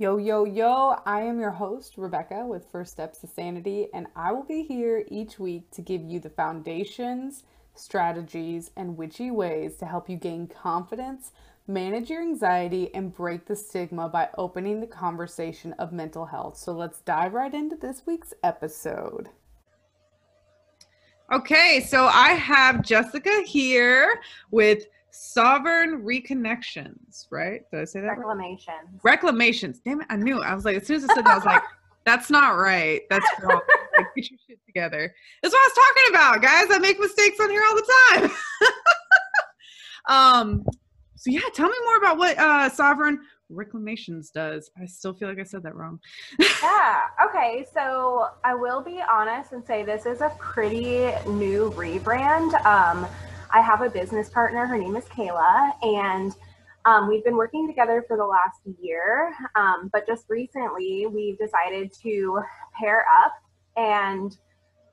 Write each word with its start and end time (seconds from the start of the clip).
Yo, 0.00 0.16
yo, 0.16 0.44
yo, 0.44 0.94
I 1.06 1.22
am 1.22 1.40
your 1.40 1.50
host, 1.50 1.94
Rebecca, 1.96 2.46
with 2.46 2.70
First 2.70 2.92
Steps 2.92 3.18
to 3.18 3.26
Sanity, 3.26 3.88
and 3.92 4.06
I 4.14 4.30
will 4.30 4.44
be 4.44 4.62
here 4.62 5.04
each 5.08 5.40
week 5.40 5.72
to 5.72 5.82
give 5.82 6.04
you 6.04 6.20
the 6.20 6.30
foundations, 6.30 7.42
strategies, 7.74 8.70
and 8.76 8.96
witchy 8.96 9.32
ways 9.32 9.74
to 9.78 9.86
help 9.86 10.08
you 10.08 10.16
gain 10.16 10.46
confidence, 10.46 11.32
manage 11.66 12.10
your 12.10 12.22
anxiety, 12.22 12.94
and 12.94 13.12
break 13.12 13.46
the 13.46 13.56
stigma 13.56 14.08
by 14.08 14.28
opening 14.38 14.78
the 14.78 14.86
conversation 14.86 15.72
of 15.80 15.90
mental 15.90 16.26
health. 16.26 16.56
So 16.56 16.70
let's 16.70 17.00
dive 17.00 17.34
right 17.34 17.52
into 17.52 17.74
this 17.74 18.02
week's 18.06 18.34
episode. 18.44 19.30
Okay, 21.32 21.84
so 21.84 22.06
I 22.06 22.34
have 22.34 22.82
Jessica 22.82 23.42
here 23.44 24.20
with 24.52 24.86
Sovereign 25.20 26.02
Reconnections, 26.02 27.26
right? 27.30 27.62
Did 27.72 27.80
I 27.80 27.84
say 27.84 28.00
that? 28.00 28.18
Reclamations. 28.18 28.68
Right? 29.02 29.14
Reclamations. 29.14 29.80
Damn 29.80 30.00
it, 30.00 30.06
I 30.10 30.16
knew. 30.16 30.40
I 30.40 30.54
was 30.54 30.64
like, 30.64 30.76
as 30.76 30.86
soon 30.86 30.96
as 30.98 31.04
I 31.10 31.14
said 31.14 31.24
that, 31.24 31.32
I 31.32 31.34
was 31.34 31.44
like, 31.44 31.62
that's 32.06 32.30
not 32.30 32.56
right. 32.56 33.02
That's 33.10 33.26
wrong. 33.42 33.60
like, 33.96 34.06
get 34.14 34.30
your 34.30 34.38
shit 34.46 34.64
together. 34.64 35.12
That's 35.42 35.52
what 35.52 35.60
I 35.60 35.68
was 35.68 35.86
talking 35.86 36.14
about, 36.14 36.42
guys. 36.42 36.66
I 36.70 36.78
make 36.78 37.00
mistakes 37.00 37.40
on 37.40 37.50
here 37.50 37.62
all 37.68 37.74
the 37.74 37.94
time. 38.10 38.30
um, 40.08 40.66
so 41.16 41.32
yeah, 41.32 41.40
tell 41.52 41.68
me 41.68 41.76
more 41.84 41.96
about 41.96 42.16
what 42.16 42.38
uh 42.38 42.68
Sovereign 42.68 43.18
Reclamations 43.50 44.30
does. 44.30 44.70
I 44.80 44.86
still 44.86 45.14
feel 45.14 45.28
like 45.28 45.40
I 45.40 45.42
said 45.42 45.64
that 45.64 45.74
wrong. 45.74 45.98
yeah. 46.62 47.00
Okay. 47.26 47.66
So 47.74 48.28
I 48.44 48.54
will 48.54 48.82
be 48.82 49.02
honest 49.10 49.50
and 49.52 49.66
say 49.66 49.82
this 49.82 50.06
is 50.06 50.20
a 50.20 50.30
pretty 50.38 51.12
new 51.26 51.72
rebrand. 51.72 52.54
Um, 52.64 53.08
I 53.50 53.60
have 53.62 53.80
a 53.80 53.88
business 53.88 54.28
partner. 54.28 54.66
Her 54.66 54.76
name 54.76 54.94
is 54.96 55.04
Kayla, 55.06 55.72
and 55.82 56.34
um, 56.84 57.08
we've 57.08 57.24
been 57.24 57.36
working 57.36 57.66
together 57.66 58.04
for 58.06 58.16
the 58.16 58.24
last 58.24 58.60
year. 58.80 59.34
Um, 59.56 59.88
but 59.92 60.06
just 60.06 60.26
recently, 60.28 61.06
we've 61.06 61.38
decided 61.38 61.92
to 62.02 62.40
pair 62.78 63.06
up 63.24 63.32
and 63.76 64.36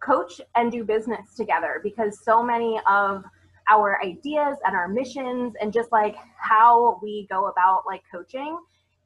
coach 0.02 0.40
and 0.56 0.72
do 0.72 0.84
business 0.84 1.36
together 1.36 1.82
because 1.84 2.24
so 2.24 2.42
many 2.42 2.80
of 2.88 3.24
our 3.70 4.02
ideas 4.04 4.58
and 4.66 4.76
our 4.76 4.88
missions 4.88 5.56
and 5.60 5.74
just 5.74 5.92
like 5.92 6.16
how 6.38 7.00
we 7.02 7.28
go 7.30 7.48
about 7.48 7.84
like 7.88 8.04
coaching 8.12 8.58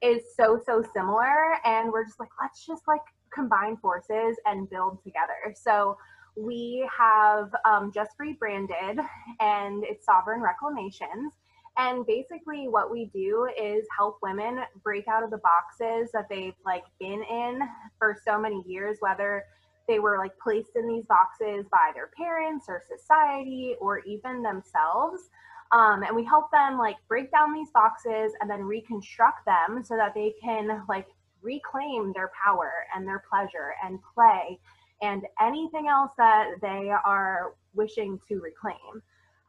is 0.01 0.21
so 0.35 0.59
so 0.65 0.83
similar 0.93 1.55
and 1.63 1.91
we're 1.91 2.03
just 2.03 2.19
like 2.19 2.29
let's 2.41 2.65
just 2.65 2.83
like 2.87 3.01
combine 3.33 3.77
forces 3.77 4.37
and 4.45 4.69
build 4.69 5.01
together 5.03 5.53
so 5.55 5.97
we 6.39 6.87
have 6.97 7.53
um, 7.65 7.91
just 7.93 8.11
rebranded 8.17 8.99
and 9.39 9.83
it's 9.83 10.05
Sovereign 10.05 10.41
Reclamations. 10.41 11.33
And 11.77 12.05
basically, 12.05 12.67
what 12.67 12.91
we 12.91 13.09
do 13.13 13.47
is 13.61 13.85
help 13.95 14.17
women 14.21 14.59
break 14.83 15.07
out 15.07 15.23
of 15.23 15.31
the 15.31 15.37
boxes 15.39 16.11
that 16.13 16.27
they've 16.29 16.55
like 16.65 16.83
been 16.99 17.23
in 17.23 17.59
for 17.97 18.17
so 18.25 18.39
many 18.39 18.63
years, 18.67 18.97
whether 18.99 19.43
they 19.87 19.99
were 19.99 20.17
like 20.17 20.37
placed 20.41 20.75
in 20.75 20.87
these 20.87 21.05
boxes 21.05 21.65
by 21.71 21.91
their 21.93 22.11
parents 22.17 22.65
or 22.67 22.81
society 22.97 23.75
or 23.79 23.99
even 23.99 24.41
themselves. 24.41 25.29
Um, 25.71 26.03
and 26.03 26.15
we 26.15 26.23
help 26.25 26.51
them 26.51 26.77
like 26.77 26.97
break 27.07 27.31
down 27.31 27.53
these 27.53 27.69
boxes 27.73 28.33
and 28.41 28.49
then 28.49 28.63
reconstruct 28.63 29.45
them 29.45 29.83
so 29.83 29.95
that 29.95 30.13
they 30.13 30.33
can 30.43 30.83
like 30.89 31.07
reclaim 31.41 32.11
their 32.13 32.31
power 32.43 32.71
and 32.95 33.07
their 33.07 33.23
pleasure 33.29 33.73
and 33.83 33.99
play 34.13 34.59
and 35.01 35.23
anything 35.41 35.87
else 35.87 36.11
that 36.17 36.47
they 36.61 36.91
are 37.05 37.53
wishing 37.73 38.19
to 38.27 38.39
reclaim. 38.39 39.01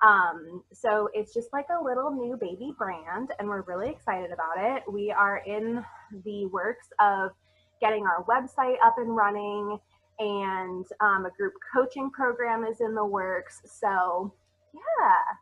Um, 0.03 0.62
so 0.73 1.09
it's 1.12 1.34
just 1.34 1.53
like 1.53 1.67
a 1.69 1.83
little 1.83 2.11
new 2.11 2.37
baby 2.37 2.73
brand, 2.79 3.31
and 3.39 3.48
we're 3.48 3.62
really 3.62 3.91
excited 3.91 4.31
about 4.33 4.57
it. 4.59 4.83
We 4.91 5.11
are 5.11 5.42
in 5.47 5.84
the 6.25 6.47
works 6.47 6.89
of 7.01 7.33
getting 7.81 8.05
our 8.07 8.25
website 8.25 8.77
up 8.84 8.97
and 8.98 9.15
running, 9.15 9.79
and 10.19 10.87
um, 11.01 11.27
a 11.27 11.31
group 11.37 11.55
coaching 11.75 12.11
program 12.11 12.64
is 12.64 12.81
in 12.81 12.95
the 12.95 13.05
works. 13.05 13.61
So, 13.64 14.33
yeah, 14.73 15.36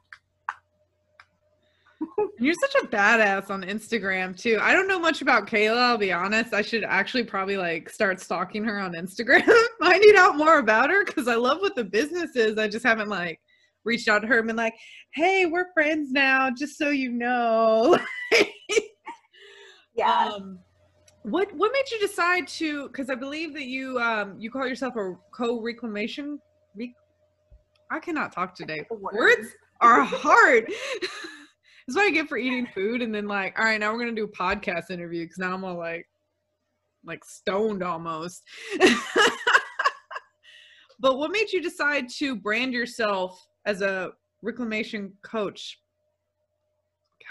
you're 2.38 2.54
such 2.54 2.74
a 2.82 2.86
badass 2.86 3.50
on 3.50 3.62
Instagram 3.62 4.36
too. 4.36 4.58
I 4.60 4.72
don't 4.72 4.88
know 4.88 4.98
much 4.98 5.22
about 5.22 5.46
Kayla, 5.46 5.78
I'll 5.78 5.98
be 5.98 6.12
honest. 6.12 6.54
I 6.54 6.62
should 6.62 6.84
actually 6.84 7.24
probably 7.24 7.56
like 7.56 7.90
start 7.90 8.20
stalking 8.20 8.64
her 8.64 8.78
on 8.78 8.92
Instagram, 8.92 9.48
finding 9.80 10.16
out 10.16 10.36
more 10.36 10.58
about 10.58 10.90
her 10.90 11.04
because 11.04 11.28
I 11.28 11.34
love 11.34 11.58
what 11.60 11.74
the 11.74 11.84
business 11.84 12.36
is. 12.36 12.58
I 12.58 12.68
just 12.68 12.84
haven't 12.84 13.08
like 13.08 13.40
reached 13.84 14.08
out 14.08 14.20
to 14.20 14.28
her 14.28 14.38
and 14.38 14.46
been 14.46 14.56
like, 14.56 14.74
hey, 15.14 15.46
we're 15.46 15.72
friends 15.72 16.12
now, 16.12 16.50
just 16.50 16.78
so 16.78 16.90
you 16.90 17.10
know. 17.10 17.98
yeah. 19.96 20.30
Um, 20.34 20.60
what 21.22 21.52
what 21.54 21.72
made 21.72 21.90
you 21.90 21.98
decide 21.98 22.46
to 22.46 22.86
because 22.88 23.10
I 23.10 23.14
believe 23.14 23.52
that 23.54 23.64
you 23.64 23.98
um 23.98 24.36
you 24.38 24.50
call 24.50 24.66
yourself 24.66 24.94
a 24.96 25.14
co-reclamation 25.34 26.38
Re- 26.74 26.94
I 27.90 27.98
cannot 27.98 28.32
talk 28.32 28.54
today. 28.54 28.86
Words 28.90 29.48
are 29.80 30.02
hard. 30.02 30.72
This 31.88 31.96
what 31.96 32.04
I 32.04 32.10
get 32.10 32.28
for 32.28 32.36
eating 32.36 32.66
food 32.66 33.00
and 33.00 33.14
then 33.14 33.26
like, 33.26 33.58
all 33.58 33.64
right, 33.64 33.80
now 33.80 33.90
we're 33.90 34.00
gonna 34.00 34.12
do 34.12 34.24
a 34.24 34.28
podcast 34.28 34.90
interview 34.90 35.24
because 35.24 35.38
now 35.38 35.54
I'm 35.54 35.64
all 35.64 35.78
like 35.78 36.06
like 37.02 37.24
stoned 37.24 37.82
almost. 37.82 38.42
but 41.00 41.16
what 41.16 41.30
made 41.30 41.50
you 41.50 41.62
decide 41.62 42.10
to 42.18 42.36
brand 42.36 42.74
yourself 42.74 43.42
as 43.64 43.80
a 43.80 44.10
reclamation 44.42 45.14
coach? 45.22 45.80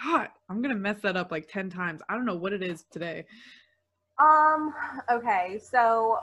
God, 0.03 0.29
I'm 0.49 0.63
gonna 0.63 0.73
mess 0.73 1.01
that 1.03 1.15
up 1.15 1.31
like 1.31 1.47
10 1.47 1.69
times. 1.69 2.01
I 2.09 2.15
don't 2.15 2.25
know 2.25 2.37
what 2.37 2.51
it 2.51 2.63
is 2.63 2.83
today. 2.91 3.25
Um, 4.17 4.73
okay, 5.11 5.61
so 5.63 6.17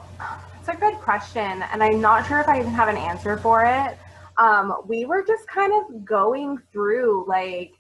it's 0.59 0.71
a 0.71 0.75
good 0.75 0.95
question, 0.95 1.63
and 1.73 1.85
I'm 1.85 2.01
not 2.01 2.27
sure 2.27 2.41
if 2.41 2.49
I 2.49 2.59
even 2.59 2.73
have 2.73 2.89
an 2.89 2.97
answer 2.97 3.37
for 3.37 3.65
it. 3.65 3.97
Um, 4.39 4.75
we 4.89 5.05
were 5.05 5.23
just 5.25 5.47
kind 5.47 5.73
of 5.73 6.05
going 6.05 6.59
through 6.73 7.27
like 7.29 7.75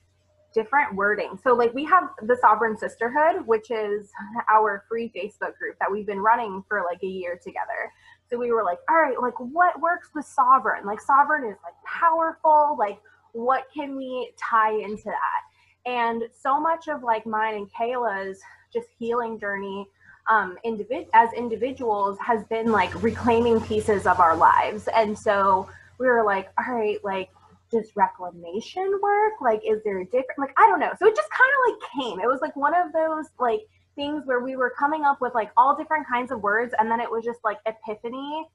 different 0.54 0.94
wording. 0.94 1.38
So, 1.42 1.54
like, 1.54 1.74
we 1.74 1.84
have 1.84 2.04
the 2.22 2.36
Sovereign 2.40 2.76
Sisterhood, 2.76 3.46
which 3.46 3.70
is 3.70 4.10
our 4.50 4.84
free 4.88 5.12
Facebook 5.14 5.56
group 5.58 5.76
that 5.80 5.90
we've 5.90 6.06
been 6.06 6.20
running 6.20 6.62
for 6.68 6.84
like 6.88 7.02
a 7.02 7.08
year 7.08 7.38
together. 7.42 7.92
So, 8.30 8.38
we 8.38 8.52
were 8.52 8.64
like, 8.64 8.78
all 8.88 8.96
right, 8.96 9.20
like, 9.20 9.38
what 9.38 9.80
works 9.80 10.10
with 10.14 10.24
Sovereign? 10.24 10.86
Like, 10.86 11.00
Sovereign 11.00 11.44
is 11.44 11.56
like 11.64 11.74
powerful. 11.84 12.76
Like, 12.78 12.98
what 13.32 13.64
can 13.74 13.96
we 13.96 14.32
tie 14.38 14.72
into 14.72 15.04
that? 15.04 15.90
And 15.90 16.24
so 16.32 16.58
much 16.58 16.88
of 16.88 17.02
like 17.02 17.26
mine 17.26 17.54
and 17.54 17.70
Kayla's 17.70 18.40
just 18.72 18.88
healing 18.98 19.38
journey 19.38 19.86
um, 20.30 20.56
individ- 20.64 21.08
as 21.12 21.30
individuals 21.34 22.18
has 22.20 22.44
been 22.44 22.72
like 22.72 23.02
reclaiming 23.02 23.60
pieces 23.60 24.06
of 24.06 24.20
our 24.20 24.36
lives. 24.36 24.88
And 24.94 25.18
so 25.18 25.68
we 25.98 26.06
were 26.06 26.24
like, 26.24 26.48
all 26.58 26.74
right, 26.74 27.02
like 27.04 27.30
does 27.74 27.90
reclamation 27.96 28.98
work? 29.02 29.34
Like, 29.40 29.60
is 29.66 29.82
there 29.84 30.00
a 30.00 30.04
different, 30.04 30.38
like, 30.38 30.54
I 30.56 30.66
don't 30.66 30.80
know. 30.80 30.92
So 30.98 31.06
it 31.06 31.16
just 31.16 31.28
kind 31.30 31.50
of 31.50 31.72
like 31.72 31.90
came. 31.92 32.20
It 32.20 32.28
was 32.28 32.40
like 32.40 32.54
one 32.56 32.74
of 32.74 32.92
those 32.92 33.26
like 33.38 33.60
things 33.96 34.22
where 34.26 34.40
we 34.40 34.56
were 34.56 34.72
coming 34.78 35.04
up 35.04 35.20
with 35.20 35.34
like 35.34 35.50
all 35.56 35.76
different 35.76 36.06
kinds 36.06 36.30
of 36.30 36.42
words. 36.42 36.74
And 36.78 36.90
then 36.90 37.00
it 37.00 37.10
was 37.10 37.24
just 37.24 37.40
like 37.44 37.58
epiphany, 37.66 38.46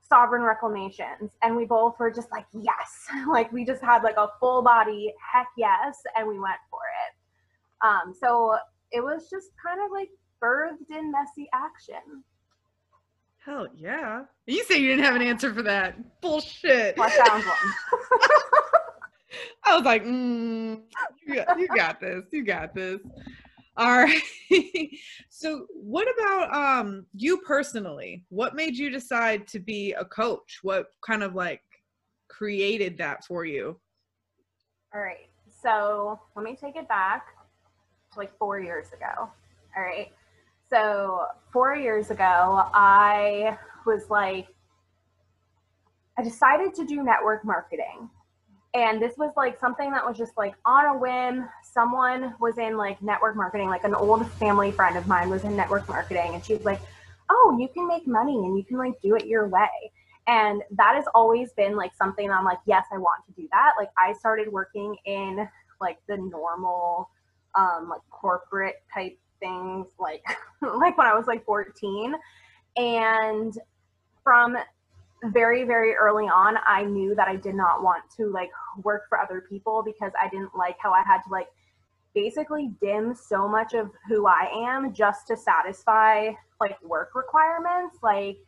sovereign 0.00 0.42
reclamations. 0.42 1.30
And 1.42 1.56
we 1.56 1.66
both 1.66 1.98
were 1.98 2.10
just 2.10 2.30
like, 2.30 2.46
yes. 2.52 3.06
like, 3.28 3.52
we 3.52 3.64
just 3.64 3.82
had 3.82 4.02
like 4.02 4.16
a 4.16 4.28
full 4.40 4.62
body, 4.62 5.12
heck 5.32 5.48
yes. 5.56 5.98
And 6.16 6.26
we 6.26 6.38
went 6.38 6.60
for 6.70 6.80
it. 7.06 7.86
Um, 7.86 8.14
so 8.18 8.56
it 8.90 9.02
was 9.02 9.28
just 9.30 9.50
kind 9.64 9.80
of 9.84 9.90
like 9.90 10.10
birthed 10.42 10.90
in 10.90 11.12
messy 11.12 11.48
action. 11.52 12.24
Hell 13.44 13.66
yeah. 13.76 14.22
You 14.46 14.62
say 14.64 14.78
you 14.78 14.88
didn't 14.88 15.04
have 15.04 15.16
an 15.16 15.22
answer 15.22 15.52
for 15.52 15.62
that. 15.62 16.20
Bullshit. 16.20 16.96
I 16.98 17.10
found 17.10 17.44
one. 17.44 17.72
I 19.64 19.76
was 19.76 19.84
like, 19.84 20.04
mm, 20.04 20.82
you, 21.26 21.34
got, 21.34 21.58
you 21.58 21.68
got 21.68 22.00
this. 22.00 22.24
You 22.30 22.44
got 22.44 22.74
this. 22.74 23.00
All 23.76 23.90
right. 23.90 24.22
so 25.28 25.66
what 25.70 26.06
about 26.16 26.54
um 26.54 27.06
you 27.14 27.38
personally? 27.38 28.24
What 28.28 28.54
made 28.54 28.76
you 28.76 28.90
decide 28.90 29.48
to 29.48 29.58
be 29.58 29.92
a 29.92 30.04
coach? 30.04 30.60
What 30.62 30.88
kind 31.04 31.22
of 31.22 31.34
like 31.34 31.62
created 32.28 32.96
that 32.98 33.24
for 33.24 33.44
you? 33.44 33.80
All 34.94 35.00
right. 35.00 35.28
So 35.62 36.20
let 36.36 36.44
me 36.44 36.54
take 36.54 36.76
it 36.76 36.86
back 36.86 37.26
to 38.12 38.18
like 38.18 38.36
four 38.38 38.60
years 38.60 38.88
ago. 38.92 39.30
All 39.76 39.82
right. 39.82 40.12
So 40.72 41.26
four 41.52 41.76
years 41.76 42.10
ago, 42.10 42.66
I 42.72 43.58
was 43.84 44.08
like, 44.08 44.46
I 46.18 46.22
decided 46.22 46.74
to 46.76 46.86
do 46.86 47.02
network 47.02 47.44
marketing. 47.44 48.08
And 48.72 49.02
this 49.02 49.12
was 49.18 49.34
like 49.36 49.60
something 49.60 49.90
that 49.90 50.02
was 50.02 50.16
just 50.16 50.32
like 50.38 50.54
on 50.64 50.86
a 50.86 50.98
whim. 50.98 51.46
Someone 51.62 52.34
was 52.40 52.56
in 52.56 52.78
like 52.78 53.02
network 53.02 53.36
marketing, 53.36 53.68
like 53.68 53.84
an 53.84 53.94
old 53.94 54.26
family 54.32 54.72
friend 54.72 54.96
of 54.96 55.06
mine 55.06 55.28
was 55.28 55.44
in 55.44 55.54
network 55.54 55.86
marketing. 55.90 56.32
And 56.32 56.42
she 56.42 56.54
was 56.54 56.64
like, 56.64 56.80
oh, 57.28 57.58
you 57.60 57.68
can 57.68 57.86
make 57.86 58.06
money 58.06 58.34
and 58.34 58.56
you 58.56 58.64
can 58.64 58.78
like 58.78 58.94
do 59.02 59.14
it 59.14 59.26
your 59.26 59.48
way. 59.48 59.68
And 60.26 60.62
that 60.70 60.94
has 60.94 61.04
always 61.14 61.52
been 61.52 61.76
like 61.76 61.94
something 61.94 62.30
I'm 62.30 62.46
like, 62.46 62.60
yes, 62.64 62.86
I 62.90 62.96
want 62.96 63.26
to 63.26 63.32
do 63.38 63.46
that. 63.52 63.72
Like 63.78 63.90
I 63.98 64.14
started 64.14 64.50
working 64.50 64.96
in 65.04 65.46
like 65.82 65.98
the 66.08 66.16
normal, 66.16 67.10
um, 67.54 67.90
like 67.90 68.00
corporate 68.10 68.76
type 68.94 69.18
things 69.42 69.88
like 69.98 70.24
like 70.62 70.96
when 70.96 71.06
I 71.06 71.14
was 71.14 71.26
like 71.26 71.44
14. 71.44 72.14
And 72.76 73.58
from 74.24 74.56
very, 75.24 75.64
very 75.64 75.94
early 75.94 76.24
on, 76.24 76.56
I 76.66 76.84
knew 76.84 77.14
that 77.14 77.28
I 77.28 77.36
did 77.36 77.54
not 77.54 77.82
want 77.82 78.04
to 78.16 78.26
like 78.30 78.50
work 78.82 79.02
for 79.08 79.18
other 79.18 79.44
people 79.48 79.82
because 79.84 80.12
I 80.20 80.28
didn't 80.28 80.54
like 80.56 80.76
how 80.78 80.92
I 80.92 81.02
had 81.02 81.18
to 81.22 81.30
like 81.30 81.48
basically 82.14 82.70
dim 82.80 83.14
so 83.14 83.48
much 83.48 83.74
of 83.74 83.90
who 84.08 84.26
I 84.26 84.50
am 84.54 84.92
just 84.92 85.26
to 85.28 85.36
satisfy 85.36 86.30
like 86.60 86.82
work 86.82 87.10
requirements. 87.14 87.98
Like, 88.02 88.38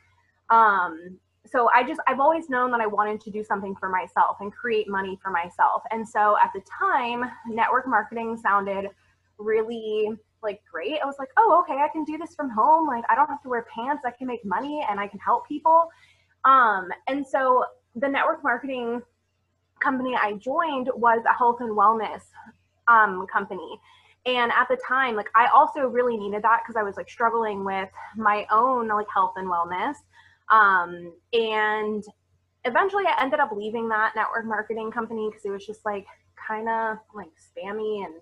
um, 0.50 1.19
so 1.46 1.70
I 1.75 1.85
just, 1.85 2.00
I've 2.06 2.20
always 2.20 2.49
known 2.49 2.70
that 2.73 2.81
I 2.81 2.87
wanted 2.87 3.20
to 3.23 3.31
do 3.31 3.44
something 3.44 3.76
for 3.76 3.88
myself 3.88 4.38
and 4.41 4.52
create 4.52 4.88
money 4.88 5.19
for 5.23 5.31
myself. 5.31 5.82
And 5.91 6.08
so 6.08 6.37
at 6.43 6.52
the 6.55 6.62
time, 6.62 7.31
network 7.49 7.87
marketing 7.87 8.37
sounded 8.37 8.91
really 9.38 10.11
like 10.44 10.61
great. 10.70 11.00
I 11.02 11.06
was 11.06 11.17
like, 11.19 11.31
oh, 11.37 11.62
okay, 11.62 11.81
I 11.81 11.88
can 11.88 12.05
do 12.05 12.17
this 12.19 12.35
from 12.35 12.50
home. 12.50 12.87
Like, 12.87 13.05
I 13.11 13.14
don't 13.14 13.29
have 13.29 13.43
to 13.43 13.49
wear 13.49 13.67
pants. 13.75 14.05
I 14.06 14.11
can 14.11 14.26
make 14.26 14.44
money 14.44 14.85
and 14.88 15.00
I 15.00 15.08
can 15.08 15.19
help 15.19 15.49
people. 15.49 15.88
Um, 16.44 16.88
and 17.08 17.26
so 17.26 17.64
the 17.96 18.08
network 18.08 18.44
marketing 18.44 19.02
company 19.81 20.14
I 20.14 20.35
joined 20.35 20.91
was 20.94 21.23
a 21.29 21.35
health 21.35 21.61
and 21.61 21.70
wellness 21.70 22.23
um, 22.87 23.26
company. 23.26 23.81
And 24.26 24.52
at 24.52 24.69
the 24.69 24.79
time, 24.87 25.17
like 25.17 25.29
I 25.35 25.49
also 25.49 25.81
really 25.81 26.17
needed 26.17 26.43
that 26.43 26.61
because 26.62 26.76
I 26.76 26.82
was 26.82 26.96
like 26.96 27.11
struggling 27.11 27.64
with 27.64 27.91
my 28.17 28.46
own 28.50 28.88
like 28.88 29.06
health 29.12 29.35
and 29.37 29.49
wellness. 29.49 29.96
Um, 30.50 31.12
and 31.32 32.05
eventually 32.64 33.05
I 33.06 33.23
ended 33.23 33.41
up 33.41 33.50
leaving 33.55 33.88
that 33.91 34.12
network 34.17 34.46
marketing 34.46 34.91
company 34.91 35.29
because 35.29 35.44
it 35.44 35.50
was 35.50 35.67
just 35.67 35.85
like 35.85 36.06
kind 36.49 36.69
of 36.69 36.99
like 37.14 37.29
spammy 37.37 38.05
and 38.05 38.14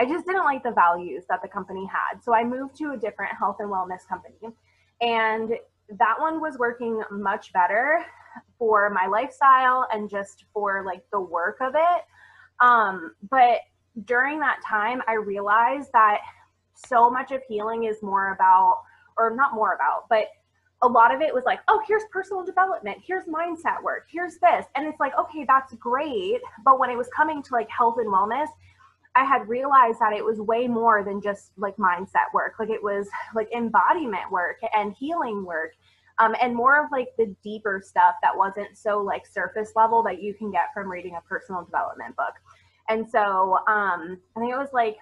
I 0.00 0.06
just 0.06 0.24
didn't 0.26 0.44
like 0.44 0.62
the 0.62 0.72
values 0.72 1.24
that 1.28 1.42
the 1.42 1.48
company 1.48 1.84
had. 1.86 2.24
So 2.24 2.34
I 2.34 2.42
moved 2.42 2.74
to 2.76 2.92
a 2.92 2.96
different 2.96 3.36
health 3.38 3.56
and 3.60 3.68
wellness 3.70 4.08
company. 4.08 4.54
And 5.02 5.52
that 5.98 6.14
one 6.18 6.40
was 6.40 6.56
working 6.58 7.02
much 7.10 7.52
better 7.52 8.04
for 8.58 8.88
my 8.90 9.06
lifestyle 9.06 9.86
and 9.92 10.08
just 10.08 10.44
for 10.54 10.84
like 10.86 11.02
the 11.12 11.20
work 11.20 11.58
of 11.60 11.74
it. 11.74 12.04
Um, 12.60 13.14
but 13.30 13.58
during 14.06 14.38
that 14.40 14.60
time, 14.66 15.02
I 15.06 15.14
realized 15.14 15.90
that 15.92 16.20
so 16.74 17.10
much 17.10 17.30
of 17.30 17.42
healing 17.46 17.84
is 17.84 18.02
more 18.02 18.32
about, 18.32 18.82
or 19.18 19.34
not 19.34 19.54
more 19.54 19.74
about, 19.74 20.08
but 20.08 20.28
a 20.82 20.88
lot 20.88 21.14
of 21.14 21.20
it 21.20 21.34
was 21.34 21.44
like, 21.44 21.60
oh, 21.68 21.82
here's 21.86 22.04
personal 22.10 22.42
development, 22.42 22.98
here's 23.06 23.24
mindset 23.24 23.82
work, 23.82 24.06
here's 24.10 24.38
this. 24.38 24.64
And 24.74 24.86
it's 24.86 24.98
like, 24.98 25.12
okay, 25.18 25.44
that's 25.46 25.74
great. 25.74 26.40
But 26.64 26.78
when 26.78 26.88
it 26.88 26.96
was 26.96 27.08
coming 27.14 27.42
to 27.42 27.52
like 27.52 27.68
health 27.68 27.96
and 27.98 28.08
wellness, 28.08 28.48
I 29.16 29.24
had 29.24 29.48
realized 29.48 29.98
that 30.00 30.12
it 30.12 30.24
was 30.24 30.40
way 30.40 30.68
more 30.68 31.02
than 31.04 31.20
just 31.20 31.52
like 31.56 31.76
mindset 31.76 32.32
work. 32.32 32.54
Like 32.58 32.70
it 32.70 32.82
was 32.82 33.08
like 33.34 33.50
embodiment 33.52 34.30
work 34.30 34.58
and 34.76 34.94
healing 34.94 35.44
work. 35.44 35.72
Um, 36.18 36.36
and 36.40 36.54
more 36.54 36.84
of 36.84 36.92
like 36.92 37.08
the 37.16 37.34
deeper 37.42 37.82
stuff 37.84 38.14
that 38.22 38.36
wasn't 38.36 38.76
so 38.76 38.98
like 38.98 39.26
surface 39.26 39.72
level 39.74 40.02
that 40.02 40.22
you 40.22 40.34
can 40.34 40.50
get 40.50 40.66
from 40.74 40.90
reading 40.90 41.16
a 41.16 41.28
personal 41.28 41.64
development 41.64 42.14
book. 42.16 42.34
And 42.88 43.08
so 43.08 43.58
um, 43.66 44.20
I 44.36 44.40
think 44.40 44.52
it 44.52 44.58
was 44.58 44.68
like 44.72 44.98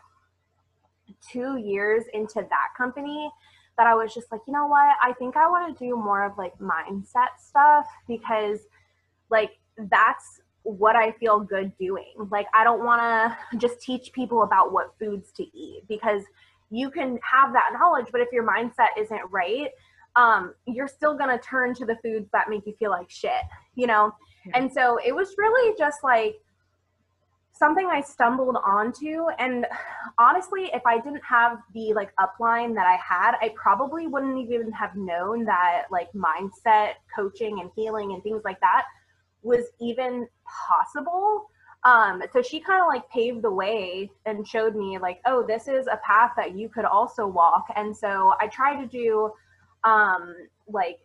two 1.20 1.56
years 1.56 2.04
into 2.12 2.36
that 2.36 2.68
company 2.76 3.30
that 3.76 3.86
I 3.86 3.94
was 3.94 4.12
just 4.14 4.30
like, 4.30 4.40
you 4.46 4.52
know 4.52 4.66
what? 4.66 4.96
I 5.02 5.12
think 5.18 5.36
I 5.36 5.48
want 5.48 5.76
to 5.76 5.84
do 5.84 5.96
more 5.96 6.24
of 6.24 6.36
like 6.36 6.58
mindset 6.58 7.38
stuff 7.38 7.86
because 8.06 8.60
like 9.30 9.52
that's 9.90 10.40
what 10.76 10.96
I 10.96 11.12
feel 11.12 11.40
good 11.40 11.72
doing. 11.78 12.12
Like 12.30 12.46
I 12.54 12.62
don't 12.62 12.84
want 12.84 13.00
to 13.00 13.58
just 13.58 13.80
teach 13.80 14.12
people 14.12 14.42
about 14.42 14.72
what 14.72 14.94
foods 14.98 15.32
to 15.32 15.44
eat 15.56 15.82
because 15.88 16.22
you 16.70 16.90
can 16.90 17.18
have 17.22 17.52
that 17.54 17.70
knowledge, 17.72 18.06
but 18.12 18.20
if 18.20 18.28
your 18.32 18.46
mindset 18.46 18.88
isn't 18.98 19.22
right, 19.30 19.70
um, 20.16 20.52
you're 20.66 20.88
still 20.88 21.16
going 21.16 21.30
to 21.30 21.42
turn 21.42 21.74
to 21.74 21.86
the 21.86 21.96
foods 22.02 22.28
that 22.32 22.50
make 22.50 22.66
you 22.66 22.74
feel 22.78 22.90
like 22.90 23.08
shit, 23.08 23.42
you 23.76 23.86
know? 23.86 24.12
And 24.54 24.70
so 24.70 24.98
it 25.04 25.14
was 25.14 25.34
really 25.38 25.74
just 25.78 26.02
like 26.02 26.36
something 27.52 27.88
I 27.90 28.00
stumbled 28.00 28.56
onto. 28.64 29.28
And 29.38 29.66
honestly, 30.18 30.70
if 30.74 30.84
I 30.86 30.98
didn't 30.98 31.22
have 31.28 31.58
the 31.74 31.92
like 31.94 32.12
upline 32.16 32.74
that 32.74 32.86
I 32.86 32.96
had, 32.96 33.36
I 33.40 33.52
probably 33.54 34.06
wouldn't 34.06 34.38
even 34.38 34.70
have 34.72 34.96
known 34.96 35.44
that 35.46 35.84
like 35.90 36.08
mindset 36.12 36.94
coaching 37.14 37.60
and 37.60 37.70
healing 37.74 38.12
and 38.12 38.22
things 38.22 38.42
like 38.44 38.60
that 38.60 38.84
was 39.42 39.66
even 39.80 40.28
possible. 40.44 41.50
Um, 41.84 42.22
so 42.32 42.42
she 42.42 42.60
kind 42.60 42.82
of 42.82 42.88
like 42.88 43.08
paved 43.08 43.42
the 43.42 43.50
way 43.50 44.10
and 44.26 44.46
showed 44.46 44.74
me 44.74 44.98
like, 44.98 45.20
oh, 45.26 45.44
this 45.46 45.68
is 45.68 45.86
a 45.86 45.98
path 46.04 46.32
that 46.36 46.56
you 46.56 46.68
could 46.68 46.84
also 46.84 47.26
walk. 47.26 47.66
And 47.76 47.96
so 47.96 48.34
I 48.40 48.48
tried 48.48 48.80
to 48.80 48.86
do 48.86 49.32
um, 49.84 50.34
like 50.68 50.98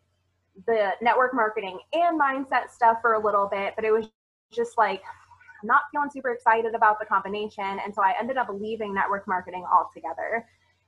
the 0.66 0.92
network 1.02 1.34
marketing 1.34 1.80
and 1.94 2.20
mindset 2.20 2.72
stuff 2.72 2.98
for 3.02 3.14
a 3.14 3.24
little 3.24 3.48
bit, 3.52 3.74
but 3.76 3.86
it 3.86 3.92
was 3.92 4.08
just 4.52 4.78
like 4.78 5.04
not 5.64 5.84
feeling 5.92 6.10
super 6.12 6.32
excited 6.32 6.74
about 6.74 7.00
the 7.00 7.06
combination. 7.06 7.80
And 7.84 7.94
so 7.94 8.02
I 8.02 8.14
ended 8.20 8.38
up 8.38 8.50
leaving 8.52 8.94
network 8.94 9.28
marketing 9.28 9.66
altogether 9.72 10.46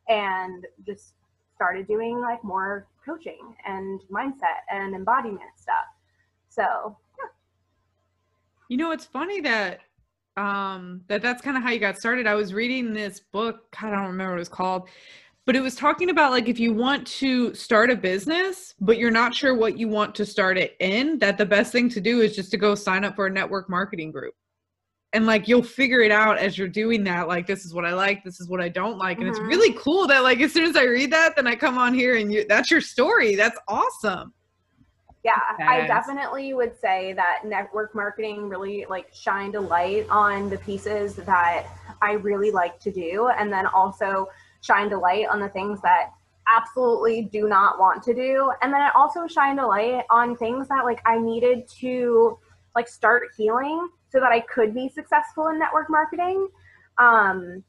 and 0.09 0.65
just 0.85 1.13
started 1.55 1.87
doing 1.87 2.19
like 2.19 2.43
more 2.43 2.87
coaching 3.05 3.55
and 3.65 4.01
mindset 4.11 4.65
and 4.71 4.95
embodiment 4.95 5.51
stuff. 5.55 5.85
So. 6.49 6.97
You 8.69 8.77
know, 8.77 8.91
it's 8.91 9.05
funny 9.05 9.41
that 9.41 9.81
um 10.37 11.01
that 11.07 11.21
that's 11.21 11.41
kind 11.41 11.55
of 11.55 11.63
how 11.63 11.71
you 11.71 11.79
got 11.79 11.97
started. 11.97 12.27
I 12.27 12.35
was 12.35 12.53
reading 12.53 12.93
this 12.93 13.21
book, 13.31 13.75
I 13.81 13.89
don't 13.89 14.07
remember 14.07 14.31
what 14.31 14.37
it 14.37 14.39
was 14.39 14.49
called, 14.49 14.89
but 15.45 15.55
it 15.55 15.61
was 15.61 15.75
talking 15.75 16.09
about 16.09 16.31
like 16.31 16.49
if 16.49 16.59
you 16.59 16.73
want 16.73 17.05
to 17.05 17.53
start 17.53 17.89
a 17.89 17.95
business 17.95 18.73
but 18.79 18.97
you're 18.97 19.11
not 19.11 19.33
sure 19.33 19.55
what 19.55 19.77
you 19.77 19.87
want 19.87 20.15
to 20.15 20.25
start 20.25 20.57
it 20.57 20.75
in 20.79 21.19
that 21.19 21.37
the 21.37 21.45
best 21.45 21.71
thing 21.71 21.89
to 21.89 22.01
do 22.01 22.21
is 22.21 22.35
just 22.35 22.51
to 22.51 22.57
go 22.57 22.75
sign 22.75 23.03
up 23.03 23.15
for 23.15 23.27
a 23.27 23.31
network 23.31 23.69
marketing 23.69 24.11
group 24.11 24.33
and 25.13 25.25
like 25.25 25.47
you'll 25.47 25.63
figure 25.63 26.01
it 26.01 26.11
out 26.11 26.37
as 26.37 26.57
you're 26.57 26.67
doing 26.67 27.03
that 27.03 27.27
like 27.27 27.47
this 27.47 27.65
is 27.65 27.73
what 27.73 27.85
i 27.85 27.93
like 27.93 28.23
this 28.23 28.39
is 28.39 28.49
what 28.49 28.61
i 28.61 28.67
don't 28.67 28.97
like 28.97 29.19
and 29.19 29.27
mm-hmm. 29.27 29.41
it's 29.41 29.47
really 29.47 29.73
cool 29.79 30.07
that 30.07 30.23
like 30.23 30.41
as 30.41 30.51
soon 30.51 30.67
as 30.67 30.75
i 30.75 30.83
read 30.83 31.11
that 31.11 31.35
then 31.35 31.47
i 31.47 31.55
come 31.55 31.77
on 31.77 31.93
here 31.93 32.15
and 32.15 32.33
you 32.33 32.45
that's 32.49 32.71
your 32.71 32.81
story 32.81 33.35
that's 33.35 33.59
awesome 33.67 34.33
yeah 35.25 35.33
yes. 35.59 35.67
i 35.69 35.87
definitely 35.87 36.53
would 36.53 36.79
say 36.79 37.11
that 37.11 37.39
network 37.43 37.93
marketing 37.93 38.47
really 38.47 38.85
like 38.89 39.09
shined 39.13 39.55
a 39.55 39.59
light 39.59 40.07
on 40.09 40.49
the 40.49 40.57
pieces 40.59 41.15
that 41.15 41.65
i 42.01 42.13
really 42.13 42.51
like 42.51 42.79
to 42.79 42.91
do 42.91 43.29
and 43.37 43.51
then 43.51 43.65
also 43.67 44.29
shined 44.61 44.93
a 44.93 44.97
light 44.97 45.27
on 45.29 45.41
the 45.41 45.49
things 45.49 45.81
that 45.81 46.11
absolutely 46.55 47.23
do 47.23 47.49
not 47.49 47.79
want 47.79 48.01
to 48.01 48.13
do 48.13 48.51
and 48.61 48.71
then 48.71 48.81
it 48.81 48.91
also 48.95 49.27
shined 49.27 49.59
a 49.59 49.65
light 49.65 50.05
on 50.09 50.37
things 50.37 50.67
that 50.69 50.85
like 50.85 51.01
i 51.05 51.17
needed 51.19 51.67
to 51.67 52.37
like 52.75 52.87
start 52.87 53.23
healing 53.35 53.89
so 54.15 54.19
that 54.19 54.31
I 54.31 54.41
could 54.41 54.73
be 54.73 54.89
successful 54.89 55.47
in 55.47 55.59
network 55.59 55.89
marketing. 55.89 56.47
Um, 56.97 57.63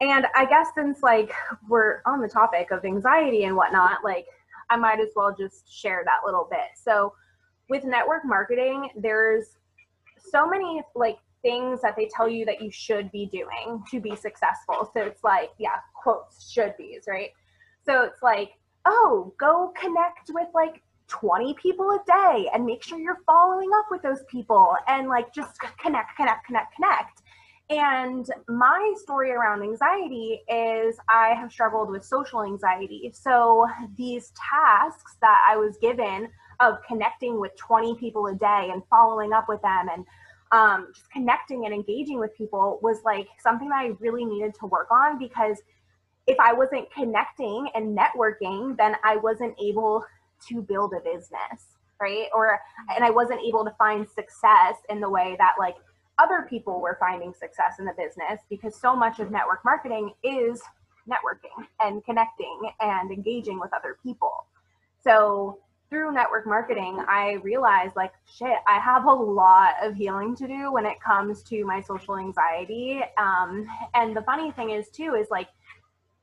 and 0.00 0.26
I 0.36 0.44
guess 0.44 0.68
since 0.74 1.02
like 1.02 1.32
we're 1.68 2.00
on 2.06 2.20
the 2.20 2.28
topic 2.28 2.70
of 2.70 2.84
anxiety 2.84 3.44
and 3.44 3.56
whatnot, 3.56 3.98
like 4.04 4.26
I 4.70 4.76
might 4.76 5.00
as 5.00 5.08
well 5.16 5.34
just 5.36 5.72
share 5.72 6.02
that 6.04 6.20
little 6.24 6.48
bit. 6.50 6.76
So 6.76 7.14
with 7.68 7.84
network 7.84 8.24
marketing, 8.24 8.90
there's 8.96 9.56
so 10.18 10.48
many 10.48 10.82
like 10.94 11.18
things 11.42 11.80
that 11.82 11.96
they 11.96 12.08
tell 12.14 12.28
you 12.28 12.44
that 12.44 12.60
you 12.60 12.70
should 12.70 13.10
be 13.12 13.26
doing 13.26 13.82
to 13.90 14.00
be 14.00 14.16
successful. 14.16 14.90
So 14.94 15.02
it's 15.02 15.22
like, 15.22 15.50
yeah, 15.58 15.76
quotes 15.94 16.50
should 16.50 16.74
be's, 16.76 17.04
right? 17.06 17.30
So 17.84 18.02
it's 18.02 18.22
like, 18.22 18.50
oh, 18.84 19.32
go 19.38 19.72
connect 19.78 20.30
with 20.30 20.48
like 20.54 20.82
20 21.08 21.54
people 21.54 21.90
a 21.90 21.98
day 22.06 22.48
and 22.52 22.64
make 22.64 22.82
sure 22.82 22.98
you're 22.98 23.22
following 23.26 23.70
up 23.76 23.86
with 23.90 24.02
those 24.02 24.22
people 24.30 24.74
and 24.88 25.08
like 25.08 25.32
just 25.32 25.58
connect, 25.80 26.16
connect, 26.16 26.46
connect, 26.46 26.74
connect. 26.74 27.22
And 27.70 28.26
my 28.48 28.94
story 28.96 29.30
around 29.30 29.62
anxiety 29.62 30.40
is 30.48 30.96
I 31.10 31.34
have 31.34 31.52
struggled 31.52 31.90
with 31.90 32.02
social 32.02 32.42
anxiety. 32.42 33.10
So 33.14 33.66
these 33.96 34.32
tasks 34.50 35.16
that 35.20 35.38
I 35.46 35.56
was 35.56 35.76
given 35.76 36.28
of 36.60 36.78
connecting 36.86 37.38
with 37.38 37.54
20 37.56 37.96
people 37.96 38.26
a 38.26 38.34
day 38.34 38.70
and 38.72 38.82
following 38.88 39.32
up 39.32 39.48
with 39.48 39.60
them 39.60 39.88
and 39.92 40.06
um, 40.50 40.92
just 40.94 41.10
connecting 41.10 41.66
and 41.66 41.74
engaging 41.74 42.18
with 42.18 42.34
people 42.36 42.80
was 42.82 43.00
like 43.04 43.28
something 43.38 43.68
that 43.68 43.80
I 43.80 43.92
really 44.00 44.24
needed 44.24 44.54
to 44.60 44.66
work 44.66 44.90
on 44.90 45.18
because 45.18 45.58
if 46.26 46.40
I 46.40 46.54
wasn't 46.54 46.90
connecting 46.90 47.68
and 47.74 47.96
networking, 47.96 48.78
then 48.78 48.96
I 49.04 49.16
wasn't 49.16 49.54
able 49.60 50.04
to 50.48 50.62
build 50.62 50.94
a 50.94 51.00
business 51.00 51.78
right 52.00 52.28
or 52.32 52.60
and 52.94 53.04
i 53.04 53.10
wasn't 53.10 53.40
able 53.40 53.64
to 53.64 53.72
find 53.76 54.08
success 54.08 54.76
in 54.88 55.00
the 55.00 55.08
way 55.08 55.34
that 55.38 55.54
like 55.58 55.74
other 56.18 56.46
people 56.48 56.80
were 56.80 56.96
finding 56.98 57.32
success 57.32 57.78
in 57.78 57.84
the 57.84 57.92
business 57.96 58.40
because 58.50 58.74
so 58.74 58.94
much 58.94 59.20
of 59.20 59.30
network 59.30 59.64
marketing 59.64 60.12
is 60.22 60.60
networking 61.08 61.64
and 61.80 62.04
connecting 62.04 62.70
and 62.80 63.10
engaging 63.10 63.58
with 63.58 63.72
other 63.72 63.98
people 64.02 64.46
so 65.02 65.58
through 65.88 66.12
network 66.12 66.46
marketing 66.46 67.02
i 67.08 67.32
realized 67.42 67.96
like 67.96 68.12
shit 68.26 68.58
i 68.66 68.78
have 68.78 69.04
a 69.04 69.12
lot 69.12 69.74
of 69.82 69.94
healing 69.94 70.36
to 70.36 70.46
do 70.46 70.70
when 70.72 70.84
it 70.84 71.00
comes 71.00 71.42
to 71.42 71.64
my 71.64 71.80
social 71.80 72.18
anxiety 72.18 73.00
um, 73.16 73.66
and 73.94 74.14
the 74.14 74.22
funny 74.22 74.50
thing 74.52 74.70
is 74.70 74.88
too 74.90 75.14
is 75.14 75.28
like 75.30 75.48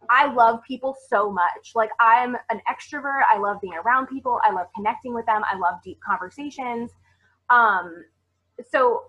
I 0.09 0.31
love 0.31 0.61
people 0.67 0.95
so 1.09 1.31
much. 1.31 1.71
Like 1.73 1.89
I'm 1.99 2.35
an 2.49 2.61
extrovert. 2.69 3.21
I 3.31 3.37
love 3.37 3.61
being 3.61 3.73
around 3.73 4.07
people. 4.07 4.39
I 4.43 4.51
love 4.51 4.67
connecting 4.75 5.13
with 5.13 5.25
them. 5.25 5.41
I 5.51 5.57
love 5.57 5.81
deep 5.83 5.99
conversations. 6.05 6.91
Um, 7.49 8.05
so 8.69 9.05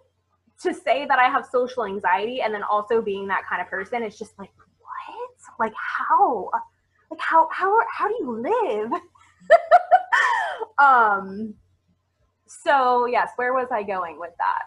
to 0.63 0.73
say 0.73 1.07
that 1.07 1.19
I 1.19 1.29
have 1.29 1.47
social 1.47 1.85
anxiety 1.85 2.41
and 2.41 2.53
then 2.53 2.63
also 2.63 3.03
being 3.03 3.29
that 3.29 3.43
kind 3.49 3.61
of 3.61 3.69
person, 3.69 4.03
it's 4.03 4.19
just 4.19 4.39
like, 4.39 4.51
what? 4.81 5.31
Like 5.59 5.75
how? 5.77 6.51
Like 7.11 7.21
how 7.21 7.49
how 7.53 7.79
how 7.93 8.09
do 8.09 8.15
you 8.19 8.43
live? 8.43 8.93
um 10.79 11.55
so 12.47 13.07
yes, 13.07 13.31
where 13.37 13.53
was 13.53 13.69
I 13.71 13.83
going 13.83 14.19
with 14.19 14.33
that? 14.39 14.63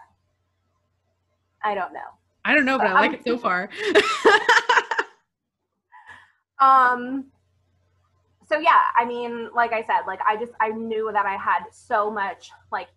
I 1.62 1.74
don't 1.74 1.92
know. 1.92 2.00
I 2.44 2.54
don't 2.54 2.64
know, 2.64 2.78
but, 2.78 2.84
but 2.84 2.96
I 2.96 3.00
like 3.00 3.14
it 3.14 3.24
so 3.24 3.36
far. 3.36 3.68
um 6.60 7.26
so 8.48 8.58
yeah, 8.58 8.80
I 8.98 9.04
mean, 9.04 9.50
like 9.54 9.72
I 9.72 9.82
said, 9.82 10.00
like 10.06 10.20
I 10.26 10.36
just 10.36 10.52
I 10.60 10.70
knew 10.70 11.10
that 11.12 11.26
I 11.26 11.36
had 11.36 11.64
so 11.70 12.10
much 12.10 12.50
like 12.72 12.88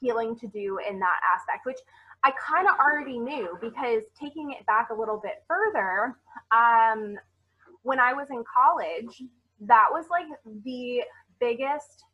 healing 0.00 0.36
to 0.36 0.46
do 0.46 0.78
in 0.88 0.98
that 0.98 1.20
aspect, 1.34 1.64
which 1.64 1.78
I 2.26 2.32
kind 2.32 2.66
of 2.66 2.74
already 2.80 3.20
knew 3.20 3.56
because 3.60 4.02
taking 4.18 4.50
it 4.50 4.66
back 4.66 4.88
a 4.90 4.94
little 4.94 5.20
bit 5.22 5.44
further, 5.46 6.16
um, 6.50 7.16
when 7.82 8.00
I 8.00 8.14
was 8.14 8.30
in 8.30 8.42
college, 8.52 9.22
that 9.60 9.86
was 9.92 10.06
like 10.10 10.26
the 10.64 11.02
biggest 11.38 12.04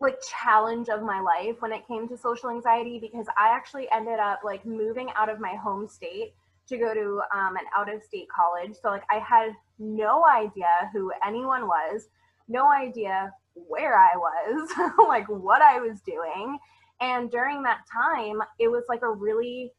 like 0.00 0.18
challenge 0.42 0.88
of 0.88 1.02
my 1.02 1.20
life 1.20 1.54
when 1.60 1.70
it 1.70 1.86
came 1.86 2.08
to 2.08 2.16
social 2.16 2.50
anxiety 2.50 2.98
because 2.98 3.26
I 3.38 3.54
actually 3.54 3.86
ended 3.92 4.18
up 4.18 4.40
like 4.44 4.66
moving 4.66 5.08
out 5.14 5.28
of 5.28 5.38
my 5.38 5.54
home 5.54 5.86
state 5.86 6.34
to 6.68 6.76
go 6.78 6.94
to 6.94 7.20
um, 7.32 7.54
an 7.54 7.64
out 7.76 7.94
of 7.94 8.02
state 8.02 8.26
college. 8.28 8.74
So 8.82 8.88
like 8.88 9.04
I 9.08 9.20
had 9.20 9.52
no 9.78 10.24
idea 10.26 10.90
who 10.92 11.12
anyone 11.24 11.68
was, 11.68 12.08
no 12.48 12.72
idea 12.72 13.32
where 13.54 13.96
I 13.96 14.16
was, 14.16 14.68
like 15.08 15.28
what 15.28 15.62
I 15.62 15.78
was 15.78 16.00
doing. 16.00 16.58
And 17.00 17.30
during 17.30 17.62
that 17.62 17.80
time, 17.92 18.40
it 18.58 18.68
was 18.68 18.84
like 18.88 19.02
a 19.02 19.10
really, 19.10 19.72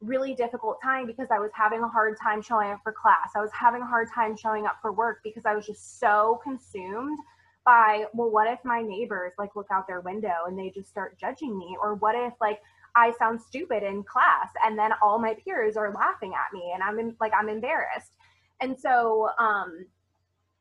really 0.00 0.34
difficult 0.34 0.78
time 0.82 1.06
because 1.06 1.28
I 1.30 1.38
was 1.38 1.50
having 1.54 1.82
a 1.82 1.88
hard 1.88 2.16
time 2.22 2.42
showing 2.42 2.70
up 2.70 2.80
for 2.82 2.92
class. 2.92 3.30
I 3.34 3.40
was 3.40 3.50
having 3.52 3.82
a 3.82 3.86
hard 3.86 4.08
time 4.14 4.36
showing 4.36 4.66
up 4.66 4.76
for 4.82 4.92
work 4.92 5.20
because 5.24 5.46
I 5.46 5.54
was 5.54 5.66
just 5.66 5.98
so 5.98 6.40
consumed 6.42 7.18
by, 7.64 8.04
well, 8.14 8.30
what 8.30 8.50
if 8.50 8.58
my 8.64 8.82
neighbors 8.82 9.32
like 9.38 9.56
look 9.56 9.68
out 9.70 9.86
their 9.86 10.00
window 10.00 10.46
and 10.46 10.58
they 10.58 10.70
just 10.70 10.88
start 10.88 11.18
judging 11.18 11.58
me? 11.58 11.76
Or 11.80 11.94
what 11.94 12.14
if 12.14 12.34
like 12.40 12.60
I 12.94 13.12
sound 13.18 13.40
stupid 13.40 13.82
in 13.82 14.02
class 14.02 14.50
and 14.64 14.78
then 14.78 14.90
all 15.02 15.18
my 15.18 15.34
peers 15.44 15.76
are 15.76 15.92
laughing 15.92 16.32
at 16.34 16.52
me 16.52 16.72
and 16.74 16.82
I'm 16.82 16.98
in, 16.98 17.14
like, 17.20 17.32
I'm 17.38 17.48
embarrassed. 17.48 18.12
And 18.60 18.78
so 18.78 19.30
um, 19.38 19.86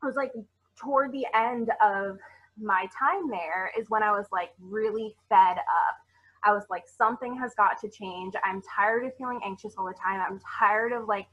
I 0.04 0.06
was 0.06 0.16
like, 0.16 0.32
toward 0.78 1.12
the 1.12 1.26
end 1.34 1.72
of 1.82 2.20
my 2.62 2.88
time 2.98 3.30
there 3.30 3.72
is 3.78 3.90
when 3.90 4.04
I 4.04 4.12
was 4.12 4.26
like 4.32 4.50
really 4.60 5.16
fed 5.30 5.58
up. 5.58 5.96
I 6.44 6.54
was 6.54 6.64
like, 6.70 6.84
something 6.88 7.38
has 7.38 7.54
got 7.56 7.80
to 7.82 7.90
change. 7.90 8.36
I'm 8.44 8.62
tired 8.76 9.06
of 9.06 9.12
feeling 9.18 9.40
anxious 9.44 9.74
all 9.78 9.86
the 9.86 9.94
time. 9.94 10.22
I'm 10.22 10.40
tired 10.60 10.94
of 10.94 11.08
like 11.08 11.28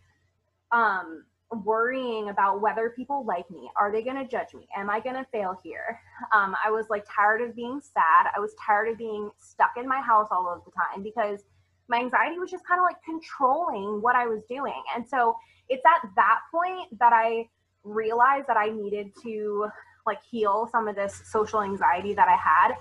um 0.73 1.25
worrying 1.63 2.31
about 2.31 2.61
whether 2.61 2.91
people 2.91 3.25
like 3.25 3.49
me. 3.51 3.71
Are 3.77 3.93
they 3.93 4.03
going 4.03 4.17
to 4.17 4.27
judge 4.27 4.55
me? 4.55 4.67
Am 4.77 4.91
I 4.91 5.01
going 5.01 5.17
to 5.17 5.27
fail 5.31 5.57
here? 5.63 6.01
Um, 6.35 6.57
I 6.65 6.71
was 6.71 6.87
like 6.91 7.05
tired 7.15 7.43
of 7.43 7.55
being 7.55 7.81
sad. 7.81 8.31
I 8.35 8.41
was 8.41 8.55
tired 8.65 8.89
of 8.89 8.99
being 8.99 9.31
stuck 9.39 9.73
in 9.77 9.87
my 9.87 10.01
house 10.01 10.29
all 10.31 10.49
of 10.53 10.65
the 10.65 10.73
time 10.73 11.03
because 11.03 11.45
my 11.89 11.99
anxiety 11.99 12.39
was 12.39 12.51
just 12.51 12.67
kind 12.67 12.81
of 12.81 12.85
like 12.85 12.97
controlling 13.05 14.01
what 14.01 14.17
I 14.17 14.27
was 14.27 14.43
doing. 14.49 14.83
And 14.95 15.07
so 15.07 15.37
it's 15.69 15.85
at 15.87 16.09
that 16.17 16.41
point 16.51 16.99
that 16.99 17.13
I 17.13 17.49
realized 17.85 18.47
that 18.49 18.57
I 18.57 18.71
needed 18.71 19.13
to 19.23 19.69
like 20.07 20.19
heal 20.23 20.69
some 20.71 20.89
of 20.89 20.97
this 20.97 21.23
social 21.25 21.63
anxiety 21.63 22.15
that 22.15 22.29
I 22.29 22.37
had. 22.37 22.75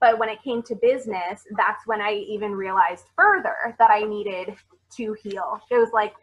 But 0.00 0.18
when 0.18 0.28
it 0.28 0.42
came 0.42 0.62
to 0.64 0.76
business, 0.76 1.44
that's 1.56 1.86
when 1.86 2.00
I 2.00 2.12
even 2.12 2.52
realized 2.52 3.06
further 3.16 3.74
that 3.78 3.90
I 3.90 4.02
needed 4.04 4.54
to 4.96 5.16
heal. 5.22 5.60
It 5.70 5.76
was 5.76 5.90
like 5.92 6.14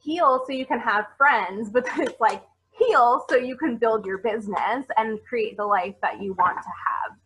heal 0.00 0.44
so 0.46 0.52
you 0.52 0.66
can 0.66 0.78
have 0.80 1.06
friends, 1.16 1.70
but 1.70 1.84
it's 1.98 2.20
like 2.20 2.42
heal 2.70 3.24
so 3.28 3.36
you 3.36 3.56
can 3.56 3.76
build 3.76 4.06
your 4.06 4.18
business 4.18 4.86
and 4.96 5.18
create 5.28 5.56
the 5.56 5.64
life 5.64 5.94
that 6.02 6.22
you 6.22 6.34
want 6.34 6.56
to 6.56 6.68
have. 6.68 7.16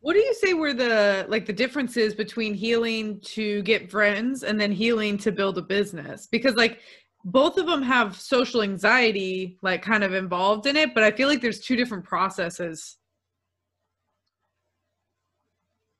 What 0.00 0.14
do 0.14 0.18
you 0.18 0.34
say 0.34 0.52
were 0.52 0.74
the 0.74 1.26
like 1.28 1.46
the 1.46 1.52
differences 1.52 2.12
between 2.12 2.54
healing 2.54 3.20
to 3.20 3.62
get 3.62 3.88
friends 3.88 4.42
and 4.42 4.60
then 4.60 4.72
healing 4.72 5.16
to 5.18 5.30
build 5.30 5.58
a 5.58 5.62
business? 5.62 6.26
Because 6.26 6.56
like 6.56 6.80
both 7.24 7.56
of 7.56 7.66
them 7.66 7.82
have 7.82 8.20
social 8.20 8.62
anxiety 8.62 9.58
like 9.62 9.82
kind 9.82 10.02
of 10.02 10.12
involved 10.12 10.66
in 10.66 10.76
it 10.76 10.94
but 10.94 11.02
i 11.02 11.10
feel 11.10 11.28
like 11.28 11.40
there's 11.40 11.60
two 11.60 11.76
different 11.76 12.04
processes 12.04 12.96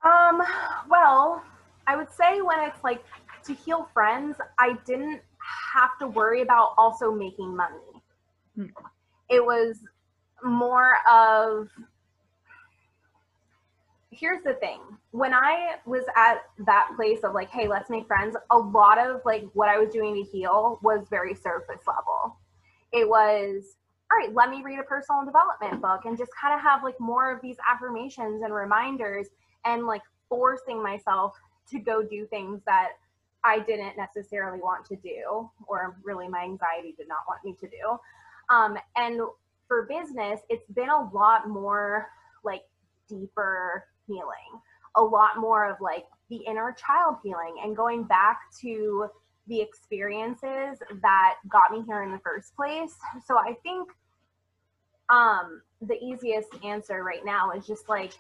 um 0.04 0.42
well 0.90 1.42
i 1.86 1.96
would 1.96 2.10
say 2.10 2.40
when 2.40 2.58
it's 2.60 2.82
like 2.82 3.04
to 3.44 3.54
heal 3.54 3.88
friends 3.92 4.36
i 4.58 4.76
didn't 4.86 5.20
have 5.74 5.90
to 5.98 6.06
worry 6.08 6.42
about 6.42 6.74
also 6.76 7.12
making 7.12 7.54
money 7.54 8.02
hmm. 8.56 8.66
it 9.28 9.44
was 9.44 9.78
more 10.44 10.94
of 11.08 11.68
here's 14.12 14.42
the 14.44 14.54
thing. 14.54 14.80
When 15.10 15.34
i 15.34 15.76
was 15.84 16.04
at 16.16 16.44
that 16.66 16.90
place 16.96 17.20
of 17.24 17.34
like 17.34 17.50
hey 17.50 17.66
let's 17.66 17.90
make 17.90 18.06
friends 18.06 18.36
a 18.50 18.56
lot 18.56 18.98
of 18.98 19.20
like 19.24 19.44
what 19.54 19.68
i 19.68 19.78
was 19.78 19.90
doing 19.90 20.14
to 20.14 20.30
heal 20.30 20.78
was 20.82 21.06
very 21.10 21.34
surface 21.34 21.80
level. 21.86 22.36
It 22.92 23.08
was 23.08 23.76
all 24.10 24.18
right 24.18 24.34
let 24.34 24.50
me 24.50 24.62
read 24.62 24.78
a 24.78 24.84
personal 24.84 25.24
development 25.24 25.80
book 25.80 26.04
and 26.04 26.16
just 26.16 26.30
kind 26.40 26.54
of 26.54 26.60
have 26.60 26.82
like 26.82 26.98
more 27.00 27.32
of 27.32 27.40
these 27.42 27.56
affirmations 27.70 28.42
and 28.42 28.54
reminders 28.54 29.28
and 29.64 29.86
like 29.86 30.02
forcing 30.28 30.82
myself 30.82 31.34
to 31.70 31.78
go 31.78 32.02
do 32.02 32.26
things 32.26 32.60
that 32.66 32.90
i 33.44 33.58
didn't 33.58 33.96
necessarily 33.96 34.60
want 34.60 34.84
to 34.84 34.96
do 34.96 35.48
or 35.66 35.96
really 36.04 36.28
my 36.28 36.42
anxiety 36.42 36.94
did 36.96 37.08
not 37.08 37.20
want 37.26 37.42
me 37.44 37.54
to 37.58 37.68
do. 37.68 37.98
Um, 38.54 38.76
and 38.96 39.20
for 39.68 39.86
business 39.86 40.40
it's 40.50 40.68
been 40.72 40.90
a 40.90 41.10
lot 41.10 41.48
more 41.48 42.08
like 42.44 42.62
deeper 43.08 43.84
healing, 44.06 44.60
a 44.96 45.02
lot 45.02 45.38
more 45.38 45.68
of 45.68 45.80
like 45.80 46.04
the 46.28 46.36
inner 46.36 46.74
child 46.78 47.16
healing 47.22 47.56
and 47.62 47.76
going 47.76 48.04
back 48.04 48.40
to 48.60 49.06
the 49.48 49.60
experiences 49.60 50.78
that 51.02 51.34
got 51.48 51.72
me 51.72 51.82
here 51.86 52.02
in 52.02 52.12
the 52.12 52.20
first 52.20 52.54
place. 52.56 52.94
So 53.26 53.38
I 53.38 53.54
think 53.62 53.88
um 55.10 55.62
the 55.80 55.98
easiest 56.02 56.48
answer 56.64 57.02
right 57.02 57.24
now 57.24 57.50
is 57.50 57.66
just 57.66 57.88
like 57.88 58.12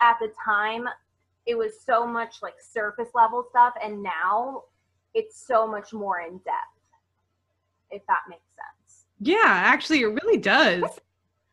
at 0.00 0.16
the 0.20 0.30
time 0.44 0.86
it 1.46 1.56
was 1.56 1.80
so 1.80 2.06
much 2.06 2.36
like 2.42 2.54
surface 2.60 3.08
level 3.14 3.44
stuff 3.48 3.74
and 3.82 4.02
now 4.02 4.62
it's 5.14 5.46
so 5.46 5.66
much 5.66 5.92
more 5.92 6.20
in 6.20 6.38
depth 6.38 6.78
if 7.90 8.02
that 8.06 8.20
makes 8.28 8.42
sense 8.54 9.06
yeah 9.20 9.42
actually 9.44 10.00
it 10.00 10.06
really 10.06 10.36
does 10.38 10.82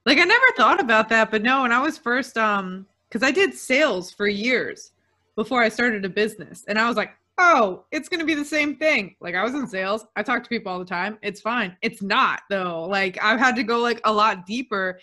like 0.06 0.18
i 0.18 0.24
never 0.24 0.46
thought 0.58 0.80
about 0.80 1.10
that 1.10 1.32
but 1.32 1.42
no 1.42 1.62
when 1.62 1.72
i 1.72 1.80
was 1.80 1.98
first 1.98 2.38
um 2.38 2.86
because 3.10 3.28
I 3.28 3.32
did 3.32 3.54
sales 3.54 4.12
for 4.12 4.28
years 4.28 4.92
before 5.36 5.62
I 5.62 5.70
started 5.70 6.06
a 6.06 6.10
business. 6.10 6.64
And 6.68 6.80
I 6.80 6.88
was 6.88 6.98
like, 6.98 7.12
oh, 7.38 7.86
it's 7.92 8.10
going 8.10 8.20
to 8.20 8.26
be 8.26 8.34
the 8.34 8.46
same 8.46 8.76
thing. 8.76 9.16
Like 9.20 9.36
I 9.36 9.44
was 9.44 9.54
in 9.54 9.68
sales. 9.68 10.06
I 10.16 10.24
talk 10.24 10.44
to 10.44 10.50
people 10.50 10.72
all 10.72 10.80
the 10.80 10.86
time. 10.86 11.18
It's 11.22 11.42
fine. 11.42 11.76
It's 11.82 12.02
not 12.02 12.42
though. 12.50 12.86
Like 12.86 13.22
I've 13.22 13.40
had 13.40 13.56
to 13.58 13.64
go 13.64 13.80
like 13.80 14.02
a 14.06 14.14
lot 14.14 14.46
deeper. 14.46 15.00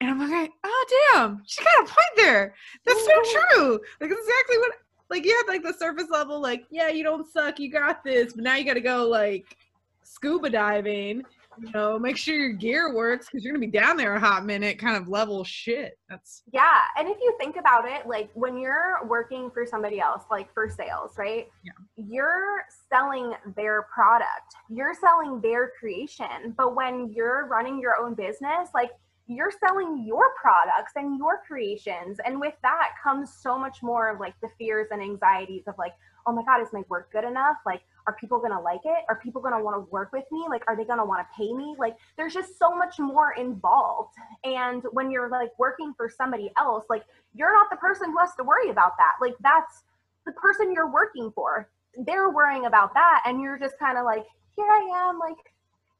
And 0.00 0.10
I'm 0.10 0.30
like, 0.30 0.50
oh 0.64 0.86
damn, 1.12 1.42
she 1.46 1.62
got 1.62 1.84
a 1.84 1.86
point 1.86 2.16
there. 2.16 2.54
That's 2.86 3.04
so 3.04 3.22
true. 3.22 3.80
Like 4.00 4.10
exactly 4.10 4.58
what 4.58 4.72
like 5.10 5.24
you 5.24 5.36
had 5.36 5.52
like 5.52 5.62
the 5.62 5.74
surface 5.76 6.08
level, 6.10 6.40
like, 6.40 6.64
yeah, 6.70 6.88
you 6.88 7.02
don't 7.02 7.30
suck, 7.30 7.58
you 7.58 7.70
got 7.70 8.04
this, 8.04 8.32
but 8.32 8.44
now 8.44 8.54
you 8.54 8.64
gotta 8.64 8.80
go 8.80 9.06
like 9.08 9.56
scuba 10.04 10.48
diving 10.48 11.24
you 11.60 11.70
know, 11.72 11.98
make 11.98 12.16
sure 12.16 12.34
your 12.34 12.52
gear 12.52 12.94
works 12.94 13.26
because 13.26 13.44
you're 13.44 13.52
gonna 13.52 13.66
be 13.66 13.70
down 13.70 13.96
there 13.96 14.14
a 14.14 14.20
hot 14.20 14.44
minute, 14.44 14.78
kind 14.78 14.96
of 14.96 15.08
level 15.08 15.44
shit. 15.44 15.98
That's 16.08 16.42
yeah. 16.52 16.80
And 16.98 17.08
if 17.08 17.18
you 17.20 17.34
think 17.38 17.56
about 17.56 17.86
it, 17.86 18.06
like 18.06 18.30
when 18.34 18.58
you're 18.58 19.06
working 19.06 19.50
for 19.50 19.66
somebody 19.66 20.00
else, 20.00 20.22
like 20.30 20.52
for 20.54 20.68
sales, 20.68 21.12
right? 21.18 21.48
Yeah. 21.64 21.72
You're 21.96 22.62
selling 22.88 23.34
their 23.56 23.86
product, 23.94 24.54
you're 24.68 24.94
selling 24.94 25.40
their 25.40 25.72
creation. 25.78 26.54
But 26.56 26.74
when 26.74 27.12
you're 27.12 27.46
running 27.46 27.80
your 27.80 27.96
own 28.00 28.14
business, 28.14 28.70
like 28.74 28.90
you're 29.26 29.52
selling 29.64 30.04
your 30.06 30.34
products 30.40 30.92
and 30.96 31.16
your 31.16 31.42
creations. 31.46 32.18
And 32.24 32.40
with 32.40 32.54
that 32.62 32.90
comes 33.02 33.32
so 33.32 33.56
much 33.56 33.82
more 33.82 34.08
of 34.08 34.18
like 34.18 34.34
the 34.40 34.48
fears 34.58 34.88
and 34.90 35.00
anxieties 35.00 35.64
of 35.68 35.74
like, 35.78 35.92
oh 36.26 36.32
my 36.32 36.42
God, 36.42 36.60
is 36.60 36.68
my 36.72 36.82
work 36.88 37.12
good 37.12 37.24
enough? 37.24 37.56
Like, 37.64 37.82
are 38.10 38.16
people 38.18 38.38
going 38.40 38.50
to 38.50 38.58
like 38.58 38.80
it? 38.84 39.04
Are 39.08 39.20
people 39.22 39.40
going 39.40 39.56
to 39.56 39.62
want 39.62 39.76
to 39.76 39.90
work 39.90 40.12
with 40.12 40.24
me? 40.32 40.44
Like, 40.48 40.64
are 40.66 40.76
they 40.76 40.84
going 40.84 40.98
to 40.98 41.04
want 41.04 41.24
to 41.24 41.28
pay 41.36 41.52
me? 41.52 41.76
Like, 41.78 41.96
there's 42.16 42.34
just 42.34 42.58
so 42.58 42.74
much 42.74 42.98
more 42.98 43.34
involved. 43.38 44.14
And 44.42 44.82
when 44.90 45.12
you're 45.12 45.30
like 45.30 45.50
working 45.58 45.94
for 45.96 46.10
somebody 46.10 46.50
else, 46.58 46.84
like, 46.90 47.04
you're 47.34 47.52
not 47.52 47.70
the 47.70 47.76
person 47.76 48.10
who 48.10 48.18
has 48.18 48.34
to 48.36 48.42
worry 48.42 48.68
about 48.70 48.92
that. 48.98 49.12
Like, 49.24 49.34
that's 49.42 49.84
the 50.26 50.32
person 50.32 50.72
you're 50.72 50.90
working 50.90 51.30
for. 51.36 51.68
They're 52.04 52.30
worrying 52.30 52.66
about 52.66 52.94
that. 52.94 53.22
And 53.26 53.40
you're 53.40 53.58
just 53.58 53.78
kind 53.78 53.96
of 53.96 54.04
like 54.04 54.24
here 54.56 54.66
I 54.66 55.08
am, 55.08 55.18
like 55.20 55.36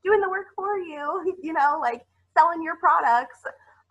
doing 0.05 0.21
the 0.21 0.29
work 0.29 0.47
for 0.57 0.79
you, 0.79 1.37
you 1.43 1.52
know, 1.52 1.79
like 1.81 2.05
selling 2.37 2.62
your 2.62 2.76
products. 2.76 3.38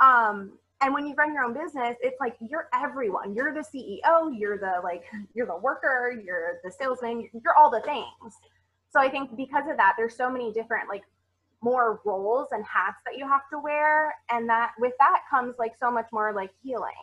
Um, 0.01 0.57
and 0.81 0.93
when 0.93 1.05
you 1.05 1.13
run 1.15 1.33
your 1.33 1.43
own 1.43 1.53
business, 1.53 1.97
it's 2.01 2.19
like 2.19 2.35
you're 2.39 2.69
everyone. 2.73 3.35
You're 3.35 3.53
the 3.53 3.61
CEO, 3.61 4.31
you're 4.37 4.57
the 4.57 4.79
like, 4.83 5.03
you're 5.33 5.47
the 5.47 5.57
worker, 5.57 6.13
you're 6.23 6.59
the 6.63 6.71
salesman, 6.71 7.29
you're 7.33 7.55
all 7.57 7.69
the 7.69 7.81
things. 7.81 8.37
So 8.91 8.99
I 8.99 9.09
think 9.09 9.35
because 9.35 9.65
of 9.69 9.77
that, 9.77 9.95
there's 9.97 10.15
so 10.15 10.29
many 10.29 10.53
different 10.53 10.87
like 10.87 11.03
more 11.61 12.01
roles 12.05 12.47
and 12.51 12.63
hats 12.65 12.97
that 13.05 13.17
you 13.17 13.27
have 13.27 13.41
to 13.51 13.59
wear. 13.59 14.15
And 14.31 14.47
that 14.49 14.71
with 14.79 14.93
that 14.99 15.21
comes 15.29 15.55
like 15.59 15.73
so 15.79 15.91
much 15.91 16.07
more 16.11 16.33
like 16.33 16.51
healing. 16.63 16.93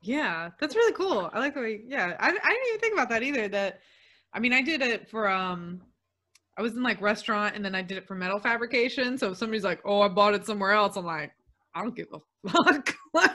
Yeah, 0.00 0.50
that's 0.60 0.76
really 0.76 0.92
cool. 0.92 1.30
I 1.32 1.38
like 1.40 1.54
the 1.54 1.60
way, 1.60 1.80
yeah, 1.86 2.16
I, 2.20 2.28
I 2.28 2.30
didn't 2.30 2.68
even 2.68 2.80
think 2.80 2.92
about 2.92 3.08
that 3.08 3.22
either. 3.22 3.48
That, 3.48 3.80
I 4.32 4.38
mean, 4.38 4.52
I 4.52 4.62
did 4.62 4.82
it 4.82 5.08
for, 5.08 5.28
um, 5.28 5.80
I 6.56 6.62
was 6.62 6.76
in 6.76 6.82
like 6.82 7.00
restaurant 7.00 7.56
and 7.56 7.64
then 7.64 7.74
I 7.74 7.82
did 7.82 7.98
it 7.98 8.06
for 8.06 8.14
metal 8.14 8.38
fabrication. 8.38 9.18
So 9.18 9.32
if 9.32 9.38
somebody's 9.38 9.64
like, 9.64 9.80
oh, 9.84 10.02
I 10.02 10.08
bought 10.08 10.34
it 10.34 10.46
somewhere 10.46 10.72
else, 10.72 10.96
I'm 10.96 11.06
like, 11.06 11.32
I 11.74 11.82
don't 11.82 11.96
give 11.96 12.08
a 12.12 12.48
fuck. 12.48 12.94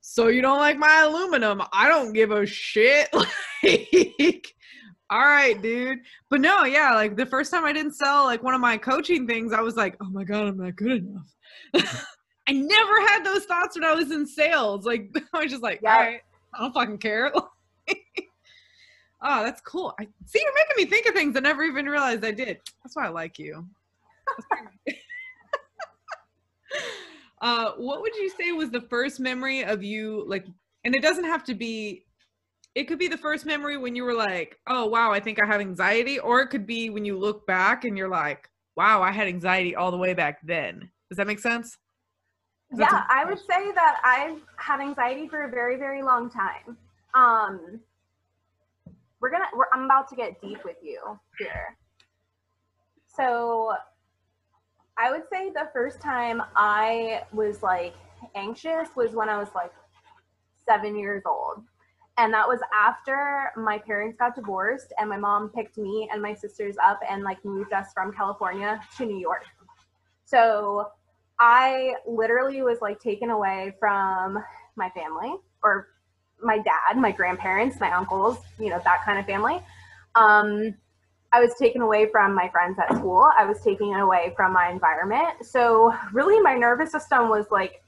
so 0.00 0.28
you 0.28 0.42
don't 0.42 0.58
like 0.58 0.78
my 0.78 1.04
aluminum? 1.06 1.62
I 1.72 1.88
don't 1.88 2.12
give 2.12 2.30
a 2.30 2.44
shit. 2.44 3.08
like, 3.62 4.54
all 5.10 5.20
right, 5.20 5.60
dude. 5.60 6.00
But 6.28 6.40
no, 6.40 6.64
yeah, 6.64 6.94
like 6.94 7.16
the 7.16 7.26
first 7.26 7.50
time 7.50 7.64
I 7.64 7.72
didn't 7.72 7.94
sell 7.94 8.24
like 8.24 8.42
one 8.42 8.54
of 8.54 8.60
my 8.60 8.76
coaching 8.76 9.26
things, 9.26 9.52
I 9.52 9.62
was 9.62 9.76
like, 9.76 9.96
oh 10.02 10.10
my 10.10 10.24
God, 10.24 10.46
I'm 10.46 10.58
not 10.58 10.76
good 10.76 11.04
enough. 11.04 11.34
I 12.48 12.52
never 12.52 13.00
had 13.08 13.24
those 13.24 13.44
thoughts 13.44 13.76
when 13.76 13.84
I 13.84 13.94
was 13.94 14.10
in 14.10 14.26
sales. 14.26 14.84
Like 14.84 15.10
I 15.32 15.42
was 15.42 15.50
just 15.50 15.62
like, 15.62 15.80
yeah. 15.82 15.94
all 15.94 16.00
right, 16.00 16.20
I 16.54 16.60
don't 16.60 16.74
fucking 16.74 16.98
care. 16.98 17.32
oh, 17.34 17.48
that's 19.20 19.60
cool. 19.62 19.94
I 19.98 20.06
see 20.26 20.42
you're 20.42 20.54
making 20.54 20.84
me 20.84 20.90
think 20.90 21.06
of 21.06 21.14
things 21.14 21.36
I 21.36 21.40
never 21.40 21.64
even 21.64 21.86
realized 21.86 22.24
I 22.24 22.32
did. 22.32 22.58
That's 22.82 22.94
why 22.94 23.06
I 23.06 23.08
like 23.08 23.38
you. 23.38 23.66
Uh, 27.40 27.72
what 27.76 28.00
would 28.00 28.14
you 28.16 28.30
say 28.30 28.52
was 28.52 28.70
the 28.70 28.80
first 28.82 29.20
memory 29.20 29.64
of 29.64 29.82
you 29.82 30.24
like 30.26 30.46
and 30.84 30.94
it 30.94 31.02
doesn't 31.02 31.24
have 31.24 31.44
to 31.44 31.54
be 31.54 32.04
it 32.74 32.86
could 32.86 32.98
be 32.98 33.08
the 33.08 33.18
first 33.18 33.44
memory 33.44 33.76
when 33.76 33.96
you 33.96 34.04
were 34.04 34.14
like, 34.14 34.56
oh 34.68 34.86
wow, 34.86 35.10
I 35.10 35.18
think 35.18 35.42
I 35.42 35.46
have 35.46 35.60
anxiety, 35.60 36.20
or 36.20 36.40
it 36.40 36.46
could 36.46 36.64
be 36.64 36.90
when 36.90 37.04
you 37.04 37.18
look 37.18 37.44
back 37.44 37.84
and 37.84 37.98
you're 37.98 38.08
like, 38.08 38.48
wow, 38.76 39.02
I 39.02 39.10
had 39.10 39.26
anxiety 39.26 39.74
all 39.74 39.90
the 39.90 39.96
way 39.96 40.14
back 40.14 40.38
then. 40.44 40.88
Does 41.08 41.16
that 41.16 41.26
make 41.26 41.40
sense? 41.40 41.76
yeah, 42.76 43.02
I 43.08 43.24
would 43.24 43.38
say 43.38 43.72
that 43.74 43.96
I've 44.04 44.40
had 44.56 44.80
anxiety 44.80 45.26
for 45.26 45.44
a 45.44 45.48
very, 45.48 45.76
very 45.76 46.02
long 46.02 46.30
time. 46.30 46.76
Um, 47.14 47.80
we're 49.20 49.30
gonna, 49.30 49.46
we're, 49.56 49.66
I'm 49.72 49.84
about 49.84 50.08
to 50.10 50.14
get 50.16 50.40
deep 50.40 50.64
with 50.64 50.76
you 50.82 51.00
here. 51.38 51.76
So, 53.16 53.72
I 54.98 55.10
would 55.12 55.22
say 55.32 55.50
the 55.50 55.68
first 55.72 56.00
time 56.00 56.42
I 56.56 57.22
was 57.32 57.62
like 57.62 57.94
anxious 58.34 58.88
was 58.96 59.12
when 59.12 59.28
I 59.28 59.38
was 59.38 59.48
like 59.54 59.72
seven 60.66 60.98
years 60.98 61.22
old. 61.24 61.62
And 62.18 62.34
that 62.34 62.48
was 62.48 62.58
after 62.74 63.52
my 63.56 63.78
parents 63.78 64.16
got 64.18 64.34
divorced 64.34 64.92
and 64.98 65.08
my 65.08 65.16
mom 65.16 65.50
picked 65.50 65.78
me 65.78 66.08
and 66.12 66.20
my 66.20 66.34
sisters 66.34 66.74
up 66.84 66.98
and 67.08 67.22
like 67.22 67.42
moved 67.44 67.72
us 67.72 67.92
from 67.94 68.12
California 68.12 68.80
to 68.96 69.06
New 69.06 69.18
York. 69.18 69.44
So 70.24 70.90
I 71.38 71.94
literally 72.06 72.62
was 72.62 72.78
like 72.80 72.98
taken 73.00 73.30
away 73.30 73.74
from 73.78 74.42
my 74.74 74.90
family 74.90 75.36
or 75.62 75.90
my 76.42 76.58
dad, 76.58 76.96
my 76.96 77.12
grandparents, 77.12 77.78
my 77.78 77.92
uncles, 77.92 78.38
you 78.58 78.68
know, 78.70 78.80
that 78.84 79.04
kind 79.04 79.20
of 79.20 79.26
family. 79.26 79.60
Um, 80.16 80.74
I 81.32 81.40
was 81.40 81.54
taken 81.58 81.82
away 81.82 82.08
from 82.10 82.34
my 82.34 82.48
friends 82.48 82.78
at 82.78 82.96
school. 82.96 83.30
I 83.38 83.44
was 83.44 83.60
taken 83.60 83.92
away 83.94 84.32
from 84.34 84.52
my 84.52 84.70
environment. 84.70 85.44
So, 85.44 85.94
really, 86.12 86.40
my 86.40 86.54
nervous 86.54 86.90
system 86.90 87.28
was 87.28 87.46
like 87.50 87.82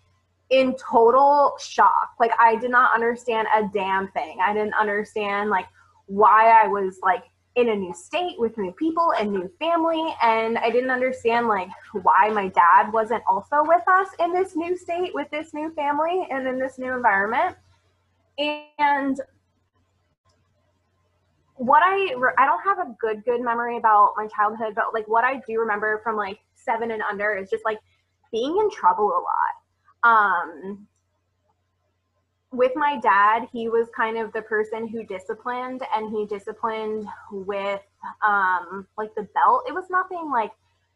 in 0.51 0.75
total 0.77 1.55
shock. 1.59 2.11
Like, 2.19 2.33
I 2.39 2.57
did 2.57 2.71
not 2.71 2.95
understand 2.95 3.49
a 3.57 3.69
damn 3.73 4.09
thing. 4.09 4.39
I 4.43 4.53
didn't 4.53 4.75
understand 4.75 5.49
like 5.49 5.67
why 6.07 6.51
I 6.51 6.67
was 6.67 6.99
like 7.03 7.25
in 7.57 7.69
a 7.71 7.75
new 7.75 7.93
state 7.93 8.39
with 8.39 8.57
new 8.59 8.73
people 8.73 9.13
and 9.19 9.33
new 9.33 9.51
family 9.59 10.15
and 10.23 10.57
i 10.59 10.71
didn't 10.71 10.91
understand 10.91 11.49
like 11.49 11.69
why 12.03 12.31
my 12.33 12.47
dad 12.49 12.93
wasn't 12.93 13.23
also 13.29 13.65
with 13.65 13.83
us 13.89 14.09
in 14.21 14.33
this 14.33 14.55
new 14.55 14.77
state 14.77 15.11
with 15.15 15.29
this 15.31 15.53
new 15.53 15.73
family 15.75 16.27
and 16.31 16.47
in 16.47 16.61
this 16.61 16.79
new 16.79 16.95
environment 16.95 17.57
and 18.79 19.21
what 21.61 21.83
i 21.85 22.15
i 22.39 22.47
don't 22.47 22.63
have 22.65 22.79
a 22.79 22.95
good 22.99 23.23
good 23.25 23.43
memory 23.43 23.77
about 23.77 24.13
my 24.17 24.27
childhood 24.29 24.73
but 24.75 24.85
like 24.95 25.07
what 25.09 25.25
i 25.25 25.35
do 25.47 25.59
remember 25.59 26.01
from 26.03 26.17
like 26.17 26.39
seven 26.55 26.91
and 26.91 27.03
under 27.03 27.37
is 27.37 27.51
just 27.51 27.65
like 27.67 27.79
being 28.33 28.57
in 28.57 28.71
trouble 28.71 29.09
a 29.09 29.21
lot 29.21 30.11
um 30.11 30.87
with 32.53 32.73
my 32.75 32.99
dad, 32.99 33.47
he 33.53 33.69
was 33.69 33.89
kind 33.97 34.19
of 34.19 34.33
the 34.33 34.43
person 34.43 34.89
who 34.89 35.05
disciplined 35.05 35.83
and 35.95 36.11
he 36.11 36.27
disciplined 36.27 37.07
with 37.31 37.81
um 38.27 38.87
like 38.99 39.15
the 39.15 39.23
belt. 39.35 39.65
It 39.69 39.73
was 39.73 39.85
nothing 39.91 40.31
like 40.33 40.51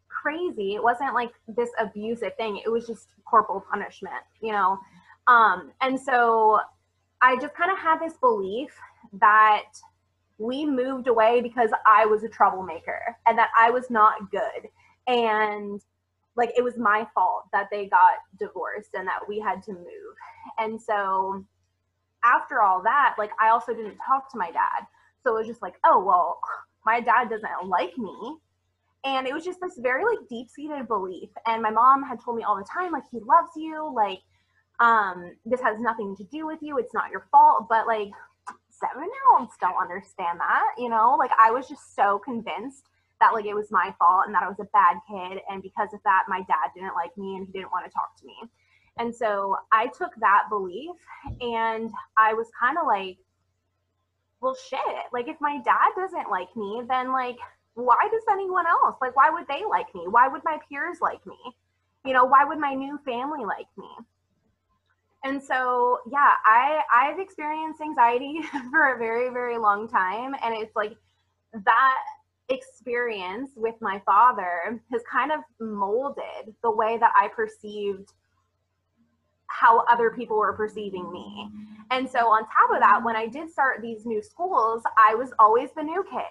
crazy. 0.08 0.74
It 0.74 0.82
wasn't 0.82 1.14
like 1.14 1.32
this 1.46 1.70
abusive 1.78 2.36
thing. 2.36 2.60
It 2.64 2.68
was 2.68 2.86
just 2.86 3.08
corporal 3.24 3.64
punishment, 3.70 4.22
you 4.40 4.52
know. 4.52 4.78
Um 5.28 5.70
and 5.80 5.98
so 5.98 6.58
I 7.22 7.36
just 7.36 7.54
kind 7.54 7.70
of 7.70 7.78
had 7.78 8.00
this 8.00 8.14
belief 8.14 8.74
that 9.20 9.64
we 10.38 10.66
moved 10.66 11.06
away 11.08 11.40
because 11.40 11.70
I 11.86 12.06
was 12.06 12.24
a 12.24 12.28
troublemaker 12.28 13.16
and 13.26 13.38
that 13.38 13.50
I 13.58 13.70
was 13.70 13.90
not 13.90 14.30
good. 14.30 14.68
And 15.06 15.80
like 16.36 16.52
it 16.56 16.64
was 16.64 16.76
my 16.76 17.06
fault 17.14 17.44
that 17.52 17.68
they 17.70 17.86
got 17.86 18.18
divorced 18.38 18.90
and 18.94 19.06
that 19.06 19.28
we 19.28 19.38
had 19.38 19.62
to 19.64 19.72
move. 19.72 20.14
And 20.58 20.80
so 20.80 21.44
after 22.24 22.62
all 22.62 22.82
that, 22.82 23.14
like 23.18 23.30
I 23.40 23.50
also 23.50 23.74
didn't 23.74 23.98
talk 24.04 24.30
to 24.32 24.38
my 24.38 24.50
dad. 24.50 24.86
So 25.22 25.34
it 25.34 25.38
was 25.38 25.46
just 25.46 25.62
like, 25.62 25.76
oh, 25.84 26.02
well, 26.04 26.40
my 26.84 27.00
dad 27.00 27.30
doesn't 27.30 27.68
like 27.68 27.96
me. 27.96 28.36
And 29.04 29.26
it 29.26 29.34
was 29.34 29.44
just 29.44 29.60
this 29.60 29.78
very 29.78 30.04
like 30.04 30.28
deep 30.28 30.48
seated 30.50 30.88
belief. 30.88 31.28
And 31.46 31.62
my 31.62 31.70
mom 31.70 32.02
had 32.02 32.20
told 32.20 32.36
me 32.36 32.42
all 32.42 32.56
the 32.56 32.64
time, 32.64 32.90
like, 32.90 33.04
he 33.10 33.20
loves 33.20 33.50
you. 33.54 33.92
Like, 33.94 34.20
um, 34.80 35.32
this 35.44 35.60
has 35.60 35.78
nothing 35.78 36.16
to 36.16 36.24
do 36.24 36.46
with 36.46 36.58
you. 36.62 36.78
It's 36.78 36.94
not 36.94 37.10
your 37.10 37.26
fault. 37.30 37.66
But 37.68 37.86
like, 37.86 38.10
seven 38.80 39.04
year 39.04 39.38
olds 39.38 39.54
don't 39.60 39.80
understand 39.80 40.40
that, 40.40 40.74
you 40.78 40.88
know? 40.88 41.16
Like, 41.18 41.30
I 41.40 41.50
was 41.50 41.68
just 41.68 41.94
so 41.94 42.20
convinced 42.24 42.88
that 43.20 43.32
like 43.32 43.46
it 43.46 43.54
was 43.54 43.70
my 43.70 43.94
fault 43.98 44.24
and 44.26 44.34
that 44.34 44.42
I 44.42 44.48
was 44.48 44.60
a 44.60 44.68
bad 44.72 44.96
kid. 45.08 45.40
And 45.50 45.62
because 45.62 45.94
of 45.94 46.00
that, 46.04 46.24
my 46.28 46.40
dad 46.42 46.70
didn't 46.74 46.94
like 46.94 47.16
me 47.16 47.36
and 47.36 47.46
he 47.46 47.52
didn't 47.52 47.72
want 47.72 47.86
to 47.86 47.92
talk 47.92 48.16
to 48.20 48.26
me. 48.26 48.34
And 48.98 49.14
so 49.14 49.56
I 49.72 49.86
took 49.86 50.10
that 50.20 50.44
belief 50.48 50.94
and 51.40 51.90
I 52.16 52.34
was 52.34 52.46
kind 52.58 52.78
of 52.78 52.86
like, 52.86 53.18
well, 54.40 54.56
shit. 54.68 54.80
Like, 55.12 55.28
if 55.28 55.36
my 55.40 55.58
dad 55.64 55.90
doesn't 55.96 56.30
like 56.30 56.54
me, 56.54 56.82
then 56.88 57.12
like, 57.12 57.38
why 57.74 58.08
does 58.10 58.22
anyone 58.30 58.66
else? 58.66 58.96
Like, 59.00 59.16
why 59.16 59.30
would 59.30 59.48
they 59.48 59.62
like 59.68 59.92
me? 59.94 60.06
Why 60.08 60.28
would 60.28 60.42
my 60.44 60.58
peers 60.68 60.98
like 61.00 61.24
me? 61.26 61.38
You 62.04 62.12
know, 62.12 62.24
why 62.24 62.44
would 62.44 62.58
my 62.58 62.74
new 62.74 62.98
family 63.04 63.44
like 63.44 63.66
me? 63.76 63.88
And 65.24 65.42
so, 65.42 65.98
yeah, 66.10 66.32
I 66.44 66.82
I've 66.94 67.18
experienced 67.18 67.80
anxiety 67.80 68.40
for 68.70 68.94
a 68.94 68.98
very 68.98 69.30
very 69.30 69.58
long 69.58 69.88
time. 69.88 70.34
And 70.42 70.54
it's 70.54 70.76
like 70.76 70.96
that 71.52 71.98
experience 72.50 73.50
with 73.56 73.74
my 73.80 74.02
father 74.04 74.80
has 74.92 75.00
kind 75.10 75.32
of 75.32 75.40
molded 75.58 76.54
the 76.62 76.70
way 76.70 76.98
that 76.98 77.12
I 77.18 77.28
perceived 77.28 78.12
how 79.46 79.84
other 79.86 80.10
people 80.10 80.36
were 80.36 80.52
perceiving 80.52 81.10
me. 81.10 81.48
And 81.90 82.08
so, 82.08 82.28
on 82.28 82.42
top 82.42 82.70
of 82.72 82.80
that, 82.80 83.02
when 83.02 83.16
I 83.16 83.26
did 83.26 83.50
start 83.50 83.80
these 83.80 84.04
new 84.04 84.22
schools, 84.22 84.82
I 85.08 85.14
was 85.14 85.30
always 85.38 85.70
the 85.76 85.82
new 85.82 86.04
kid. 86.10 86.22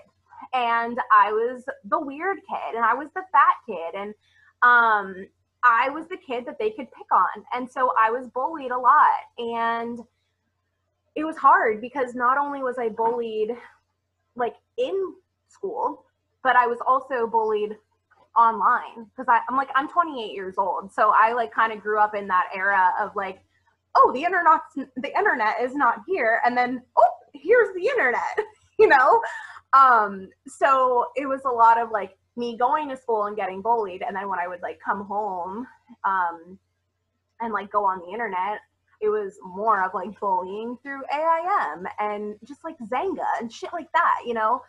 And 0.53 0.99
I 1.11 1.31
was 1.31 1.63
the 1.85 1.99
weird 1.99 2.37
kid 2.37 2.75
and 2.75 2.85
I 2.85 2.93
was 2.93 3.07
the 3.15 3.23
fat 3.31 3.55
kid. 3.65 3.95
And 3.95 4.13
um, 4.61 5.27
I 5.63 5.89
was 5.89 6.07
the 6.07 6.17
kid 6.17 6.45
that 6.45 6.59
they 6.59 6.71
could 6.71 6.91
pick 6.91 7.11
on. 7.11 7.43
And 7.53 7.69
so 7.69 7.93
I 7.99 8.11
was 8.11 8.27
bullied 8.27 8.71
a 8.71 8.77
lot. 8.77 9.07
And 9.37 9.99
it 11.15 11.23
was 11.23 11.37
hard 11.37 11.79
because 11.79 12.15
not 12.15 12.37
only 12.37 12.63
was 12.63 12.77
I 12.77 12.89
bullied 12.89 13.51
like 14.35 14.55
in 14.77 15.13
school, 15.47 16.05
but 16.43 16.55
I 16.55 16.67
was 16.67 16.79
also 16.85 17.27
bullied 17.27 17.77
online 18.37 19.05
because 19.15 19.27
I'm 19.49 19.55
like 19.55 19.69
I'm 19.75 19.87
28 19.87 20.33
years 20.33 20.55
old, 20.57 20.91
so 20.91 21.13
I 21.15 21.33
like 21.33 21.53
kind 21.53 21.71
of 21.71 21.81
grew 21.81 21.99
up 21.99 22.15
in 22.15 22.27
that 22.27 22.49
era 22.53 22.91
of 22.99 23.15
like, 23.15 23.43
oh, 23.95 24.11
the 24.13 24.23
internet 24.23 24.61
the 24.75 25.17
internet 25.17 25.61
is 25.61 25.75
not 25.75 25.99
here, 26.07 26.41
and 26.45 26.57
then 26.57 26.81
oh, 26.97 27.11
here's 27.33 27.73
the 27.75 27.87
internet, 27.87 28.37
you 28.79 28.87
know. 28.87 29.21
Um, 29.73 30.29
so 30.47 31.07
it 31.15 31.27
was 31.27 31.41
a 31.45 31.49
lot 31.49 31.79
of 31.79 31.91
like 31.91 32.17
me 32.35 32.57
going 32.57 32.89
to 32.89 32.97
school 32.97 33.25
and 33.25 33.35
getting 33.35 33.61
bullied, 33.61 34.01
and 34.01 34.15
then 34.15 34.29
when 34.29 34.39
I 34.39 34.47
would 34.47 34.61
like 34.61 34.79
come 34.83 35.05
home, 35.05 35.67
um, 36.05 36.57
and 37.39 37.53
like 37.53 37.71
go 37.71 37.85
on 37.85 37.99
the 37.99 38.11
internet, 38.11 38.59
it 39.01 39.09
was 39.09 39.37
more 39.43 39.83
of 39.83 39.93
like 39.93 40.17
bullying 40.19 40.77
through 40.81 41.01
AIM 41.13 41.85
and 41.99 42.35
just 42.47 42.63
like 42.63 42.77
Xanga 42.79 43.25
and 43.39 43.51
shit 43.51 43.71
like 43.73 43.91
that, 43.91 44.19
you 44.25 44.33
know. 44.33 44.61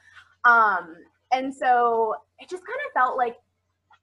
Um, 0.44 0.96
and 1.32 1.54
so 1.54 2.16
it 2.38 2.48
just 2.50 2.64
kind 2.66 2.78
of 2.86 2.92
felt 3.00 3.16
like 3.16 3.36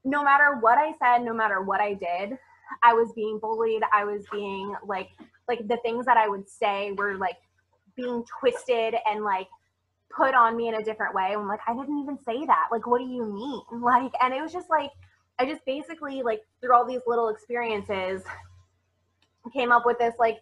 no 0.03 0.23
matter 0.23 0.57
what 0.59 0.77
I 0.77 0.93
said, 0.99 1.23
no 1.23 1.33
matter 1.33 1.61
what 1.61 1.81
I 1.81 1.93
did, 1.93 2.37
I 2.81 2.93
was 2.93 3.11
being 3.13 3.39
bullied. 3.39 3.83
I 3.93 4.05
was 4.05 4.23
being 4.31 4.73
like 4.85 5.09
like 5.47 5.67
the 5.67 5.77
things 5.83 6.05
that 6.05 6.17
I 6.17 6.29
would 6.29 6.49
say 6.49 6.93
were 6.93 7.15
like 7.15 7.37
being 7.95 8.23
twisted 8.39 8.95
and 9.09 9.23
like 9.23 9.47
put 10.15 10.33
on 10.33 10.55
me 10.57 10.67
in 10.67 10.75
a 10.75 10.83
different 10.83 11.13
way. 11.13 11.33
I'm 11.33 11.47
like, 11.47 11.59
I 11.67 11.73
didn't 11.73 11.99
even 11.99 12.17
say 12.25 12.45
that. 12.45 12.67
Like, 12.71 12.87
what 12.87 12.99
do 12.99 13.05
you 13.05 13.25
mean? 13.25 13.61
Like, 13.81 14.11
and 14.21 14.33
it 14.33 14.41
was 14.41 14.53
just 14.53 14.69
like 14.69 14.91
I 15.41 15.45
just 15.45 15.65
basically 15.65 16.21
like 16.21 16.41
through 16.59 16.75
all 16.75 16.85
these 16.85 17.01
little 17.07 17.29
experiences 17.29 18.21
came 19.51 19.71
up 19.71 19.87
with 19.87 19.97
this 19.97 20.13
like 20.19 20.37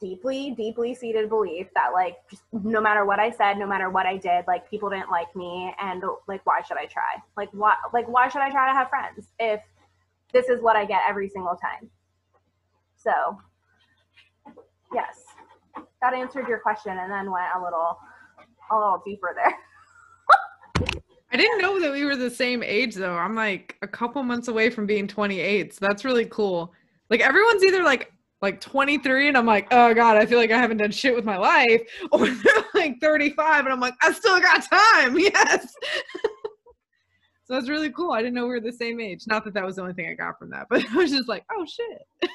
deeply, 0.00 0.50
deeply 0.50 0.94
seated 0.94 1.30
belief 1.30 1.68
that 1.74 1.94
like 1.94 2.18
just 2.30 2.42
mm-hmm. 2.54 2.70
no 2.70 2.80
matter 2.80 3.06
what 3.06 3.18
I 3.18 3.30
said, 3.30 3.54
no 3.54 3.66
matter 3.66 3.88
what 3.88 4.04
I 4.04 4.18
did, 4.18 4.44
like 4.46 4.68
people 4.68 4.90
didn't 4.90 5.10
like 5.10 5.34
me 5.34 5.74
and 5.80 6.02
like 6.28 6.44
why 6.44 6.60
should 6.60 6.76
I 6.76 6.84
try? 6.84 7.16
Like 7.38 7.48
why 7.52 7.74
like 7.94 8.06
why 8.06 8.28
should 8.28 8.42
I 8.42 8.50
try 8.50 8.68
to 8.68 8.74
have 8.74 8.90
friends 8.90 9.30
if 9.38 9.60
this 10.32 10.50
is 10.50 10.60
what 10.60 10.76
I 10.76 10.84
get 10.84 11.00
every 11.08 11.30
single 11.30 11.56
time? 11.56 11.88
So 12.96 13.38
yes. 14.92 15.24
That 16.02 16.12
answered 16.12 16.48
your 16.48 16.58
question 16.58 16.98
and 16.98 17.10
then 17.10 17.30
went 17.30 17.46
a 17.56 17.62
little 17.62 17.98
a 18.70 18.76
little 18.76 19.02
deeper 19.04 19.34
there. 19.34 19.54
I 21.32 21.36
didn't 21.36 21.60
know 21.60 21.80
that 21.80 21.92
we 21.92 22.04
were 22.04 22.16
the 22.16 22.30
same 22.30 22.62
age 22.62 22.94
though. 22.94 23.16
I'm 23.16 23.34
like 23.34 23.76
a 23.82 23.88
couple 23.88 24.22
months 24.22 24.48
away 24.48 24.70
from 24.70 24.86
being 24.86 25.08
28. 25.08 25.74
So 25.74 25.78
that's 25.80 26.04
really 26.04 26.26
cool. 26.26 26.72
Like 27.10 27.20
everyone's 27.20 27.64
either 27.64 27.82
like 27.82 28.12
like 28.40 28.60
23 28.60 29.28
and 29.28 29.38
I'm 29.38 29.46
like, 29.46 29.66
oh 29.70 29.94
God, 29.94 30.16
I 30.16 30.26
feel 30.26 30.38
like 30.38 30.50
I 30.50 30.58
haven't 30.58 30.76
done 30.76 30.90
shit 30.90 31.14
with 31.14 31.24
my 31.24 31.38
life. 31.38 31.80
Or 32.12 32.28
they're 32.28 32.64
like 32.74 33.00
35 33.00 33.64
and 33.64 33.72
I'm 33.72 33.80
like, 33.80 33.94
I 34.02 34.12
still 34.12 34.38
got 34.38 34.62
time. 34.68 35.18
Yes. 35.18 35.74
so 37.44 37.54
that's 37.54 37.68
really 37.68 37.90
cool. 37.90 38.12
I 38.12 38.20
didn't 38.20 38.34
know 38.34 38.44
we 38.44 38.50
were 38.50 38.60
the 38.60 38.72
same 38.72 39.00
age. 39.00 39.24
Not 39.26 39.44
that 39.44 39.54
that 39.54 39.64
was 39.64 39.76
the 39.76 39.82
only 39.82 39.94
thing 39.94 40.08
I 40.08 40.14
got 40.14 40.38
from 40.38 40.50
that, 40.50 40.66
but 40.70 40.84
I 40.90 40.94
was 40.94 41.10
just 41.10 41.28
like, 41.28 41.44
oh 41.50 41.64
shit. 41.64 42.30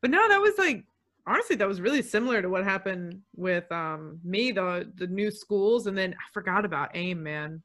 but 0.00 0.10
no, 0.10 0.26
that 0.28 0.40
was 0.40 0.54
like, 0.58 0.82
honestly, 1.26 1.56
that 1.56 1.68
was 1.68 1.80
really 1.80 2.02
similar 2.02 2.42
to 2.42 2.48
what 2.48 2.64
happened 2.64 3.20
with 3.34 3.70
um 3.72 4.20
me, 4.24 4.52
the 4.52 4.90
the 4.96 5.06
new 5.06 5.30
schools. 5.30 5.86
And 5.86 5.96
then 5.96 6.14
I 6.14 6.32
forgot 6.32 6.64
about 6.64 6.94
AIM, 6.94 7.22
man. 7.22 7.62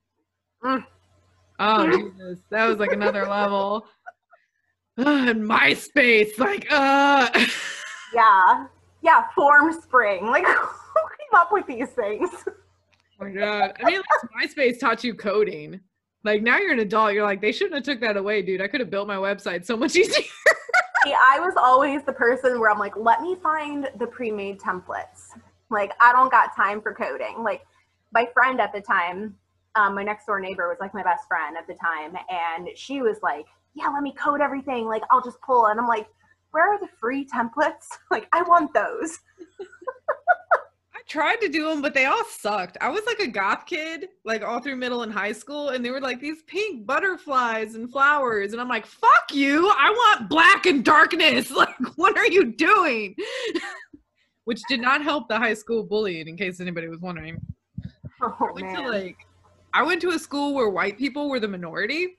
Mm. 0.64 0.86
Oh 1.60 1.92
Jesus, 2.20 2.40
that 2.50 2.66
was 2.66 2.78
like 2.78 2.92
another 2.92 3.26
level 3.26 3.88
uh, 4.98 5.26
and 5.30 5.42
MySpace, 5.42 6.38
like, 6.38 6.68
uh. 6.72 7.30
yeah, 8.14 8.66
yeah, 9.02 9.26
Formspring 9.38 10.24
Like, 10.24 10.46
who 10.48 10.54
came 10.54 11.34
up 11.34 11.52
with 11.52 11.66
these 11.68 11.90
things? 11.90 12.30
Oh 12.48 13.26
my 13.26 13.30
god! 13.30 13.74
I 13.84 13.90
mean, 13.90 14.02
MySpace 14.42 14.80
taught 14.80 15.04
you 15.04 15.14
coding. 15.14 15.80
Like 16.24 16.44
now 16.44 16.58
you're 16.58 16.74
an 16.74 16.80
adult, 16.80 17.14
you're 17.14 17.26
like, 17.26 17.42
they 17.42 17.52
shouldn't 17.52 17.76
have 17.76 17.84
took 17.84 18.00
that 18.02 18.18
away, 18.18 18.42
dude. 18.42 18.62
I 18.62 18.68
could 18.68 18.80
have 18.80 18.92
built 18.92 19.08
my 19.08 19.16
website 19.16 19.66
so 19.66 19.76
much 19.76 19.96
easier. 19.96 20.26
See, 21.04 21.14
I 21.14 21.40
was 21.40 21.56
always 21.58 22.04
the 22.04 22.14
person 22.14 22.60
where 22.60 22.70
I'm 22.70 22.78
like, 22.78 22.96
let 22.96 23.22
me 23.22 23.36
find 23.36 23.90
the 23.98 24.06
pre-made 24.06 24.60
templates. 24.60 25.36
Like, 25.70 25.94
I 26.00 26.12
don't 26.12 26.30
got 26.30 26.56
time 26.56 26.82
for 26.82 26.94
coding. 26.94 27.44
Like, 27.44 27.66
my 28.14 28.28
friend 28.34 28.60
at 28.62 28.72
the 28.74 28.82
time, 28.82 29.36
um, 29.76 29.96
my 29.96 30.04
next 30.04 30.26
door 30.26 30.40
neighbor 30.40 30.68
was 30.68 30.78
like 30.80 30.94
my 30.94 31.02
best 31.02 31.28
friend 31.28 31.58
at 31.58 31.66
the 31.66 31.76
time, 31.76 32.16
and 32.30 32.70
she 32.76 33.02
was 33.02 33.18
like, 33.24 33.46
yeah, 33.74 33.88
let 33.88 34.04
me 34.04 34.14
code 34.14 34.42
everything. 34.42 34.86
Like, 34.86 35.04
I'll 35.10 35.24
just 35.24 35.42
pull. 35.42 35.68
And 35.68 35.80
I'm 35.80 35.88
like, 35.88 36.08
where 36.52 36.74
are 36.74 36.80
the 36.80 36.90
free 37.00 37.26
templates? 37.26 37.88
Like, 38.12 38.28
I 38.34 38.42
want 38.44 38.74
those. 38.74 39.20
I 41.12 41.14
tried 41.14 41.42
to 41.42 41.50
do 41.50 41.68
them, 41.68 41.82
but 41.82 41.94
they 41.94 42.06
all 42.06 42.24
sucked. 42.24 42.78
I 42.80 42.90
was 42.90 43.02
like 43.06 43.20
a 43.20 43.28
goth 43.28 43.66
kid, 43.66 44.08
like 44.24 44.44
all 44.44 44.62
through 44.62 44.78
middle 44.78 45.04
and 45.04 45.12
high 45.12 45.34
school, 45.34 45.70
and 45.70 45.84
they 45.84 45.90
were 45.90 46.00
like 46.00 46.22
these 46.22 46.42
pink 46.44 46.86
butterflies 46.86 47.76
and 47.76 47.92
flowers. 47.92 48.54
And 48.54 48.62
I'm 48.62 48.70
like, 48.70 48.86
fuck 48.86 49.34
you. 49.34 49.70
I 49.78 49.90
want 49.90 50.30
black 50.30 50.66
and 50.66 50.86
darkness. 50.86 51.52
Like, 51.62 51.76
what 51.96 52.18
are 52.18 52.28
you 52.28 52.54
doing? 52.54 53.16
Which 54.46 54.62
did 54.70 54.80
not 54.80 55.04
help 55.04 55.28
the 55.28 55.38
high 55.38 55.54
school 55.54 55.84
bullying, 55.84 56.28
in 56.28 56.38
case 56.38 56.60
anybody 56.60 56.88
was 56.88 57.02
wondering. 57.02 57.40
Oh, 58.22 58.50
man. 58.56 58.84
To, 58.84 58.90
like, 58.90 59.18
I 59.74 59.84
went 59.84 60.02
to 60.02 60.12
a 60.12 60.20
school 60.20 60.56
where 60.56 60.70
white 60.70 60.98
people 60.98 61.30
were 61.30 61.40
the 61.40 61.48
minority 61.48 62.18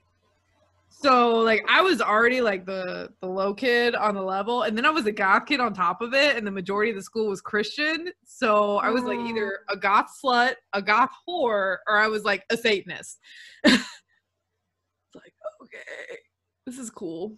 so 1.01 1.37
like 1.37 1.65
I 1.67 1.81
was 1.81 2.01
already 2.01 2.41
like 2.41 2.65
the 2.65 3.09
the 3.19 3.27
low 3.27 3.53
kid 3.53 3.95
on 3.95 4.15
the 4.15 4.21
level, 4.21 4.63
and 4.63 4.77
then 4.77 4.85
I 4.85 4.89
was 4.89 5.05
a 5.05 5.11
goth 5.11 5.45
kid 5.47 5.59
on 5.59 5.73
top 5.73 6.01
of 6.01 6.13
it, 6.13 6.37
and 6.37 6.45
the 6.45 6.51
majority 6.51 6.91
of 6.91 6.97
the 6.97 7.03
school 7.03 7.29
was 7.29 7.41
Christian. 7.41 8.09
So 8.23 8.77
I 8.77 8.89
was 8.89 9.03
like 9.03 9.19
either 9.19 9.59
oh. 9.69 9.73
a 9.73 9.77
goth 9.77 10.11
slut, 10.23 10.53
a 10.73 10.81
goth 10.81 11.09
whore, 11.27 11.77
or 11.87 11.97
I 11.97 12.07
was 12.07 12.23
like 12.23 12.43
a 12.51 12.57
Satanist. 12.57 13.19
it's 13.63 13.73
like 15.15 15.33
okay, 15.63 16.17
this 16.65 16.77
is 16.77 16.89
cool. 16.89 17.37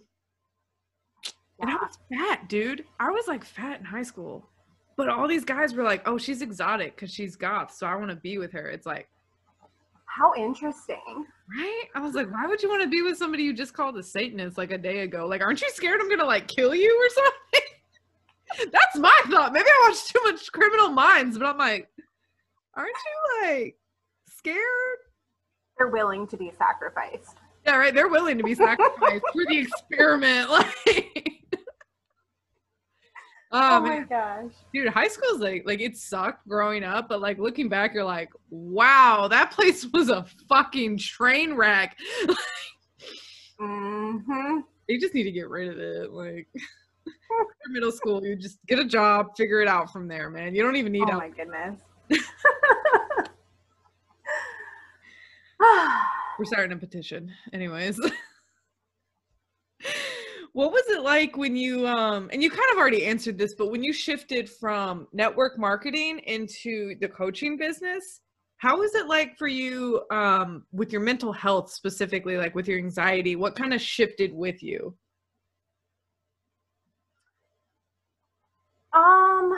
And 1.58 1.70
I 1.70 1.74
was 1.74 1.98
fat, 2.12 2.48
dude. 2.48 2.84
I 3.00 3.10
was 3.10 3.26
like 3.26 3.44
fat 3.44 3.80
in 3.80 3.86
high 3.86 4.02
school, 4.02 4.50
but 4.96 5.08
all 5.08 5.26
these 5.26 5.44
guys 5.44 5.74
were 5.74 5.84
like, 5.84 6.06
"Oh, 6.06 6.18
she's 6.18 6.42
exotic 6.42 6.94
because 6.94 7.12
she's 7.12 7.36
goth, 7.36 7.74
so 7.74 7.86
I 7.86 7.96
want 7.96 8.10
to 8.10 8.16
be 8.16 8.38
with 8.38 8.52
her." 8.52 8.68
It's 8.68 8.86
like, 8.86 9.08
how 10.16 10.32
interesting. 10.36 11.26
Right? 11.56 11.84
I 11.94 12.00
was 12.00 12.14
like, 12.14 12.30
why 12.32 12.46
would 12.46 12.62
you 12.62 12.68
want 12.68 12.82
to 12.82 12.88
be 12.88 13.02
with 13.02 13.18
somebody 13.18 13.42
you 13.42 13.52
just 13.52 13.74
called 13.74 13.96
a 13.98 14.02
Satanist 14.02 14.56
like 14.56 14.70
a 14.70 14.78
day 14.78 15.00
ago? 15.00 15.26
Like, 15.26 15.42
aren't 15.42 15.60
you 15.60 15.68
scared 15.70 16.00
I'm 16.00 16.08
gonna 16.08 16.24
like 16.24 16.48
kill 16.48 16.74
you 16.74 16.90
or 16.90 17.08
something? 17.10 18.70
That's 18.72 18.96
my 18.96 19.20
thought. 19.30 19.52
Maybe 19.52 19.66
I 19.68 19.88
watched 19.88 20.08
too 20.08 20.20
much 20.24 20.50
Criminal 20.52 20.88
Minds, 20.88 21.36
but 21.36 21.46
I'm 21.46 21.58
like, 21.58 21.88
aren't 22.74 22.88
you 22.88 23.48
like 23.48 23.76
scared? 24.28 24.56
They're 25.76 25.88
willing 25.88 26.26
to 26.28 26.36
be 26.36 26.50
sacrificed. 26.56 27.36
Yeah, 27.66 27.76
right. 27.76 27.94
They're 27.94 28.08
willing 28.08 28.38
to 28.38 28.44
be 28.44 28.54
sacrificed 28.54 29.24
for 29.32 29.44
the 29.46 29.58
experiment. 29.58 30.48
Like 30.86 31.05
Oh, 33.58 33.78
oh 33.78 33.80
my 33.80 34.00
gosh. 34.00 34.52
Dude, 34.74 34.88
high 34.88 35.08
school's 35.08 35.40
like 35.40 35.62
like 35.64 35.80
it 35.80 35.96
sucked 35.96 36.46
growing 36.46 36.84
up, 36.84 37.08
but 37.08 37.22
like 37.22 37.38
looking 37.38 37.70
back, 37.70 37.94
you're 37.94 38.04
like, 38.04 38.30
wow, 38.50 39.28
that 39.28 39.50
place 39.50 39.86
was 39.94 40.10
a 40.10 40.26
fucking 40.46 40.98
train 40.98 41.54
wreck. 41.54 41.96
mm-hmm. 43.60 44.58
You 44.88 45.00
just 45.00 45.14
need 45.14 45.24
to 45.24 45.32
get 45.32 45.48
rid 45.48 45.70
of 45.70 45.78
it. 45.78 46.12
Like 46.12 46.48
middle 47.70 47.92
school, 47.92 48.22
you 48.22 48.36
just 48.36 48.58
get 48.66 48.78
a 48.78 48.84
job, 48.84 49.28
figure 49.38 49.62
it 49.62 49.68
out 49.68 49.90
from 49.90 50.06
there, 50.06 50.28
man. 50.28 50.54
You 50.54 50.62
don't 50.62 50.76
even 50.76 50.92
need 50.92 51.08
Oh 51.08 51.16
my 51.16 51.30
goodness. 51.30 51.80
We're 56.38 56.44
starting 56.44 56.72
a 56.72 56.76
petition. 56.76 57.32
Anyways 57.54 57.98
what 60.56 60.72
was 60.72 60.84
it 60.88 61.02
like 61.02 61.36
when 61.36 61.54
you 61.54 61.86
um 61.86 62.30
and 62.32 62.42
you 62.42 62.48
kind 62.48 62.64
of 62.72 62.78
already 62.78 63.04
answered 63.04 63.36
this 63.36 63.54
but 63.54 63.70
when 63.70 63.84
you 63.84 63.92
shifted 63.92 64.48
from 64.48 65.06
network 65.12 65.58
marketing 65.58 66.18
into 66.20 66.94
the 67.02 67.08
coaching 67.08 67.58
business 67.58 68.22
how 68.56 68.78
was 68.78 68.94
it 68.94 69.06
like 69.06 69.36
for 69.36 69.48
you 69.48 70.02
um 70.10 70.64
with 70.72 70.90
your 70.92 71.02
mental 71.02 71.30
health 71.30 71.70
specifically 71.70 72.38
like 72.38 72.54
with 72.54 72.66
your 72.66 72.78
anxiety 72.78 73.36
what 73.36 73.54
kind 73.54 73.74
of 73.74 73.82
shifted 73.82 74.32
with 74.32 74.62
you? 74.62 74.96
Um 78.94 79.52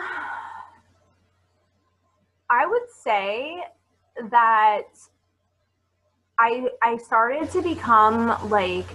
i 2.50 2.66
would 2.66 2.90
say 3.04 3.62
that 4.32 4.82
i 6.40 6.66
i 6.82 6.96
started 6.96 7.48
to 7.52 7.62
become 7.62 8.50
like 8.50 8.86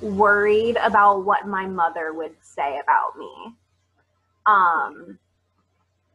worried 0.00 0.76
about 0.82 1.24
what 1.24 1.46
my 1.46 1.66
mother 1.66 2.12
would 2.12 2.34
say 2.42 2.78
about 2.82 3.16
me. 3.18 3.54
Um, 4.46 5.18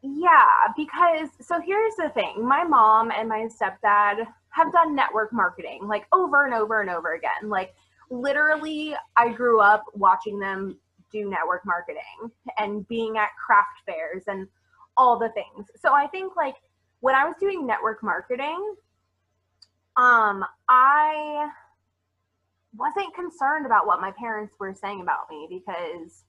yeah, 0.04 0.48
because 0.76 1.30
so 1.42 1.62
here's 1.62 1.96
the 1.96 2.10
thing 2.10 2.46
my 2.46 2.64
mom 2.64 3.12
and 3.12 3.30
my 3.30 3.48
stepdad 3.48 4.26
have 4.50 4.72
done 4.72 4.96
network 4.96 5.32
marketing 5.32 5.88
like 5.88 6.06
over 6.12 6.46
and 6.46 6.54
over 6.54 6.82
and 6.82 6.90
over 6.90 7.14
again. 7.14 7.50
Like, 7.50 7.74
literally, 8.10 8.96
I 9.16 9.30
grew 9.30 9.62
up 9.62 9.84
watching 9.94 10.40
them 10.40 10.78
do 11.12 11.30
network 11.30 11.66
marketing 11.66 12.32
and 12.58 12.88
being 12.88 13.18
at 13.18 13.30
craft 13.46 13.82
fairs 13.86 14.24
and 14.28 14.48
all 14.98 15.20
the 15.20 15.30
things. 15.30 15.68
So 15.82 15.94
I 15.94 16.08
think 16.08 16.36
like 16.36 16.56
when 17.02 17.16
I 17.16 17.26
was 17.26 17.36
doing 17.40 17.68
network 17.68 18.02
marketing, 18.02 18.76
um, 19.98 20.46
I 20.70 21.50
wasn't 22.76 23.14
concerned 23.14 23.66
about 23.66 23.86
what 23.86 24.02
my 24.02 24.12
parents 24.12 24.56
were 24.60 24.74
saying 24.74 25.02
about 25.02 25.30
me 25.30 25.48
because 25.50 26.24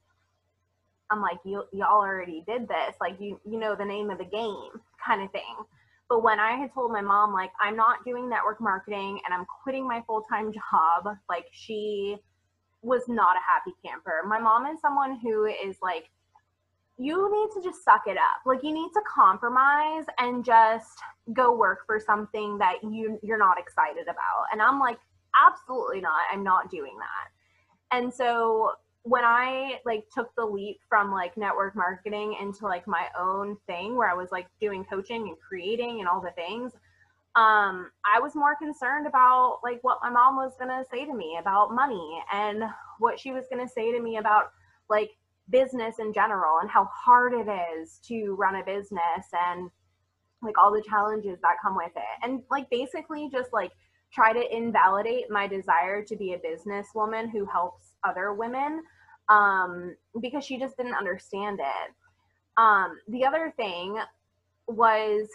I'm 1.11 1.21
like, 1.21 1.39
you 1.45 1.65
y'all 1.73 2.01
already 2.01 2.43
did 2.47 2.69
this, 2.69 2.97
like 3.01 3.21
you 3.21 3.41
you 3.45 3.59
know 3.59 3.77
the 3.77 3.85
name 3.85 4.11
of 4.11 4.19
the 4.19 4.25
game, 4.25 4.71
kind 5.05 5.23
of 5.23 5.31
thing. 5.31 5.57
But 6.09 6.23
when 6.23 6.41
I 6.41 6.53
had 6.53 6.73
told 6.75 6.93
my 6.93 7.01
mom 7.01 7.33
like 7.33 7.51
I'm 7.61 7.77
not 7.77 8.05
doing 8.05 8.29
network 8.29 8.61
marketing 8.61 9.21
and 9.25 9.35
I'm 9.35 9.47
quitting 9.63 9.87
my 9.87 10.03
full 10.07 10.23
time 10.23 10.53
job, 10.73 11.17
like 11.29 11.47
she 11.53 12.17
was 12.83 13.03
not 13.09 13.37
a 13.37 13.41
happy 13.47 13.73
camper. 13.85 14.23
My 14.27 14.41
mom 14.41 14.67
is 14.67 14.81
someone 14.81 15.19
who 15.21 15.47
is 15.47 15.77
like, 15.81 16.11
you 16.99 17.31
need 17.33 17.55
to 17.55 17.69
just 17.69 17.85
suck 17.85 18.03
it 18.07 18.17
up. 18.17 18.45
Like 18.45 18.63
you 18.63 18.73
need 18.73 18.91
to 18.95 19.01
compromise 19.15 20.05
and 20.19 20.45
just 20.45 20.99
go 21.33 21.55
work 21.55 21.87
for 21.87 22.01
something 22.01 22.59
that 22.59 22.83
you 22.83 23.19
you're 23.23 23.39
not 23.39 23.59
excited 23.59 24.05
about. 24.05 24.47
And 24.53 24.61
I'm 24.61 24.81
like, 24.81 24.99
absolutely 25.47 26.01
not. 26.01 26.21
I'm 26.33 26.43
not 26.43 26.71
doing 26.71 26.97
that. 26.99 27.97
And 27.97 28.13
so 28.13 28.73
when 29.03 29.25
I 29.25 29.81
like 29.85 30.05
took 30.15 30.35
the 30.37 30.45
leap 30.45 30.81
from 30.89 31.11
like 31.11 31.37
network 31.37 31.75
marketing 31.75 32.37
into 32.41 32.65
like 32.67 32.87
my 32.87 33.07
own 33.19 33.57
thing 33.67 33.97
where 33.97 34.09
I 34.09 34.15
was 34.15 34.31
like 34.31 34.47
doing 34.61 34.85
coaching 34.85 35.29
and 35.29 35.37
creating 35.39 36.01
and 36.01 36.09
all 36.09 36.21
the 36.21 36.31
things, 36.31 36.73
um, 37.35 37.91
I 38.05 38.21
was 38.21 38.35
more 38.35 38.55
concerned 38.57 39.07
about 39.07 39.59
like 39.65 39.79
what 39.83 39.99
my 40.03 40.11
mom 40.11 40.37
was 40.37 40.53
gonna 40.59 40.85
say 40.91 41.05
to 41.05 41.15
me 41.15 41.39
about 41.41 41.75
money 41.75 42.23
and 42.33 42.63
what 42.99 43.19
she 43.19 43.33
was 43.33 43.45
gonna 43.51 43.69
say 43.69 43.91
to 43.91 44.01
me 44.01 44.19
about 44.19 44.53
like 44.89 45.11
business 45.51 45.99
in 45.99 46.13
general 46.13 46.59
and 46.61 46.71
how 46.71 46.85
hard 46.85 47.33
it 47.33 47.49
is 47.77 47.99
to 48.07 48.35
run 48.35 48.57
a 48.57 48.65
business 48.65 49.27
and 49.47 49.71
like 50.43 50.59
all 50.59 50.73
the 50.73 50.83
challenges 50.89 51.39
that 51.43 51.57
come 51.63 51.77
with 51.77 51.93
it. 51.97 52.25
And 52.25 52.43
like 52.51 52.69
basically 52.71 53.29
just 53.31 53.53
like 53.53 53.73
try 54.13 54.33
to 54.33 54.57
invalidate 54.57 55.31
my 55.31 55.47
desire 55.47 56.05
to 56.05 56.17
be 56.17 56.35
a 56.35 56.39
businesswoman 56.39 57.31
who 57.31 57.47
helps 57.47 57.95
other 58.05 58.35
women 58.35 58.83
um, 59.29 59.97
because 60.21 60.45
she 60.45 60.59
just 60.59 60.77
didn't 60.77 60.95
understand 60.95 61.61
it. 61.61 61.95
Um, 62.57 62.99
the 63.09 63.25
other 63.25 63.53
thing 63.57 63.97
was 64.67 65.29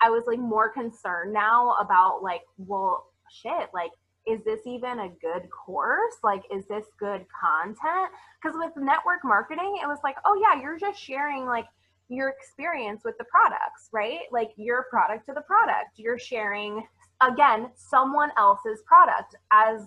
I 0.00 0.10
was 0.10 0.24
like 0.26 0.38
more 0.38 0.68
concerned 0.70 1.32
now 1.32 1.76
about 1.80 2.22
like, 2.22 2.42
well, 2.58 3.06
shit, 3.30 3.70
like, 3.72 3.92
is 4.26 4.40
this 4.44 4.60
even 4.66 4.98
a 4.98 5.08
good 5.20 5.48
course? 5.50 6.16
Like, 6.24 6.42
is 6.52 6.66
this 6.66 6.86
good 6.98 7.24
content? 7.40 8.10
Because 8.42 8.56
with 8.58 8.72
network 8.76 9.20
marketing, 9.24 9.78
it 9.80 9.86
was 9.86 9.98
like, 10.02 10.16
oh 10.24 10.38
yeah, 10.42 10.60
you're 10.60 10.78
just 10.78 11.00
sharing 11.00 11.46
like 11.46 11.66
your 12.08 12.28
experience 12.30 13.02
with 13.04 13.16
the 13.18 13.24
products, 13.24 13.88
right? 13.92 14.20
Like 14.32 14.50
your 14.56 14.86
product 14.90 15.26
to 15.26 15.32
the 15.32 15.42
product. 15.42 15.96
You're 15.96 16.18
sharing 16.18 16.84
again 17.20 17.70
someone 17.74 18.30
else's 18.36 18.82
product 18.86 19.36
as 19.52 19.82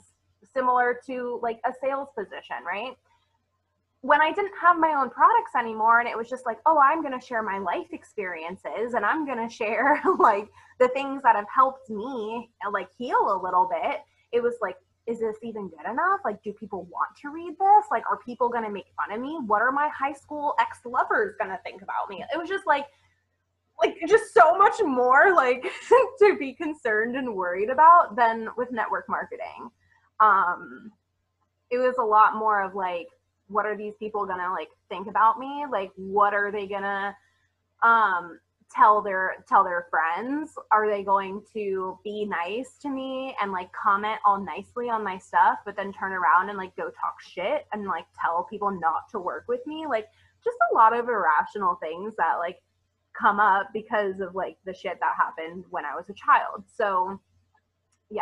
similar 0.54 1.00
to 1.06 1.40
like 1.44 1.60
a 1.66 1.72
sales 1.82 2.10
position, 2.16 2.58
right? 2.66 2.96
when 4.02 4.22
I 4.22 4.32
didn't 4.32 4.54
have 4.62 4.78
my 4.78 4.94
own 4.94 5.10
products 5.10 5.56
anymore 5.58 6.00
and 6.00 6.08
it 6.08 6.18
was 6.18 6.30
just 6.30 6.46
like, 6.46 6.60
oh, 6.66 6.80
I'm 6.82 7.02
going 7.02 7.18
to 7.20 7.26
share 7.26 7.44
my 7.44 7.58
life 7.58 7.88
experiences 7.92 8.94
and 8.94 9.06
I'm 9.06 9.26
going 9.26 9.46
to 9.46 9.54
share 9.54 10.02
like 10.20 10.48
the 10.80 10.88
things 10.90 11.22
that 11.24 11.36
have 11.36 11.48
helped 11.54 11.90
me 11.90 12.50
like 12.72 12.88
heal 12.98 13.36
a 13.36 13.44
little 13.44 13.70
bit. 13.70 14.00
It 14.32 14.42
was 14.42 14.56
like, 14.62 14.76
is 15.06 15.20
this 15.20 15.36
even 15.44 15.70
good 15.70 15.90
enough? 15.90 16.22
Like, 16.24 16.42
do 16.44 16.54
people 16.54 16.84
want 16.84 17.10
to 17.22 17.30
read 17.30 17.54
this? 17.60 17.86
Like, 17.90 18.04
are 18.10 18.20
people 18.26 18.48
going 18.48 18.64
to 18.64 18.70
make 18.70 18.86
fun 18.96 19.12
of 19.12 19.20
me? 19.20 19.40
What 19.48 19.62
are 19.62 19.72
my 19.72 19.90
high 19.90 20.14
school 20.14 20.54
ex 20.60 20.80
lovers 20.86 21.34
going 21.40 21.50
to 21.50 21.60
think 21.64 21.82
about 21.82 22.10
me? 22.10 22.24
It 22.34 22.38
was 22.38 22.48
just 22.48 22.68
like, 22.68 22.86
like 23.82 23.98
just 24.08 24.34
so 24.34 24.58
much 24.58 24.76
more 24.84 25.34
like 25.36 25.64
to 26.20 26.38
be 26.38 26.54
concerned 26.54 27.16
and 27.16 27.34
worried 27.34 27.70
about 27.70 28.16
than 28.16 28.50
with 28.58 28.72
network 28.72 29.08
marketing. 29.08 29.70
Um, 30.20 30.92
it 31.70 31.78
was 31.78 31.96
a 32.00 32.04
lot 32.04 32.36
more 32.36 32.62
of 32.62 32.76
like, 32.76 33.08
what 33.48 33.66
are 33.66 33.78
these 33.78 33.94
people 34.00 34.26
gonna 34.26 34.52
like 34.52 34.70
think 34.90 35.08
about 35.08 35.40
me? 35.40 35.66
Like 35.72 35.92
what 35.96 36.34
are 36.34 36.52
they 36.52 36.68
gonna 36.68 37.16
um 37.82 38.40
tell 38.72 39.02
their 39.02 39.44
tell 39.48 39.64
their 39.64 39.88
friends? 39.90 40.54
Are 40.72 40.90
they 40.90 41.04
going 41.04 41.42
to 41.54 41.98
be 42.04 42.26
nice 42.26 42.78
to 42.82 42.90
me 42.90 43.36
and 43.42 43.52
like 43.52 43.72
comment 43.72 44.20
all 44.26 44.40
nicely 44.40 44.90
on 44.90 45.04
my 45.04 45.18
stuff 45.18 45.60
but 45.66 45.76
then 45.76 45.92
turn 45.92 46.12
around 46.12 46.50
and 46.50 46.58
like 46.58 46.76
go 46.76 46.86
talk 46.86 47.20
shit 47.22 47.66
and 47.74 47.86
like 47.86 48.06
tell 48.22 48.46
people 48.50 48.72
not 48.72 49.10
to 49.12 49.20
work 49.20 49.46
with 49.48 49.66
me? 49.66 49.86
Like 49.88 50.08
just 50.44 50.58
a 50.72 50.76
lot 50.76 50.94
of 50.94 51.08
irrational 51.08 51.76
things 51.82 52.14
that 52.18 52.36
like 52.40 52.62
come 53.20 53.40
up 53.40 53.68
because 53.74 54.20
of 54.20 54.36
like 54.36 54.58
the 54.66 54.74
shit 54.74 54.98
that 55.00 55.14
happened 55.18 55.64
when 55.70 55.84
i 55.86 55.96
was 55.96 56.10
a 56.10 56.14
child 56.14 56.64
so 56.74 57.20
yeah 58.10 58.22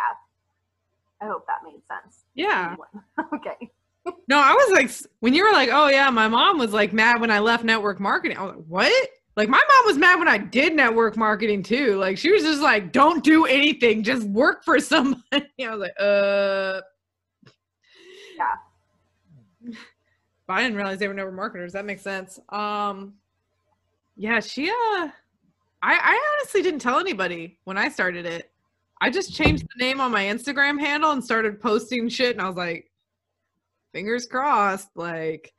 i 1.22 1.26
hope 1.26 1.46
that 1.48 1.60
made 1.64 1.82
sense 1.88 2.26
Yeah. 2.36 2.76
okay 3.34 3.70
No, 4.30 4.40
I 4.40 4.54
was 4.54 4.72
like, 4.72 4.90
when 5.20 5.34
you 5.34 5.44
were 5.44 5.52
like, 5.52 5.68
oh 5.70 5.90
yeah, 5.90 6.10
my 6.10 6.30
mom 6.30 6.58
was 6.58 6.72
like 6.72 6.94
mad 6.94 7.20
when 7.20 7.30
I 7.30 7.40
left 7.40 7.66
network 7.66 8.00
marketing. 8.00 8.38
I 8.38 8.44
was 8.44 8.56
like, 8.56 8.66
what? 8.66 9.10
Like 9.36 9.50
my 9.50 9.62
mom 9.68 9.86
was 9.86 9.98
mad 9.98 10.18
when 10.18 10.30
I 10.30 10.38
did 10.38 10.74
network 10.76 11.18
marketing 11.18 11.62
too. 11.62 11.98
Like 11.98 12.18
she 12.18 12.32
was 12.32 12.42
just 12.42 12.62
like, 12.62 12.94
don't 12.94 13.22
do 13.22 13.46
anything, 13.46 14.04
just 14.04 14.26
work 14.28 14.64
for 14.64 14.80
somebody. 14.94 15.22
I 15.62 15.70
was 15.76 15.80
like, 15.80 15.94
uh, 16.00 16.82
yeah. 18.38 18.56
But 20.48 20.54
I 20.54 20.62
didn't 20.64 20.78
realize 20.78 21.00
they 21.00 21.10
were 21.10 21.14
network 21.14 21.36
marketers. 21.36 21.74
That 21.74 21.84
makes 21.84 22.02
sense. 22.02 22.40
Um, 22.50 23.16
yeah, 24.18 24.40
she. 24.40 24.70
Uh, 24.70 25.10
I 25.82 25.94
I 25.94 26.34
honestly 26.34 26.62
didn't 26.62 26.80
tell 26.80 27.00
anybody 27.00 27.60
when 27.64 27.78
I 27.78 27.90
started 27.90 28.26
it. 28.26 28.52
I 29.00 29.12
just 29.12 29.34
changed 29.34 29.64
the 29.64 29.86
name 29.86 30.02
on 30.02 30.12
my 30.12 30.24
Instagram 30.24 30.80
handle 30.80 31.12
and 31.12 31.24
started 31.24 31.62
posting 31.62 32.10
shit, 32.10 32.32
and 32.32 32.42
I 32.42 32.48
was 32.48 32.56
like, 32.56 32.90
fingers 33.94 34.26
crossed. 34.26 34.90
Like, 34.96 35.54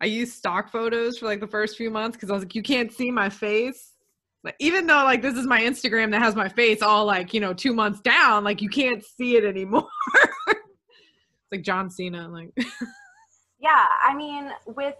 I 0.00 0.06
used 0.06 0.32
stock 0.32 0.72
photos 0.72 1.18
for 1.18 1.26
like 1.26 1.40
the 1.40 1.46
first 1.46 1.76
few 1.76 1.90
months 1.90 2.16
because 2.16 2.30
I 2.30 2.34
was 2.34 2.42
like, 2.42 2.54
you 2.54 2.62
can't 2.62 2.92
see 2.92 3.10
my 3.10 3.28
face. 3.28 3.92
Like, 4.44 4.56
even 4.60 4.86
though 4.86 5.04
like 5.04 5.20
this 5.20 5.34
is 5.34 5.46
my 5.46 5.60
Instagram 5.60 6.10
that 6.12 6.22
has 6.22 6.34
my 6.34 6.48
face 6.48 6.80
all 6.80 7.04
like 7.04 7.34
you 7.34 7.40
know 7.40 7.52
two 7.52 7.74
months 7.74 8.00
down, 8.00 8.44
like 8.44 8.62
you 8.62 8.70
can't 8.70 9.04
see 9.04 9.36
it 9.36 9.44
anymore. 9.44 9.88
it's 10.48 11.52
like 11.52 11.62
John 11.62 11.90
Cena, 11.90 12.28
like. 12.28 12.50
yeah, 13.60 13.84
I 14.08 14.14
mean, 14.14 14.50
with 14.66 14.94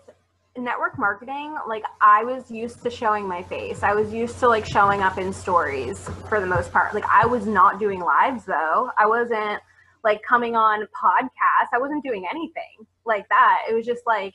network 0.61 0.99
marketing, 0.99 1.57
like 1.67 1.85
I 2.01 2.25
was 2.25 2.51
used 2.51 2.83
to 2.83 2.91
showing 2.91 3.27
my 3.27 3.43
face. 3.43 3.83
I 3.83 3.95
was 3.95 4.13
used 4.13 4.39
to 4.41 4.49
like 4.49 4.65
showing 4.65 5.03
up 5.03 5.19
in 5.19 5.33
stories 5.33 6.09
for 6.29 6.41
the 6.41 6.47
most 6.47 6.73
part. 6.73 6.95
Like 6.95 7.05
I 7.07 7.27
was 7.27 7.47
not 7.47 7.79
doing 7.79 8.01
lives 8.01 8.45
though. 8.45 8.91
I 8.99 9.07
wasn't 9.07 9.61
like 10.05 10.23
coming 10.23 10.57
on 10.57 10.81
podcasts. 10.81 11.69
I 11.73 11.79
wasn't 11.79 12.05
doing 12.05 12.27
anything 12.31 12.87
like 13.05 13.29
that. 13.29 13.63
It 13.69 13.75
was 13.75 13.87
just 13.87 14.03
like, 14.07 14.35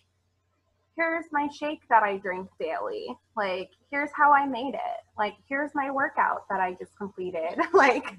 here's 0.95 1.25
my 1.31 1.47
shake 1.47 1.81
that 1.89 2.03
I 2.03 2.17
drink 2.17 2.49
daily. 2.59 3.07
Like, 3.35 3.69
here's 3.89 4.11
how 4.13 4.31
I 4.31 4.45
made 4.45 4.73
it. 4.73 5.01
Like, 5.17 5.35
here's 5.47 5.71
my 5.73 5.89
workout 5.89 6.47
that 6.49 6.59
I 6.59 6.73
just 6.73 6.95
completed. 6.97 7.59
like, 7.73 8.17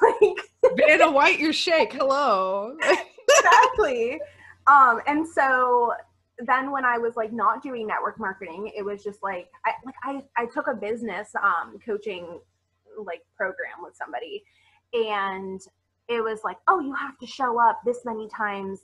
like 0.00 0.38
Vanna 0.76 1.10
White, 1.10 1.38
your 1.38 1.52
shake. 1.52 1.92
Hello. 1.92 2.76
exactly. 3.28 4.20
Um, 4.66 5.00
and 5.06 5.26
so 5.26 5.92
then 6.46 6.70
when 6.70 6.84
I 6.84 6.98
was 6.98 7.16
like 7.16 7.32
not 7.32 7.62
doing 7.62 7.86
network 7.86 8.18
marketing, 8.18 8.72
it 8.76 8.84
was 8.84 9.02
just 9.02 9.22
like 9.22 9.48
I 9.64 9.72
like 9.84 9.94
I, 10.02 10.22
I 10.36 10.46
took 10.46 10.66
a 10.68 10.74
business 10.74 11.28
um 11.42 11.78
coaching 11.84 12.40
like 13.04 13.22
program 13.36 13.82
with 13.82 13.96
somebody 13.96 14.44
and 14.92 15.60
it 16.08 16.22
was 16.22 16.40
like, 16.44 16.58
oh, 16.68 16.80
you 16.80 16.94
have 16.94 17.18
to 17.18 17.26
show 17.26 17.60
up 17.60 17.80
this 17.84 18.04
many 18.04 18.28
times 18.28 18.80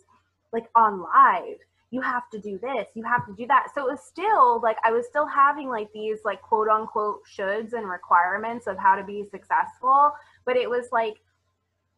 like 0.53 0.67
on 0.75 1.03
live. 1.03 1.59
You 1.93 2.01
have 2.01 2.31
to 2.31 2.39
do 2.39 2.59
this, 2.59 2.87
you 2.95 3.03
have 3.03 3.27
to 3.27 3.35
do 3.35 3.47
that. 3.49 3.69
So 3.75 3.87
it 3.87 3.91
was 3.91 4.01
still 4.05 4.61
like 4.61 4.77
I 4.85 4.93
was 4.93 5.07
still 5.07 5.27
having 5.27 5.69
like 5.69 5.89
these 5.93 6.19
like 6.25 6.41
quote 6.41 6.69
unquote 6.69 7.23
shoulds 7.27 7.73
and 7.73 7.89
requirements 7.89 8.67
of 8.69 8.79
how 8.79 8.95
to 8.95 9.03
be 9.03 9.25
successful, 9.31 10.13
but 10.45 10.57
it 10.57 10.71
was 10.71 10.87
like 10.93 11.17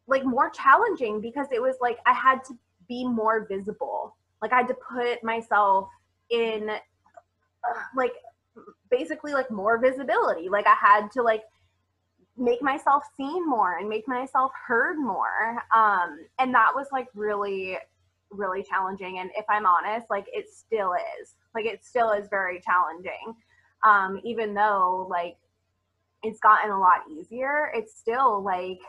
like 0.07 0.25
more 0.25 0.49
challenging 0.49 1.21
because 1.21 1.47
it 1.51 1.61
was 1.61 1.75
like 1.79 1.99
I 2.07 2.13
had 2.13 2.43
to 2.45 2.57
be 2.87 3.07
more 3.07 3.45
visible. 3.47 4.15
Like 4.43 4.51
I 4.51 4.57
had 4.57 4.67
to 4.67 4.75
put 4.75 5.23
myself 5.23 5.87
in 6.29 6.69
uh, 6.69 7.79
like 7.95 8.11
basically 8.91 9.33
like 9.33 9.49
more 9.49 9.79
visibility. 9.79 10.49
Like 10.49 10.67
I 10.67 10.75
had 10.75 11.09
to 11.11 11.21
like 11.23 11.43
make 12.37 12.61
myself 12.61 13.03
seen 13.15 13.47
more 13.47 13.77
and 13.77 13.87
make 13.87 14.05
myself 14.05 14.51
heard 14.67 14.97
more. 14.97 15.63
Um, 15.73 16.25
and 16.39 16.53
that 16.53 16.71
was 16.75 16.87
like 16.91 17.07
really, 17.15 17.77
really 18.31 18.63
challenging. 18.63 19.19
And 19.19 19.31
if 19.37 19.45
I'm 19.49 19.65
honest, 19.65 20.07
like 20.09 20.25
it 20.33 20.47
still 20.53 20.91
is. 21.21 21.35
Like 21.55 21.65
it 21.65 21.85
still 21.85 22.11
is 22.11 22.27
very 22.29 22.59
challenging. 22.59 23.33
Um, 23.87 24.19
even 24.25 24.53
though 24.53 25.07
like 25.09 25.37
it's 26.21 26.41
gotten 26.41 26.69
a 26.69 26.79
lot 26.79 26.99
easier, 27.09 27.71
it's 27.73 27.97
still 27.97 28.43
like 28.43 28.79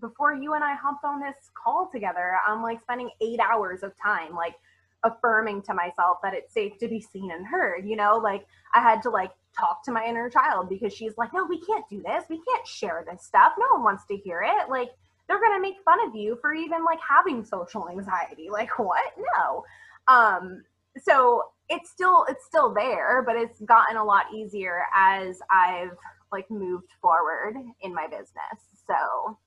before 0.00 0.34
you 0.34 0.54
and 0.54 0.64
I 0.64 0.74
hopped 0.74 1.04
on 1.04 1.20
this 1.20 1.36
call 1.54 1.88
together, 1.92 2.36
I'm 2.48 2.64
like 2.64 2.80
spending 2.82 3.10
eight 3.20 3.38
hours 3.38 3.84
of 3.84 3.92
time 4.02 4.34
like 4.34 4.56
affirming 5.04 5.62
to 5.62 5.74
myself 5.74 6.18
that 6.22 6.34
it's 6.34 6.52
safe 6.52 6.78
to 6.78 6.88
be 6.88 7.00
seen 7.00 7.30
and 7.30 7.46
heard. 7.46 7.86
You 7.86 7.96
know, 7.96 8.16
like 8.16 8.46
I 8.74 8.80
had 8.80 9.02
to 9.02 9.10
like 9.10 9.30
talk 9.58 9.84
to 9.84 9.92
my 9.92 10.04
inner 10.04 10.28
child 10.28 10.68
because 10.68 10.92
she's 10.92 11.16
like, 11.16 11.32
no, 11.32 11.44
we 11.44 11.60
can't 11.60 11.88
do 11.88 12.02
this. 12.02 12.24
We 12.28 12.40
can't 12.48 12.66
share 12.66 13.04
this 13.08 13.24
stuff. 13.24 13.52
No 13.58 13.66
one 13.76 13.84
wants 13.84 14.04
to 14.06 14.16
hear 14.16 14.42
it. 14.42 14.68
Like, 14.68 14.90
they're 15.26 15.40
going 15.40 15.56
to 15.56 15.60
make 15.60 15.76
fun 15.84 16.06
of 16.06 16.14
you 16.14 16.36
for 16.40 16.52
even 16.52 16.84
like 16.84 16.98
having 17.06 17.44
social 17.44 17.88
anxiety. 17.88 18.48
Like, 18.50 18.78
what? 18.78 19.12
No. 19.38 19.64
Um, 20.06 20.64
so 20.98 21.42
it's 21.68 21.90
still, 21.90 22.26
it's 22.28 22.44
still 22.44 22.74
there, 22.74 23.22
but 23.24 23.36
it's 23.36 23.60
gotten 23.60 23.96
a 23.96 24.04
lot 24.04 24.26
easier 24.34 24.82
as 24.94 25.38
I've 25.50 25.96
like 26.30 26.50
moved 26.50 26.92
forward 27.00 27.56
in 27.80 27.94
my 27.94 28.06
business. 28.06 28.58
So, 28.86 29.38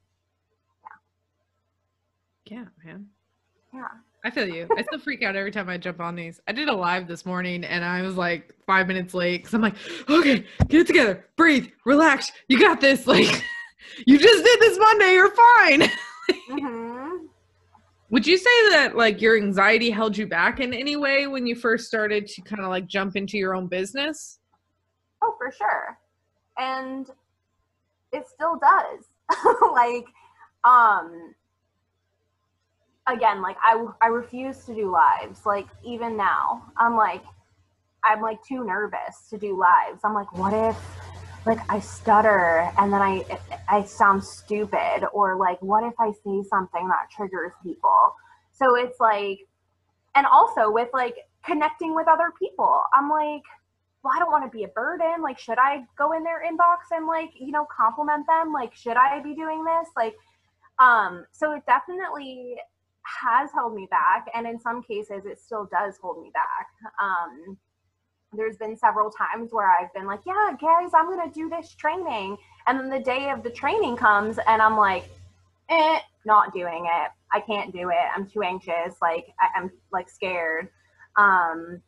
yeah, 2.50 2.58
yeah 2.58 2.66
man. 2.84 3.08
Yeah. 3.74 3.88
I 4.26 4.30
feel 4.30 4.48
you. 4.48 4.68
I 4.76 4.84
still 4.84 5.00
freak 5.00 5.24
out 5.24 5.36
every 5.36 5.52
time 5.52 5.70
I 5.70 5.78
jump 5.78 6.00
on 6.00 6.16
these. 6.16 6.42
I 6.48 6.52
did 6.52 6.70
a 6.70 6.74
live 6.74 7.08
this 7.08 7.26
morning 7.26 7.64
and 7.64 7.86
I 7.86 8.02
was 8.02 8.16
like 8.16 8.54
five 8.66 8.88
minutes 8.88 9.14
late 9.14 9.38
because 9.38 9.54
I'm 9.54 9.62
like, 9.62 9.76
okay, 10.10 10.46
get 10.68 10.82
it 10.82 10.88
together, 10.88 11.26
breathe, 11.36 11.68
relax, 11.86 12.32
you 12.48 12.60
got 12.60 12.82
this. 12.82 13.06
Like, 13.18 13.44
you 14.06 14.18
just 14.18 14.44
did 14.44 14.60
this 14.60 14.78
Monday, 14.78 15.14
you're 15.14 15.34
fine. 15.34 15.84
hmm 16.50 17.26
Would 18.10 18.28
you 18.28 18.38
say 18.38 18.70
that 18.72 18.98
like 18.98 19.22
your 19.22 19.38
anxiety 19.38 19.90
held 19.90 20.18
you 20.18 20.28
back 20.28 20.60
in 20.60 20.74
any 20.74 20.96
way 20.96 21.28
when 21.28 21.48
you 21.48 21.56
first 21.56 21.88
started 21.88 22.28
to 22.28 22.42
kind 22.42 22.62
of 22.62 22.70
like 22.70 22.86
jump 22.88 23.16
into 23.16 23.38
your 23.38 23.56
own 23.56 23.68
business? 23.68 24.40
Oh, 25.22 25.36
for 25.38 25.52
sure. 25.52 25.98
And 26.58 27.10
it 28.12 28.28
still 28.28 28.60
does. 28.60 29.06
like, 29.74 30.06
um, 30.64 31.34
again, 33.08 33.42
like 33.42 33.58
I, 33.62 33.86
I 34.02 34.08
refuse 34.08 34.66
to 34.66 34.76
do 34.76 34.92
lives. 34.92 35.46
Like 35.46 35.68
even 35.84 36.18
now, 36.18 36.64
I'm 36.78 36.96
like, 36.96 37.24
I'm 38.04 38.22
like 38.22 38.40
too 38.44 38.66
nervous 38.66 39.28
to 39.30 39.38
do 39.38 39.58
lives. 39.58 40.02
I'm 40.04 40.14
like, 40.14 40.32
what 40.34 40.54
if 40.54 40.78
like 41.46 41.60
I 41.70 41.80
stutter 41.80 42.72
and 42.78 42.92
then 42.92 43.02
I 43.02 43.24
I 43.70 43.84
sound 43.84 44.24
stupid 44.24 45.08
or 45.14 45.38
like 45.38 45.62
what 45.62 45.84
if 45.84 45.94
I 46.00 46.12
say 46.12 46.44
something 46.50 46.88
that 46.88 47.10
triggers 47.16 47.54
people? 47.64 48.16
So 48.52 48.76
it's 48.76 49.00
like 49.00 49.40
and 50.16 50.26
also 50.26 50.72
with 50.72 50.90
like 50.94 51.16
connecting 51.46 51.96
with 51.96 52.08
other 52.08 52.34
people. 52.38 52.82
I'm 52.94 53.10
like 53.10 53.44
well, 54.04 54.14
I 54.16 54.20
don't 54.20 54.32
want 54.32 54.50
to 54.50 54.56
be 54.56 54.64
a 54.64 54.70
burden. 54.70 55.22
Like, 55.22 55.40
should 55.40 55.58
I 55.58 55.84
go 55.98 56.14
in 56.14 56.24
their 56.24 56.44
inbox 56.46 56.96
and 56.96 57.08
like, 57.08 57.32
you 57.40 57.52
know, 57.52 57.66
compliment 57.66 58.26
them? 58.28 58.54
Like, 58.54 58.74
should 58.76 58.96
I 58.96 59.20
be 59.22 59.34
doing 59.34 59.64
this? 59.64 59.90
Like, 59.98 60.16
um, 60.80 61.26
so 61.32 61.54
it 61.54 61.64
definitely 61.66 62.58
has 63.22 63.50
held 63.54 63.74
me 63.74 63.88
back. 63.90 64.28
And 64.34 64.48
in 64.48 64.60
some 64.60 64.82
cases, 64.84 65.26
it 65.26 65.40
still 65.40 65.68
does 65.72 65.96
hold 66.02 66.22
me 66.22 66.32
back. 66.34 66.68
Um, 67.02 67.58
there's 68.34 68.58
been 68.58 68.76
several 68.76 69.10
times 69.10 69.52
where 69.52 69.70
I've 69.70 69.94
been 69.94 70.06
like, 70.06 70.20
yeah, 70.26 70.52
guys, 70.60 70.92
I'm 70.94 71.06
going 71.06 71.28
to 71.28 71.34
do 71.34 71.50
this 71.50 71.74
training. 71.76 72.38
And 72.68 72.80
then 72.80 72.90
the 72.90 73.00
day 73.00 73.30
of 73.30 73.44
the 73.44 73.50
training 73.50 73.96
comes 73.96 74.38
and 74.48 74.62
I'm 74.62 74.78
like, 74.78 75.10
eh, 75.70 76.00
not 76.26 76.54
doing 76.54 76.86
it. 76.86 77.12
I 77.32 77.40
can't 77.40 77.72
do 77.74 77.90
it. 77.90 78.06
I'm 78.16 78.30
too 78.30 78.42
anxious. 78.42 78.96
Like, 79.02 79.28
I, 79.40 79.60
I'm 79.60 79.72
like 79.92 80.10
scared. 80.10 80.70
Um, 81.16 81.82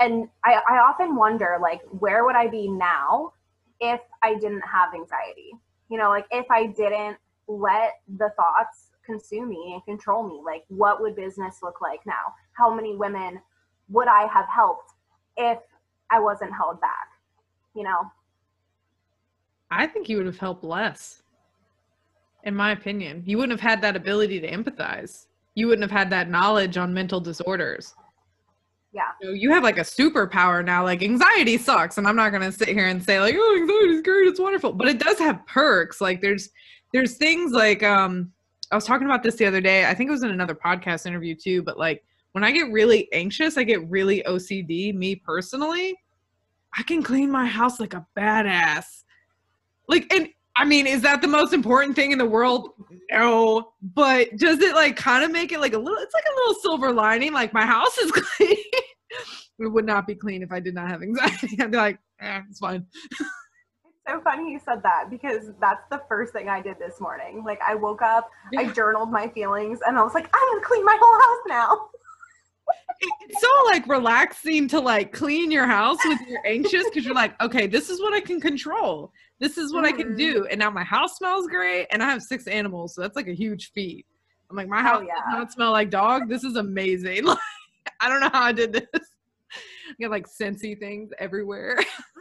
and 0.00 0.28
I, 0.44 0.60
I 0.68 0.78
often 0.78 1.16
wonder 1.16 1.58
like 1.60 1.80
where 1.98 2.24
would 2.24 2.36
i 2.36 2.48
be 2.48 2.68
now 2.68 3.32
if 3.80 4.00
i 4.22 4.34
didn't 4.34 4.62
have 4.62 4.94
anxiety 4.94 5.52
you 5.88 5.98
know 5.98 6.08
like 6.08 6.26
if 6.30 6.46
i 6.50 6.66
didn't 6.66 7.16
let 7.48 7.94
the 8.16 8.30
thoughts 8.36 8.90
consume 9.04 9.48
me 9.48 9.72
and 9.74 9.84
control 9.84 10.26
me 10.26 10.40
like 10.44 10.64
what 10.68 11.00
would 11.00 11.14
business 11.16 11.58
look 11.62 11.80
like 11.80 12.00
now 12.06 12.32
how 12.52 12.72
many 12.74 12.96
women 12.96 13.40
would 13.88 14.08
i 14.08 14.26
have 14.26 14.46
helped 14.48 14.92
if 15.36 15.58
i 16.10 16.18
wasn't 16.18 16.52
held 16.52 16.80
back 16.80 17.08
you 17.74 17.82
know 17.82 18.10
I 19.70 19.86
think 19.86 20.08
you 20.08 20.16
would 20.18 20.26
have 20.26 20.38
helped 20.38 20.64
less. 20.64 21.22
In 22.44 22.54
my 22.54 22.72
opinion, 22.72 23.22
you 23.26 23.38
wouldn't 23.38 23.58
have 23.58 23.70
had 23.70 23.80
that 23.82 23.96
ability 23.96 24.40
to 24.40 24.50
empathize. 24.50 25.26
You 25.54 25.66
wouldn't 25.66 25.90
have 25.90 25.98
had 25.98 26.10
that 26.10 26.28
knowledge 26.28 26.76
on 26.76 26.92
mental 26.92 27.20
disorders. 27.20 27.94
yeah 28.92 29.12
So 29.22 29.30
you 29.30 29.50
have 29.50 29.62
like 29.62 29.78
a 29.78 29.82
superpower 29.82 30.64
now. 30.64 30.84
Like 30.84 31.02
anxiety 31.02 31.56
sucks, 31.58 31.98
and 31.98 32.06
I'm 32.06 32.16
not 32.16 32.30
gonna 32.30 32.52
sit 32.52 32.68
here 32.68 32.86
and 32.86 33.02
say 33.02 33.18
like, 33.18 33.34
oh, 33.36 33.56
anxiety's 33.58 34.02
great, 34.02 34.28
it's 34.28 34.40
wonderful, 34.40 34.72
but 34.72 34.88
it 34.88 34.98
does 34.98 35.18
have 35.18 35.46
perks. 35.46 36.00
Like 36.00 36.20
there's 36.20 36.50
there's 36.92 37.16
things 37.16 37.52
like 37.52 37.82
um, 37.82 38.30
I 38.70 38.74
was 38.74 38.84
talking 38.84 39.06
about 39.06 39.22
this 39.22 39.36
the 39.36 39.46
other 39.46 39.60
day. 39.60 39.86
I 39.86 39.94
think 39.94 40.08
it 40.08 40.12
was 40.12 40.22
in 40.22 40.30
another 40.30 40.54
podcast 40.54 41.06
interview 41.06 41.34
too. 41.34 41.62
But 41.62 41.78
like 41.78 42.04
when 42.32 42.44
I 42.44 42.50
get 42.50 42.70
really 42.72 43.08
anxious, 43.12 43.56
I 43.56 43.64
get 43.64 43.88
really 43.88 44.22
OCD. 44.26 44.94
Me 44.94 45.16
personally, 45.16 45.96
I 46.76 46.82
can 46.82 47.02
clean 47.02 47.30
my 47.30 47.46
house 47.46 47.80
like 47.80 47.94
a 47.94 48.06
badass. 48.16 49.04
Like 49.88 50.12
and. 50.12 50.28
I 50.56 50.64
mean, 50.64 50.86
is 50.86 51.02
that 51.02 51.20
the 51.20 51.26
most 51.26 51.52
important 51.52 51.96
thing 51.96 52.12
in 52.12 52.18
the 52.18 52.24
world? 52.24 52.74
No, 53.10 53.72
but 53.82 54.36
does 54.36 54.60
it 54.60 54.76
like 54.76 54.94
kind 54.94 55.24
of 55.24 55.32
make 55.32 55.50
it 55.50 55.58
like 55.58 55.72
a 55.72 55.78
little? 55.78 55.98
It's 55.98 56.14
like 56.14 56.22
a 56.24 56.36
little 56.36 56.54
silver 56.62 56.92
lining. 56.92 57.32
Like 57.32 57.52
my 57.52 57.66
house 57.66 57.98
is 57.98 58.12
clean. 58.12 58.56
it 59.58 59.66
would 59.72 59.84
not 59.84 60.06
be 60.06 60.14
clean 60.14 60.44
if 60.44 60.52
I 60.52 60.60
did 60.60 60.76
not 60.76 60.88
have 60.88 61.02
anxiety. 61.02 61.56
I'd 61.60 61.72
be 61.72 61.76
like, 61.76 61.98
eh, 62.20 62.40
it's 62.48 62.60
fine. 62.60 62.86
So 64.06 64.20
funny 64.20 64.52
you 64.52 64.60
said 64.62 64.82
that 64.82 65.08
because 65.10 65.50
that's 65.60 65.82
the 65.90 66.02
first 66.08 66.32
thing 66.32 66.48
I 66.48 66.60
did 66.60 66.78
this 66.78 67.00
morning. 67.00 67.42
Like 67.44 67.60
I 67.66 67.74
woke 67.74 68.02
up, 68.02 68.30
I 68.56 68.66
journaled 68.66 69.10
my 69.10 69.28
feelings, 69.28 69.78
and 69.86 69.98
I 69.98 70.02
was 70.02 70.12
like, 70.14 70.28
I'm 70.34 70.52
gonna 70.52 70.64
clean 70.64 70.84
my 70.84 70.98
whole 71.00 71.20
house 71.20 71.42
now. 71.48 71.88
It's 73.00 73.40
so 73.40 73.48
like 73.66 73.86
relaxing 73.86 74.68
to 74.68 74.80
like 74.80 75.12
clean 75.12 75.50
your 75.50 75.66
house 75.66 75.98
when 76.04 76.18
you're 76.28 76.46
anxious 76.46 76.84
because 76.84 77.04
you're 77.04 77.14
like, 77.14 77.40
okay, 77.42 77.66
this 77.66 77.90
is 77.90 78.00
what 78.00 78.14
I 78.14 78.20
can 78.20 78.40
control. 78.40 79.12
This 79.40 79.58
is 79.58 79.72
what 79.72 79.84
I 79.84 79.92
can 79.92 80.16
do. 80.16 80.42
Mm-hmm. 80.42 80.50
And 80.50 80.58
now 80.58 80.70
my 80.70 80.84
house 80.84 81.16
smells 81.16 81.46
great, 81.46 81.86
and 81.90 82.02
I 82.02 82.10
have 82.10 82.22
six 82.22 82.46
animals, 82.46 82.94
so 82.94 83.00
that's 83.00 83.16
like 83.16 83.28
a 83.28 83.34
huge 83.34 83.72
feat. 83.72 84.06
I'm 84.50 84.56
like, 84.56 84.68
my 84.68 84.80
oh, 84.80 84.82
house 84.82 85.04
yeah. 85.06 85.14
does 85.14 85.38
not 85.38 85.52
smell 85.52 85.72
like 85.72 85.90
dog. 85.90 86.28
This 86.28 86.44
is 86.44 86.56
amazing. 86.56 87.26
Like, 87.86 87.94
I 88.00 88.08
don't 88.08 88.20
know 88.20 88.30
how 88.32 88.44
I 88.44 88.52
did 88.52 88.72
this. 88.72 88.84
I 88.94 89.94
got 90.00 90.10
like 90.10 90.26
scentsy 90.26 90.78
things 90.78 91.10
everywhere. 91.18 91.78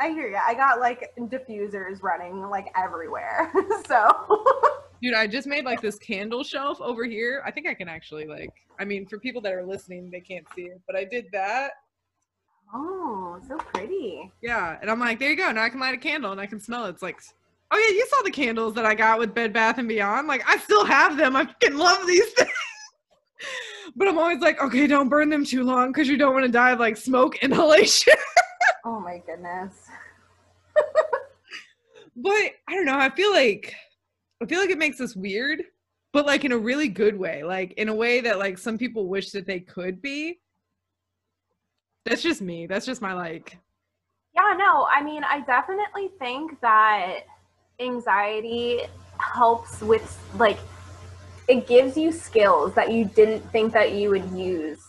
I 0.00 0.08
hear 0.08 0.28
you. 0.28 0.38
I 0.44 0.54
got 0.54 0.80
like 0.80 1.12
diffusers 1.18 2.02
running 2.02 2.48
like 2.48 2.72
everywhere. 2.76 3.52
so 3.86 4.44
Dude, 5.02 5.14
I 5.14 5.26
just 5.26 5.46
made 5.46 5.64
like 5.64 5.80
this 5.80 5.98
candle 5.98 6.42
shelf 6.42 6.80
over 6.80 7.04
here. 7.04 7.42
I 7.44 7.50
think 7.50 7.66
I 7.66 7.74
can 7.74 7.88
actually 7.88 8.26
like 8.26 8.50
I 8.78 8.84
mean 8.84 9.06
for 9.06 9.18
people 9.18 9.42
that 9.42 9.52
are 9.52 9.64
listening, 9.64 10.10
they 10.10 10.20
can't 10.20 10.46
see 10.54 10.62
it, 10.62 10.80
but 10.86 10.96
I 10.96 11.04
did 11.04 11.26
that. 11.32 11.72
Oh, 12.72 13.38
so 13.46 13.56
pretty. 13.58 14.30
Yeah. 14.42 14.78
And 14.80 14.90
I'm 14.90 15.00
like, 15.00 15.18
there 15.18 15.30
you 15.30 15.36
go. 15.36 15.50
Now 15.52 15.64
I 15.64 15.68
can 15.68 15.80
light 15.80 15.94
a 15.94 15.98
candle 15.98 16.32
and 16.32 16.40
I 16.40 16.46
can 16.46 16.60
smell 16.60 16.86
it. 16.86 16.90
It's 16.90 17.02
like 17.02 17.20
oh 17.70 17.78
yeah, 17.78 17.94
you 17.94 18.06
saw 18.08 18.22
the 18.22 18.30
candles 18.30 18.74
that 18.74 18.86
I 18.86 18.94
got 18.94 19.18
with 19.18 19.34
Bed 19.34 19.52
Bath 19.52 19.78
and 19.78 19.88
Beyond. 19.88 20.26
Like 20.28 20.42
I 20.48 20.56
still 20.58 20.84
have 20.86 21.18
them. 21.18 21.36
I 21.36 21.44
fucking 21.44 21.76
love 21.76 22.06
these 22.06 22.30
things. 22.32 22.50
but 23.96 24.08
I'm 24.08 24.16
always 24.16 24.40
like, 24.40 24.62
okay, 24.62 24.86
don't 24.86 25.10
burn 25.10 25.28
them 25.28 25.44
too 25.44 25.62
long 25.62 25.92
because 25.92 26.08
you 26.08 26.16
don't 26.16 26.32
want 26.32 26.46
to 26.46 26.52
die 26.52 26.70
of 26.70 26.80
like 26.80 26.96
smoke 26.96 27.36
inhalation. 27.42 28.14
Oh 28.84 28.98
my 28.98 29.18
goodness. 29.26 29.89
But 32.16 32.52
I 32.68 32.74
don't 32.74 32.84
know. 32.84 32.98
I 32.98 33.10
feel 33.10 33.32
like 33.32 33.74
I 34.42 34.46
feel 34.46 34.60
like 34.60 34.70
it 34.70 34.78
makes 34.78 35.00
us 35.00 35.14
weird, 35.14 35.62
but 36.12 36.26
like 36.26 36.44
in 36.44 36.52
a 36.52 36.58
really 36.58 36.88
good 36.88 37.16
way, 37.18 37.42
like 37.42 37.72
in 37.72 37.88
a 37.88 37.94
way 37.94 38.20
that 38.20 38.38
like 38.38 38.58
some 38.58 38.78
people 38.78 39.06
wish 39.08 39.30
that 39.30 39.46
they 39.46 39.60
could 39.60 40.00
be. 40.00 40.40
That's 42.06 42.22
just 42.22 42.40
me. 42.40 42.66
That's 42.66 42.86
just 42.86 43.02
my 43.02 43.12
like. 43.12 43.58
Yeah, 44.34 44.54
no, 44.56 44.86
I 44.90 45.02
mean, 45.02 45.24
I 45.24 45.40
definitely 45.40 46.10
think 46.18 46.60
that 46.60 47.20
anxiety 47.80 48.82
helps 49.18 49.80
with 49.80 50.18
like 50.36 50.58
it 51.48 51.66
gives 51.66 51.96
you 51.96 52.12
skills 52.12 52.74
that 52.74 52.92
you 52.92 53.04
didn't 53.04 53.40
think 53.50 53.72
that 53.72 53.92
you 53.92 54.10
would 54.10 54.30
use, 54.30 54.80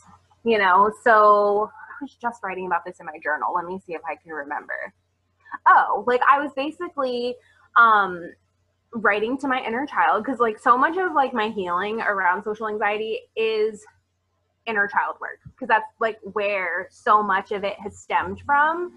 you 0.43 0.59
know? 0.59 0.91
So 1.03 1.71
I 1.73 2.03
was 2.03 2.15
just 2.21 2.43
writing 2.43 2.67
about 2.67 2.85
this 2.85 2.99
in 2.99 3.05
my 3.07 3.17
journal. 3.23 3.51
Let 3.53 3.65
me 3.65 3.79
see 3.85 3.93
if 3.93 4.01
I 4.07 4.15
can 4.15 4.31
remember. 4.31 4.93
Oh, 5.67 6.03
like 6.07 6.21
I 6.29 6.39
was 6.39 6.51
basically 6.55 7.35
um 7.77 8.31
writing 8.93 9.37
to 9.37 9.47
my 9.47 9.63
inner 9.65 9.85
child 9.85 10.23
because 10.23 10.39
like 10.39 10.59
so 10.59 10.77
much 10.77 10.97
of 10.97 11.13
like 11.13 11.33
my 11.33 11.49
healing 11.49 12.01
around 12.01 12.43
social 12.43 12.67
anxiety 12.67 13.19
is 13.35 13.85
inner 14.67 14.87
child 14.87 15.15
work 15.21 15.39
because 15.45 15.67
that's 15.67 15.85
like 15.99 16.19
where 16.33 16.87
so 16.91 17.23
much 17.23 17.51
of 17.51 17.63
it 17.63 17.79
has 17.79 17.97
stemmed 17.97 18.41
from. 18.45 18.93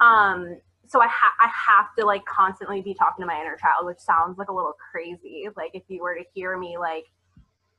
Um 0.00 0.58
so 0.86 1.00
I, 1.00 1.08
ha- 1.08 1.34
I 1.40 1.48
have 1.48 1.94
to 1.98 2.04
like 2.04 2.24
constantly 2.26 2.82
be 2.82 2.92
talking 2.94 3.22
to 3.22 3.26
my 3.26 3.40
inner 3.40 3.56
child 3.56 3.86
which 3.86 3.98
sounds 3.98 4.38
like 4.38 4.48
a 4.48 4.52
little 4.52 4.74
crazy. 4.92 5.48
Like 5.56 5.72
if 5.74 5.82
you 5.88 6.02
were 6.02 6.14
to 6.14 6.24
hear 6.34 6.56
me 6.58 6.76
like 6.78 7.06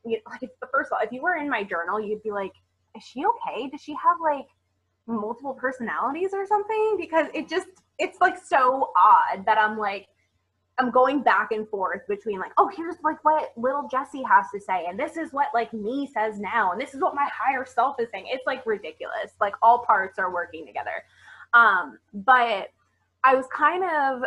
you, 0.06 0.20
like 0.30 0.50
first 0.72 0.92
of 0.92 0.98
all 0.98 1.06
if 1.06 1.12
you 1.12 1.22
were 1.22 1.36
in 1.36 1.50
my 1.50 1.64
journal 1.64 2.00
you'd 2.00 2.24
be 2.24 2.32
like 2.32 2.54
is 2.96 3.04
she 3.04 3.24
okay? 3.26 3.70
Does 3.70 3.82
she 3.82 3.94
have 3.94 4.18
like 4.22 4.46
multiple 5.08 5.54
personalities 5.54 6.30
or 6.34 6.46
something? 6.46 6.96
Because 7.00 7.28
it 7.34 7.50
just 7.50 7.68
it's 8.00 8.20
like 8.22 8.38
so 8.44 8.92
odd 8.98 9.46
that 9.46 9.58
i'm 9.58 9.78
like 9.78 10.08
i'm 10.80 10.90
going 10.90 11.22
back 11.22 11.52
and 11.52 11.68
forth 11.70 12.02
between 12.08 12.40
like 12.40 12.52
oh 12.58 12.70
here's 12.76 12.96
like 13.04 13.24
what 13.24 13.52
little 13.56 13.88
Jesse 13.90 14.24
has 14.24 14.46
to 14.54 14.60
say 14.60 14.86
and 14.88 15.00
this 15.00 15.18
is 15.18 15.32
what 15.32 15.48
like 15.54 15.72
me 15.74 16.10
says 16.12 16.40
now 16.40 16.72
and 16.72 16.82
this 16.82 16.94
is 16.94 17.02
what 17.02 17.14
my 17.14 17.28
higher 17.32 17.66
self 17.66 17.96
is 18.00 18.08
saying. 18.12 18.26
It's 18.28 18.46
like 18.48 18.66
ridiculous. 18.66 19.34
Like 19.40 19.54
all 19.62 19.86
parts 19.86 20.18
are 20.18 20.34
working 20.34 20.66
together. 20.66 21.04
Um 21.54 22.00
but 22.14 22.70
i 23.24 23.36
was 23.36 23.46
kind 23.56 23.84
of 23.84 24.24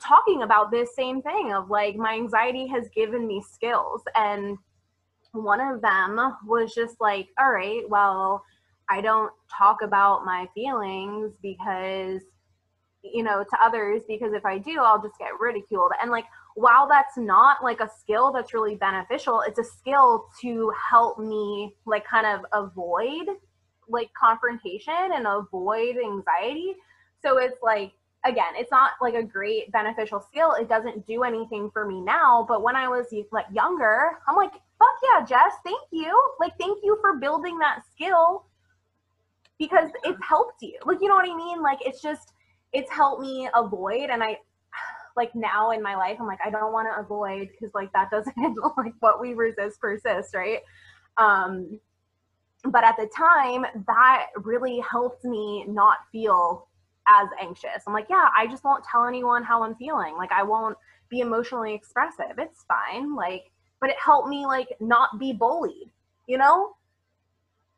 talking 0.00 0.42
about 0.42 0.72
this 0.72 0.94
same 0.96 1.22
thing 1.22 1.52
of 1.52 1.70
like 1.70 1.94
my 1.94 2.14
anxiety 2.14 2.66
has 2.66 2.88
given 2.88 3.26
me 3.28 3.40
skills 3.40 4.02
and 4.16 4.58
one 5.30 5.60
of 5.60 5.80
them 5.80 6.18
was 6.44 6.74
just 6.74 7.00
like 7.00 7.28
all 7.38 7.52
right 7.52 7.88
well 7.88 8.44
i 8.88 9.00
don't 9.00 9.32
talk 9.50 9.82
about 9.82 10.24
my 10.24 10.46
feelings 10.54 11.34
because 11.42 12.22
you 13.02 13.22
know 13.22 13.44
to 13.44 13.56
others 13.62 14.02
because 14.08 14.32
if 14.32 14.44
i 14.44 14.58
do 14.58 14.78
i'll 14.80 15.02
just 15.02 15.18
get 15.18 15.30
ridiculed 15.40 15.92
and 16.02 16.10
like 16.10 16.24
while 16.54 16.88
that's 16.88 17.16
not 17.16 17.62
like 17.62 17.80
a 17.80 17.90
skill 17.98 18.32
that's 18.32 18.54
really 18.54 18.76
beneficial, 18.76 19.42
it's 19.46 19.58
a 19.58 19.64
skill 19.64 20.28
to 20.40 20.72
help 20.90 21.18
me 21.18 21.74
like 21.84 22.06
kind 22.06 22.26
of 22.26 22.46
avoid 22.52 23.26
like 23.88 24.08
confrontation 24.18 25.10
and 25.14 25.26
avoid 25.26 25.96
anxiety. 25.96 26.74
So 27.22 27.38
it's 27.38 27.56
like 27.62 27.92
again, 28.24 28.54
it's 28.56 28.70
not 28.70 28.92
like 29.02 29.14
a 29.14 29.22
great 29.22 29.70
beneficial 29.72 30.20
skill. 30.20 30.52
It 30.52 30.68
doesn't 30.68 31.06
do 31.06 31.24
anything 31.24 31.70
for 31.72 31.86
me 31.86 32.00
now, 32.00 32.46
but 32.48 32.62
when 32.62 32.76
I 32.76 32.88
was 32.88 33.06
like 33.32 33.46
younger, 33.52 34.18
I'm 34.26 34.36
like, 34.36 34.52
fuck 34.52 34.96
yeah, 35.02 35.26
Jess, 35.26 35.54
thank 35.64 35.80
you. 35.90 36.18
Like 36.38 36.52
thank 36.58 36.78
you 36.84 36.98
for 37.02 37.18
building 37.18 37.58
that 37.58 37.82
skill 37.92 38.46
because 39.58 39.90
it's 40.04 40.18
helped 40.26 40.62
you. 40.62 40.78
Like 40.84 40.98
you 41.00 41.08
know 41.08 41.14
what 41.14 41.28
I 41.30 41.34
mean? 41.36 41.62
Like 41.62 41.78
it's 41.84 42.02
just 42.02 42.32
it's 42.72 42.90
helped 42.90 43.22
me 43.22 43.48
avoid 43.54 44.10
and 44.10 44.22
I 44.22 44.38
like 45.16 45.34
now 45.34 45.70
in 45.70 45.80
my 45.80 45.94
life 45.94 46.16
i'm 46.18 46.26
like 46.26 46.40
i 46.44 46.50
don't 46.50 46.72
want 46.72 46.88
to 46.92 47.00
avoid 47.00 47.48
because 47.48 47.72
like 47.72 47.92
that 47.92 48.10
doesn't 48.10 48.34
like 48.76 48.94
what 48.98 49.20
we 49.20 49.34
resist 49.34 49.80
persists 49.80 50.34
right? 50.34 50.60
Um 51.16 51.78
but 52.64 52.82
at 52.82 52.96
the 52.96 53.08
time 53.16 53.64
that 53.86 54.26
really 54.36 54.80
helped 54.80 55.24
me 55.24 55.64
not 55.68 55.98
feel 56.10 56.66
as 57.06 57.28
anxious. 57.40 57.84
I'm 57.86 57.92
like 57.92 58.06
yeah 58.10 58.28
i 58.36 58.46
just 58.46 58.64
won't 58.64 58.84
tell 58.84 59.06
anyone 59.06 59.44
how 59.44 59.62
i'm 59.62 59.76
feeling. 59.76 60.16
Like 60.16 60.32
i 60.32 60.42
won't 60.42 60.76
be 61.10 61.20
emotionally 61.20 61.74
expressive. 61.74 62.38
It's 62.38 62.64
fine 62.64 63.14
like 63.14 63.52
but 63.80 63.90
it 63.90 63.96
helped 64.02 64.28
me 64.28 64.46
like 64.46 64.68
not 64.80 65.18
be 65.20 65.32
bullied 65.32 65.90
you 66.26 66.38
know 66.38 66.74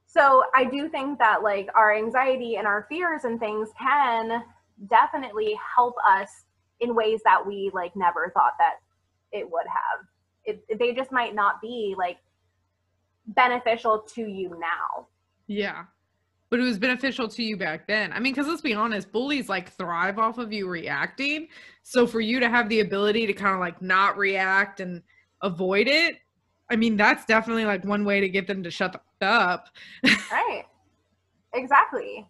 so 0.06 0.44
i 0.54 0.64
do 0.64 0.88
think 0.88 1.18
that 1.18 1.42
like 1.42 1.68
our 1.74 1.94
anxiety 1.94 2.56
and 2.56 2.66
our 2.66 2.86
fears 2.88 3.24
and 3.24 3.38
things 3.38 3.68
can 3.78 4.42
definitely 4.88 5.58
help 5.74 5.94
us 6.08 6.44
in 6.80 6.94
ways 6.94 7.20
that 7.24 7.44
we 7.44 7.70
like 7.74 7.94
never 7.96 8.30
thought 8.34 8.52
that 8.58 8.74
it 9.32 9.50
would 9.50 9.66
have. 9.66 10.06
It, 10.44 10.78
they 10.78 10.92
just 10.92 11.10
might 11.10 11.34
not 11.34 11.60
be 11.60 11.94
like 11.96 12.18
beneficial 13.28 14.04
to 14.14 14.22
you 14.22 14.50
now. 14.50 15.06
Yeah. 15.46 15.84
But 16.48 16.60
it 16.60 16.62
was 16.62 16.78
beneficial 16.78 17.28
to 17.28 17.42
you 17.42 17.56
back 17.56 17.88
then. 17.88 18.12
I 18.12 18.20
mean, 18.20 18.32
because 18.32 18.46
let's 18.46 18.60
be 18.60 18.74
honest, 18.74 19.10
bullies 19.10 19.48
like 19.48 19.72
thrive 19.72 20.18
off 20.18 20.38
of 20.38 20.52
you 20.52 20.68
reacting. 20.68 21.48
So 21.82 22.06
for 22.06 22.20
you 22.20 22.38
to 22.38 22.48
have 22.48 22.68
the 22.68 22.80
ability 22.80 23.26
to 23.26 23.32
kind 23.32 23.54
of 23.54 23.60
like 23.60 23.82
not 23.82 24.16
react 24.16 24.80
and 24.80 25.02
avoid 25.42 25.88
it, 25.88 26.16
I 26.70 26.76
mean, 26.76 26.96
that's 26.96 27.24
definitely 27.24 27.64
like 27.64 27.84
one 27.84 28.04
way 28.04 28.20
to 28.20 28.28
get 28.28 28.46
them 28.46 28.62
to 28.62 28.70
shut 28.70 29.00
the 29.20 29.26
up. 29.26 29.68
right. 30.30 30.64
Exactly. 31.54 32.26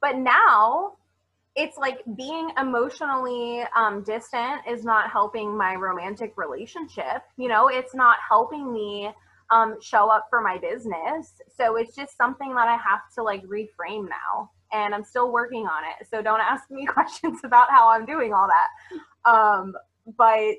But 0.00 0.16
now 0.16 0.96
it's 1.54 1.78
like 1.78 2.02
being 2.16 2.50
emotionally 2.60 3.62
um, 3.74 4.02
distant 4.02 4.60
is 4.68 4.84
not 4.84 5.10
helping 5.10 5.56
my 5.56 5.74
romantic 5.74 6.34
relationship. 6.36 7.22
You 7.38 7.48
know, 7.48 7.68
it's 7.68 7.94
not 7.94 8.18
helping 8.28 8.72
me 8.72 9.10
um, 9.50 9.76
show 9.80 10.10
up 10.10 10.26
for 10.28 10.42
my 10.42 10.58
business. 10.58 11.32
So 11.56 11.76
it's 11.76 11.94
just 11.94 12.16
something 12.16 12.54
that 12.54 12.68
I 12.68 12.76
have 12.76 13.00
to 13.14 13.22
like 13.22 13.42
reframe 13.44 14.08
now. 14.08 14.50
And 14.72 14.94
I'm 14.94 15.04
still 15.04 15.32
working 15.32 15.66
on 15.66 15.84
it. 15.84 16.06
So 16.08 16.20
don't 16.20 16.40
ask 16.40 16.70
me 16.70 16.84
questions 16.86 17.40
about 17.44 17.70
how 17.70 17.88
I'm 17.88 18.04
doing 18.04 18.34
all 18.34 18.48
that. 18.48 19.30
Um, 19.30 19.74
but 20.18 20.56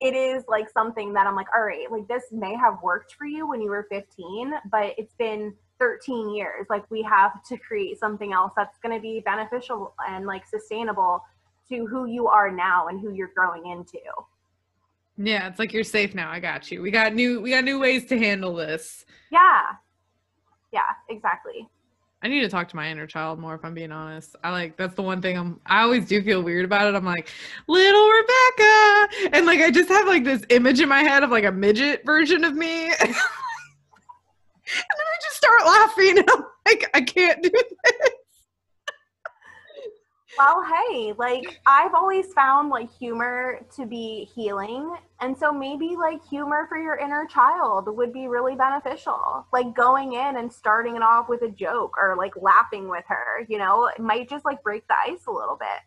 it 0.00 0.14
is 0.14 0.44
like 0.48 0.68
something 0.70 1.12
that 1.12 1.26
I'm 1.26 1.36
like, 1.36 1.48
all 1.54 1.62
right, 1.62 1.90
like 1.90 2.08
this 2.08 2.24
may 2.32 2.54
have 2.56 2.78
worked 2.82 3.14
for 3.14 3.26
you 3.26 3.46
when 3.46 3.60
you 3.60 3.70
were 3.70 3.86
15, 3.90 4.54
but 4.70 4.94
it's 4.96 5.14
been 5.14 5.54
13 5.78 6.34
years. 6.34 6.66
Like 6.70 6.90
we 6.90 7.02
have 7.02 7.42
to 7.44 7.58
create 7.58 7.98
something 7.98 8.32
else 8.32 8.52
that's 8.56 8.78
going 8.78 8.94
to 8.94 9.00
be 9.00 9.20
beneficial 9.20 9.94
and 10.08 10.26
like 10.26 10.46
sustainable 10.46 11.22
to 11.68 11.86
who 11.86 12.06
you 12.06 12.28
are 12.28 12.50
now 12.50 12.88
and 12.88 13.00
who 13.00 13.12
you're 13.12 13.32
growing 13.34 13.66
into. 13.66 14.00
Yeah 15.16 15.48
it's 15.48 15.58
like 15.58 15.72
you're 15.72 15.84
safe 15.84 16.14
now. 16.14 16.30
I 16.30 16.40
got 16.40 16.70
you. 16.70 16.80
We 16.80 16.90
got 16.90 17.14
new 17.14 17.40
we 17.40 17.50
got 17.50 17.64
new 17.64 17.78
ways 17.78 18.06
to 18.06 18.18
handle 18.18 18.54
this. 18.54 19.04
Yeah. 19.30 19.62
Yeah 20.72 20.80
exactly 21.08 21.68
I 22.22 22.28
need 22.28 22.40
to 22.40 22.48
talk 22.48 22.68
to 22.68 22.76
my 22.76 22.90
inner 22.90 23.06
child 23.06 23.38
more 23.38 23.54
if 23.54 23.64
I'm 23.64 23.72
being 23.72 23.92
honest. 23.92 24.36
I 24.44 24.50
like 24.50 24.76
that's 24.76 24.94
the 24.94 25.02
one 25.02 25.22
thing 25.22 25.38
I'm 25.38 25.58
I 25.64 25.82
always 25.82 26.06
do 26.06 26.22
feel 26.22 26.42
weird 26.42 26.66
about 26.66 26.86
it. 26.86 26.94
I'm 26.94 27.04
like, 27.04 27.30
little 27.66 28.08
Rebecca. 28.08 29.08
And 29.36 29.46
like 29.46 29.60
I 29.60 29.70
just 29.70 29.88
have 29.88 30.06
like 30.06 30.24
this 30.24 30.42
image 30.50 30.80
in 30.80 30.88
my 30.88 31.02
head 31.02 31.22
of 31.22 31.30
like 31.30 31.44
a 31.44 31.52
midget 31.52 32.04
version 32.04 32.44
of 32.44 32.54
me. 32.54 32.88
and 33.00 33.00
then 33.00 33.14
I 34.74 35.18
just 35.22 35.36
start 35.36 35.64
laughing. 35.64 36.18
I'm 36.28 36.44
like, 36.66 36.90
I 36.94 37.00
can't 37.00 37.42
do 37.42 37.50
this. 37.50 38.10
Well, 40.38 40.64
hey, 40.64 41.12
like 41.18 41.60
I've 41.66 41.94
always 41.94 42.32
found 42.32 42.70
like 42.70 42.90
humor 42.90 43.60
to 43.76 43.86
be 43.86 44.30
healing. 44.34 44.94
And 45.20 45.36
so 45.36 45.52
maybe 45.52 45.96
like 45.96 46.24
humor 46.24 46.66
for 46.68 46.78
your 46.78 46.96
inner 46.96 47.26
child 47.26 47.94
would 47.94 48.12
be 48.12 48.26
really 48.26 48.54
beneficial. 48.54 49.46
Like 49.52 49.74
going 49.74 50.14
in 50.14 50.36
and 50.36 50.50
starting 50.50 50.96
it 50.96 51.02
off 51.02 51.28
with 51.28 51.42
a 51.42 51.50
joke 51.50 51.96
or 52.00 52.16
like 52.16 52.32
laughing 52.40 52.88
with 52.88 53.04
her, 53.08 53.44
you 53.48 53.58
know, 53.58 53.86
it 53.94 54.00
might 54.00 54.30
just 54.30 54.44
like 54.44 54.62
break 54.62 54.86
the 54.88 54.94
ice 55.06 55.26
a 55.26 55.32
little 55.32 55.56
bit. 55.56 55.80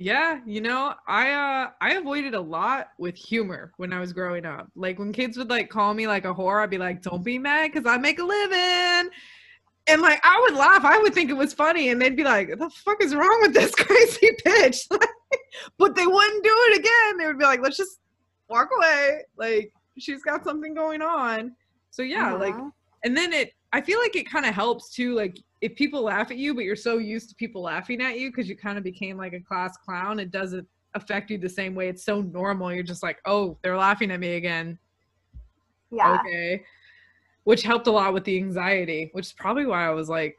Yeah, 0.00 0.40
you 0.46 0.60
know, 0.60 0.94
I 1.08 1.32
uh 1.32 1.70
I 1.80 1.94
avoided 1.94 2.34
a 2.34 2.40
lot 2.40 2.90
with 2.98 3.16
humor 3.16 3.72
when 3.78 3.92
I 3.92 3.98
was 3.98 4.12
growing 4.12 4.46
up. 4.46 4.70
Like 4.76 4.98
when 4.98 5.12
kids 5.12 5.36
would 5.36 5.50
like 5.50 5.70
call 5.70 5.92
me 5.92 6.06
like 6.06 6.24
a 6.24 6.32
whore, 6.32 6.62
I'd 6.62 6.70
be 6.70 6.78
like, 6.78 7.02
"Don't 7.02 7.24
be 7.24 7.38
mad 7.38 7.72
cuz 7.72 7.84
I 7.84 7.98
make 7.98 8.20
a 8.20 8.24
living." 8.24 9.10
And 9.88 10.02
like 10.02 10.20
I 10.22 10.40
would 10.40 10.54
laugh. 10.54 10.84
I 10.84 10.98
would 10.98 11.14
think 11.14 11.30
it 11.30 11.36
was 11.36 11.52
funny 11.52 11.90
and 11.90 12.00
they'd 12.00 12.16
be 12.16 12.24
like, 12.24 12.58
"The 12.58 12.70
fuck 12.70 13.02
is 13.02 13.14
wrong 13.14 13.38
with 13.42 13.54
this 13.54 13.74
crazy 13.74 14.30
bitch?" 14.44 14.86
but 15.78 15.94
they 15.94 16.06
wouldn't 16.06 16.44
do 16.44 16.54
it 16.70 16.78
again. 16.78 17.18
They 17.18 17.26
would 17.26 17.38
be 17.38 17.44
like, 17.44 17.60
"Let's 17.60 17.76
just 17.76 17.98
walk 18.48 18.68
away." 18.76 19.22
Like 19.36 19.72
she's 19.98 20.22
got 20.22 20.44
something 20.44 20.74
going 20.74 21.02
on. 21.02 21.54
So 21.90 22.02
yeah, 22.02 22.34
uh-huh. 22.34 22.38
like 22.38 22.54
and 23.04 23.16
then 23.16 23.32
it 23.32 23.52
I 23.72 23.80
feel 23.80 23.98
like 23.98 24.16
it 24.16 24.30
kind 24.30 24.46
of 24.46 24.54
helps 24.54 24.90
too 24.90 25.14
like 25.14 25.38
if 25.60 25.74
people 25.74 26.02
laugh 26.02 26.30
at 26.30 26.36
you, 26.36 26.54
but 26.54 26.64
you're 26.64 26.76
so 26.76 26.98
used 26.98 27.28
to 27.30 27.34
people 27.34 27.62
laughing 27.62 28.00
at 28.00 28.18
you 28.18 28.30
because 28.30 28.48
you 28.48 28.56
kind 28.56 28.78
of 28.78 28.84
became 28.84 29.16
like 29.16 29.32
a 29.32 29.40
class 29.40 29.76
clown, 29.76 30.20
it 30.20 30.30
doesn't 30.30 30.66
affect 30.94 31.30
you 31.30 31.38
the 31.38 31.48
same 31.48 31.74
way. 31.74 31.88
It's 31.88 32.04
so 32.04 32.20
normal. 32.20 32.72
You're 32.72 32.82
just 32.82 33.02
like, 33.02 33.18
oh, 33.24 33.58
they're 33.62 33.76
laughing 33.76 34.10
at 34.10 34.20
me 34.20 34.36
again. 34.36 34.78
Yeah. 35.90 36.18
Okay. 36.20 36.62
Which 37.48 37.62
helped 37.62 37.86
a 37.86 37.90
lot 37.90 38.12
with 38.12 38.24
the 38.24 38.36
anxiety, 38.36 39.08
which 39.12 39.28
is 39.28 39.32
probably 39.32 39.64
why 39.64 39.86
I 39.86 39.90
was 39.90 40.10
like 40.10 40.36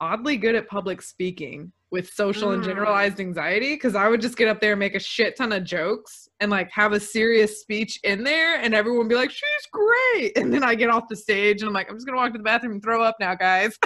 oddly 0.00 0.36
good 0.36 0.54
at 0.54 0.68
public 0.68 1.02
speaking 1.02 1.72
with 1.90 2.08
social 2.12 2.50
mm. 2.50 2.54
and 2.54 2.62
generalized 2.62 3.18
anxiety 3.18 3.74
because 3.74 3.96
I 3.96 4.08
would 4.08 4.20
just 4.20 4.36
get 4.36 4.46
up 4.46 4.60
there 4.60 4.72
and 4.72 4.78
make 4.78 4.94
a 4.94 5.00
shit 5.00 5.36
ton 5.36 5.50
of 5.52 5.64
jokes 5.64 6.28
and 6.38 6.52
like 6.52 6.70
have 6.70 6.92
a 6.92 7.00
serious 7.00 7.60
speech 7.60 7.98
in 8.04 8.22
there 8.22 8.60
and 8.60 8.74
everyone 8.74 9.08
be 9.08 9.16
like, 9.16 9.30
she's 9.30 9.66
great. 9.72 10.38
And 10.38 10.54
then 10.54 10.62
I 10.62 10.76
get 10.76 10.88
off 10.88 11.08
the 11.08 11.16
stage 11.16 11.62
and 11.62 11.68
I'm 11.68 11.74
like, 11.74 11.90
I'm 11.90 11.96
just 11.96 12.06
gonna 12.06 12.16
walk 12.16 12.32
to 12.32 12.38
the 12.38 12.44
bathroom 12.44 12.74
and 12.74 12.82
throw 12.82 13.02
up 13.02 13.16
now, 13.18 13.34
guys. 13.34 13.76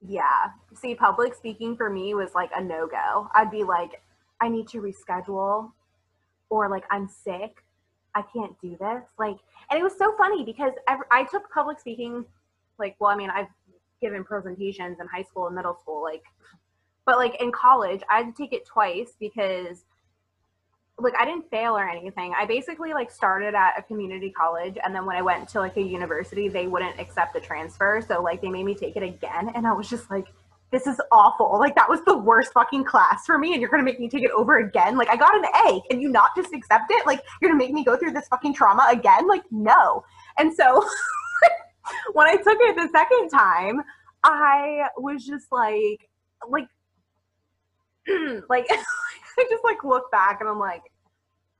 yeah. 0.00 0.48
See, 0.74 0.94
public 0.94 1.34
speaking 1.34 1.76
for 1.76 1.90
me 1.90 2.14
was 2.14 2.34
like 2.34 2.50
a 2.56 2.64
no 2.64 2.86
go. 2.86 3.28
I'd 3.34 3.50
be 3.50 3.64
like, 3.64 4.02
I 4.40 4.48
need 4.48 4.66
to 4.68 4.80
reschedule, 4.80 5.72
or 6.48 6.70
like, 6.70 6.84
I'm 6.90 7.06
sick. 7.06 7.62
I 8.14 8.22
can't 8.22 8.58
do 8.60 8.76
this. 8.80 9.02
Like, 9.18 9.36
and 9.70 9.78
it 9.78 9.82
was 9.82 9.96
so 9.96 10.14
funny 10.16 10.44
because 10.44 10.72
I 11.10 11.24
took 11.24 11.50
public 11.50 11.78
speaking, 11.78 12.24
like, 12.78 12.96
well, 12.98 13.10
I 13.10 13.16
mean, 13.16 13.30
I've 13.30 13.48
given 14.00 14.24
presentations 14.24 14.98
in 15.00 15.06
high 15.06 15.22
school 15.22 15.46
and 15.46 15.54
middle 15.54 15.76
school, 15.80 16.02
like, 16.02 16.24
but 17.06 17.18
like 17.18 17.40
in 17.40 17.52
college, 17.52 18.02
I 18.10 18.18
had 18.18 18.26
to 18.26 18.42
take 18.42 18.52
it 18.52 18.64
twice 18.66 19.14
because 19.18 19.84
like 20.98 21.14
I 21.18 21.24
didn't 21.24 21.50
fail 21.50 21.76
or 21.76 21.88
anything. 21.88 22.34
I 22.36 22.44
basically 22.44 22.92
like 22.92 23.10
started 23.10 23.54
at 23.54 23.78
a 23.78 23.82
community 23.82 24.30
college 24.30 24.76
and 24.84 24.94
then 24.94 25.06
when 25.06 25.16
I 25.16 25.22
went 25.22 25.48
to 25.50 25.60
like 25.60 25.76
a 25.76 25.82
university, 25.82 26.48
they 26.48 26.66
wouldn't 26.66 27.00
accept 27.00 27.32
the 27.34 27.40
transfer. 27.40 28.04
So 28.06 28.22
like 28.22 28.42
they 28.42 28.50
made 28.50 28.64
me 28.64 28.74
take 28.74 28.96
it 28.96 29.02
again 29.02 29.50
and 29.54 29.66
I 29.66 29.72
was 29.72 29.88
just 29.88 30.10
like 30.10 30.26
this 30.70 30.86
is 30.86 31.00
awful. 31.10 31.58
Like 31.58 31.74
that 31.74 31.88
was 31.88 32.00
the 32.04 32.16
worst 32.16 32.52
fucking 32.52 32.84
class 32.84 33.26
for 33.26 33.38
me 33.38 33.52
and 33.52 33.60
you're 33.60 33.70
going 33.70 33.84
to 33.84 33.84
make 33.84 33.98
me 33.98 34.08
take 34.08 34.22
it 34.22 34.30
over 34.30 34.58
again. 34.58 34.96
Like 34.96 35.08
I 35.08 35.16
got 35.16 35.34
an 35.34 35.44
A. 35.66 35.80
Can 35.90 36.00
you 36.00 36.08
not 36.08 36.30
just 36.36 36.52
accept 36.54 36.90
it? 36.90 37.06
Like 37.06 37.22
you're 37.40 37.50
going 37.50 37.58
to 37.58 37.64
make 37.64 37.74
me 37.74 37.84
go 37.84 37.96
through 37.96 38.12
this 38.12 38.28
fucking 38.28 38.54
trauma 38.54 38.86
again? 38.90 39.26
Like 39.26 39.42
no. 39.50 40.04
And 40.38 40.54
so 40.54 40.84
when 42.12 42.26
I 42.26 42.36
took 42.36 42.58
it 42.60 42.76
the 42.76 42.88
second 42.92 43.30
time, 43.30 43.82
I 44.22 44.88
was 44.96 45.26
just 45.26 45.50
like 45.50 46.08
like 46.48 46.68
like 48.48 48.66
I 48.70 49.46
just 49.48 49.64
like 49.64 49.82
look 49.82 50.10
back 50.10 50.40
and 50.40 50.48
I'm 50.48 50.58
like, 50.58 50.82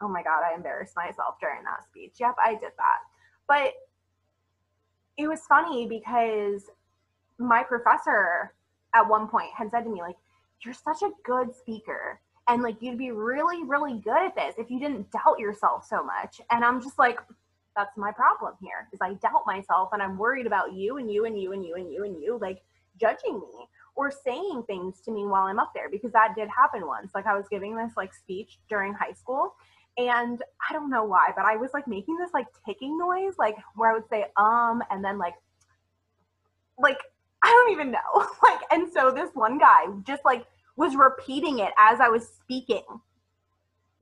oh 0.01 0.09
my 0.09 0.23
God, 0.23 0.43
I 0.49 0.55
embarrassed 0.55 0.95
myself 0.97 1.37
during 1.41 1.63
that 1.65 1.85
speech. 1.85 2.15
Yep, 2.21 2.37
I 2.43 2.53
did 2.53 2.73
that. 2.77 2.99
But 3.49 3.73
it 5.17 5.29
was 5.29 5.41
funny 5.49 5.87
because 5.87 6.65
my 7.39 7.63
professor 7.63 8.55
at 8.95 9.09
one 9.09 9.29
point 9.29 9.49
had 9.57 9.71
said 9.71 9.85
to 9.85 9.91
me, 9.91 10.01
like, 10.01 10.17
you're 10.65 10.75
such 10.75 11.03
a 11.03 11.11
good 11.25 11.55
speaker. 11.55 12.21
And 12.49 12.63
like 12.63 12.77
you'd 12.81 12.99
be 12.99 13.13
really, 13.13 13.63
really 13.65 13.99
good 13.99 14.27
at 14.27 14.35
this 14.35 14.55
if 14.59 14.71
you 14.71 14.81
didn't 14.81 15.11
doubt 15.13 15.39
yourself 15.39 15.87
so 15.87 16.03
much. 16.03 16.41
And 16.51 16.65
I'm 16.65 16.83
just 16.83 16.99
like, 16.99 17.21
that's 17.77 17.97
my 17.97 18.11
problem 18.13 18.55
here 18.61 18.89
is 18.93 18.99
I 19.01 19.15
doubt 19.15 19.45
myself 19.47 19.91
and 19.93 20.03
I'm 20.03 20.19
worried 20.19 20.47
about 20.47 20.73
you 20.73 20.97
and 20.97 21.11
you 21.11 21.25
and 21.25 21.41
you 21.41 21.53
and 21.53 21.65
you 21.65 21.77
and 21.77 21.93
you 21.93 22.05
and 22.05 22.21
you 22.21 22.39
like 22.41 22.63
judging 23.01 23.35
me 23.35 23.67
or 23.95 24.11
saying 24.11 24.65
things 24.67 25.01
to 25.03 25.13
me 25.13 25.25
while 25.25 25.45
I'm 25.45 25.61
up 25.61 25.73
there 25.75 25.89
because 25.89 26.13
that 26.13 26.35
did 26.37 26.49
happen 26.49 26.87
once. 26.87 27.13
Like 27.15 27.27
I 27.27 27.37
was 27.37 27.47
giving 27.49 27.77
this 27.77 27.93
like 27.97 28.13
speech 28.13 28.59
during 28.69 28.95
high 28.95 29.13
school 29.13 29.55
and 29.97 30.43
I 30.69 30.73
don't 30.73 30.91
know 30.91 31.05
why, 31.05 31.29
but 31.37 31.45
I 31.45 31.57
was 31.57 31.71
like 31.73 31.87
making 31.87 32.17
this 32.17 32.31
like 32.35 32.47
ticking 32.67 32.99
noise, 32.99 33.35
like 33.39 33.57
where 33.77 33.91
I 33.91 33.95
would 33.95 34.09
say 34.09 34.27
um 34.37 34.83
and 34.91 35.05
then 35.05 35.19
like 35.19 35.35
like 36.79 36.99
don't 37.51 37.73
even 37.73 37.91
know. 37.91 38.27
like 38.43 38.61
and 38.71 38.91
so 38.93 39.11
this 39.11 39.31
one 39.35 39.59
guy 39.59 39.87
just 40.07 40.25
like 40.25 40.47
was 40.77 40.97
repeating 40.97 41.59
it 41.59 41.73
as 41.79 42.01
I 42.01 42.09
was 42.09 42.29
speaking. 42.29 42.85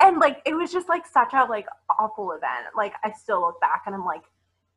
And 0.00 0.18
like 0.18 0.40
it 0.46 0.54
was 0.54 0.72
just 0.72 0.88
like 0.88 1.06
such 1.06 1.32
a 1.32 1.44
like 1.44 1.66
awful 1.98 2.32
event. 2.32 2.74
Like 2.76 2.94
I 3.02 3.12
still 3.12 3.40
look 3.40 3.60
back 3.60 3.82
and 3.86 3.94
I'm 3.94 4.04
like, 4.04 4.22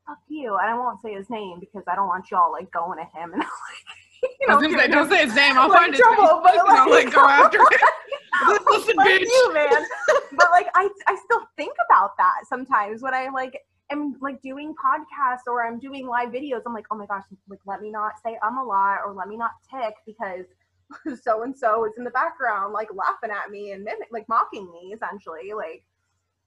fuck 0.08 0.18
you. 0.28 0.58
And 0.58 0.70
I 0.70 0.76
won't 0.76 1.02
say 1.02 1.14
his 1.14 1.30
name 1.30 1.60
because 1.60 1.84
I 1.92 1.96
don't 1.96 2.08
want 2.08 2.32
y'all 2.32 2.52
like 2.52 2.72
going 2.72 2.98
to 2.98 3.06
him 3.06 3.34
and 3.34 3.42
like 3.42 4.02
you 4.40 4.48
know, 4.48 4.62
say, 4.62 4.88
don't 4.88 5.10
say 5.10 5.26
his 5.26 5.36
name. 5.36 5.58
I'll 5.58 5.70
like, 5.70 5.80
find 5.80 5.96
trouble, 5.96 6.24
his 6.24 6.32
but 6.44 6.56
like, 6.56 6.80
I'll 6.80 6.90
like 6.90 7.14
go 7.14 7.22
after 7.28 7.58
him. 7.60 8.58
Listen, 8.68 8.98
bitch. 8.98 9.22
you, 9.22 9.54
man. 9.54 9.86
but 10.34 10.52
like 10.52 10.68
I 10.76 10.90
I 11.08 11.18
still 11.26 11.42
think 11.58 11.74
about 11.90 12.18
that 12.18 12.42
sometimes 12.48 13.02
when 13.02 13.14
I 13.14 13.30
like 13.30 13.60
am 13.92 14.16
like 14.22 14.42
doing 14.42 14.74
podcasts 14.74 15.48
or 15.48 15.66
I'm 15.66 15.80
doing 15.80 16.08
live 16.08 16.30
videos. 16.30 16.62
I'm 16.66 16.74
like, 16.74 16.86
oh 16.92 16.98
my 16.98 17.06
gosh, 17.06 17.24
like 17.50 17.60
let 17.66 17.82
me 17.82 17.92
not 17.92 18.14
say 18.24 18.38
I'm 18.44 18.58
a 18.58 18.64
lot 18.64 19.00
or 19.06 19.14
let 19.14 19.28
me 19.28 19.38
not 19.38 19.52
tick 19.70 19.96
because 20.06 20.46
so 21.22 21.44
and 21.44 21.58
so 21.58 21.86
is 21.86 21.94
in 21.98 22.04
the 22.04 22.12
background 22.12 22.74
like 22.74 22.90
laughing 22.94 23.30
at 23.32 23.50
me 23.50 23.72
and 23.72 23.84
mimic, 23.84 24.08
like 24.12 24.28
mocking 24.28 24.72
me 24.72 24.94
essentially. 24.94 25.54
Like 25.56 25.84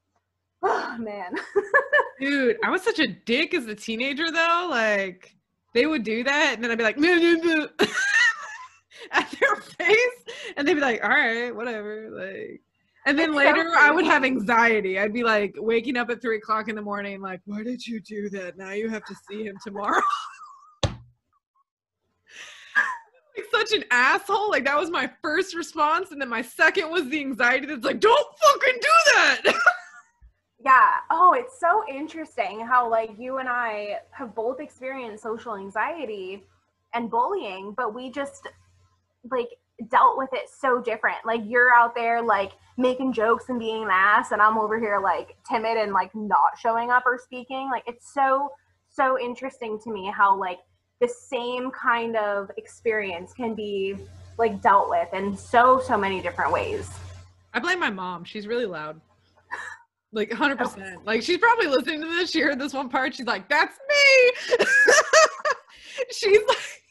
oh 0.62 0.96
man. 0.98 1.34
Dude, 2.20 2.56
I 2.64 2.70
was 2.70 2.82
such 2.82 2.98
a 2.98 3.08
dick 3.08 3.54
as 3.54 3.66
a 3.66 3.74
teenager 3.74 4.30
though. 4.30 4.68
Like 4.70 5.34
they 5.74 5.86
would 5.86 6.04
do 6.04 6.24
that 6.24 6.54
and 6.54 6.64
then 6.64 6.70
I'd 6.70 6.78
be 6.78 6.84
like 6.84 6.98
"Meh, 6.98 7.16
meh, 7.16 7.36
meh," 7.42 7.86
at 9.12 9.30
their 9.38 9.56
face 9.56 10.24
and 10.56 10.66
they'd 10.66 10.74
be 10.74 10.80
like, 10.80 11.02
all 11.02 11.10
right, 11.10 11.54
whatever. 11.54 12.10
Like 12.10 12.62
and 13.06 13.18
then 13.18 13.30
It's 13.30 13.38
so 13.38 13.44
later 13.44 13.70
I 13.76 13.90
would 13.90 14.06
have 14.06 14.24
anxiety. 14.24 14.98
I'd 14.98 15.12
be 15.12 15.22
like 15.22 15.54
waking 15.58 15.96
up 15.96 16.10
at 16.10 16.22
three 16.22 16.36
o'clock 16.36 16.68
in 16.68 16.76
the 16.76 16.82
morning, 16.82 17.20
like, 17.20 17.40
why 17.44 17.62
did 17.62 17.86
you 17.86 18.00
do 18.00 18.28
that? 18.30 18.56
Now 18.56 18.72
you 18.72 18.88
have 18.88 19.04
to 19.04 19.14
see 19.28 19.44
him 19.44 19.56
tomorrow. 19.62 20.00
like 20.84 20.96
such 23.50 23.72
an 23.72 23.84
asshole. 23.90 24.50
Like 24.50 24.64
that 24.64 24.78
was 24.78 24.90
my 24.90 25.10
first 25.22 25.54
response. 25.54 26.12
And 26.12 26.20
then 26.20 26.28
my 26.28 26.42
second 26.42 26.90
was 26.90 27.08
the 27.08 27.20
anxiety 27.20 27.66
that's 27.66 27.84
like, 27.84 28.00
don't 28.00 28.28
fucking 28.42 28.78
do 28.80 28.88
that. 29.14 29.54
Yeah. 30.64 30.92
Oh, 31.10 31.34
it's 31.34 31.60
so 31.60 31.84
interesting 31.94 32.60
how 32.60 32.90
like 32.90 33.10
you 33.18 33.36
and 33.36 33.50
I 33.50 33.98
have 34.12 34.34
both 34.34 34.60
experienced 34.60 35.22
social 35.22 35.56
anxiety 35.56 36.42
and 36.94 37.10
bullying, 37.10 37.74
but 37.76 37.94
we 37.94 38.10
just 38.10 38.48
like 39.30 39.50
dealt 39.90 40.16
with 40.16 40.30
it 40.32 40.48
so 40.48 40.80
different. 40.80 41.18
Like 41.26 41.42
you're 41.44 41.74
out 41.74 41.94
there 41.94 42.22
like 42.22 42.52
making 42.76 43.12
jokes 43.12 43.48
and 43.48 43.58
being 43.58 43.84
an 43.84 43.88
ass 43.90 44.32
and 44.32 44.42
I'm 44.42 44.58
over 44.58 44.78
here 44.78 44.98
like 45.00 45.36
timid 45.48 45.76
and 45.76 45.92
like 45.92 46.14
not 46.14 46.58
showing 46.58 46.90
up 46.90 47.04
or 47.06 47.18
speaking. 47.18 47.70
Like 47.70 47.84
it's 47.86 48.12
so 48.12 48.50
so 48.90 49.18
interesting 49.18 49.78
to 49.84 49.92
me 49.92 50.10
how 50.14 50.38
like 50.38 50.58
the 51.00 51.08
same 51.08 51.70
kind 51.70 52.16
of 52.16 52.50
experience 52.56 53.32
can 53.32 53.54
be 53.54 53.96
like 54.38 54.60
dealt 54.62 54.88
with 54.88 55.12
in 55.12 55.36
so 55.36 55.80
so 55.80 55.96
many 55.96 56.20
different 56.20 56.52
ways. 56.52 56.90
I 57.52 57.60
blame 57.60 57.78
my 57.78 57.90
mom. 57.90 58.24
She's 58.24 58.46
really 58.46 58.66
loud. 58.66 59.00
Like 60.12 60.30
100%. 60.30 61.04
Like 61.04 61.22
she's 61.22 61.38
probably 61.38 61.66
listening 61.66 62.00
to 62.00 62.06
this. 62.06 62.30
She 62.30 62.38
heard 62.38 62.60
this 62.60 62.72
one 62.72 62.88
part. 62.88 63.16
She's 63.16 63.26
like, 63.26 63.48
that's 63.48 63.76
me. 63.88 64.56
she's 66.12 66.38
like, 66.46 66.83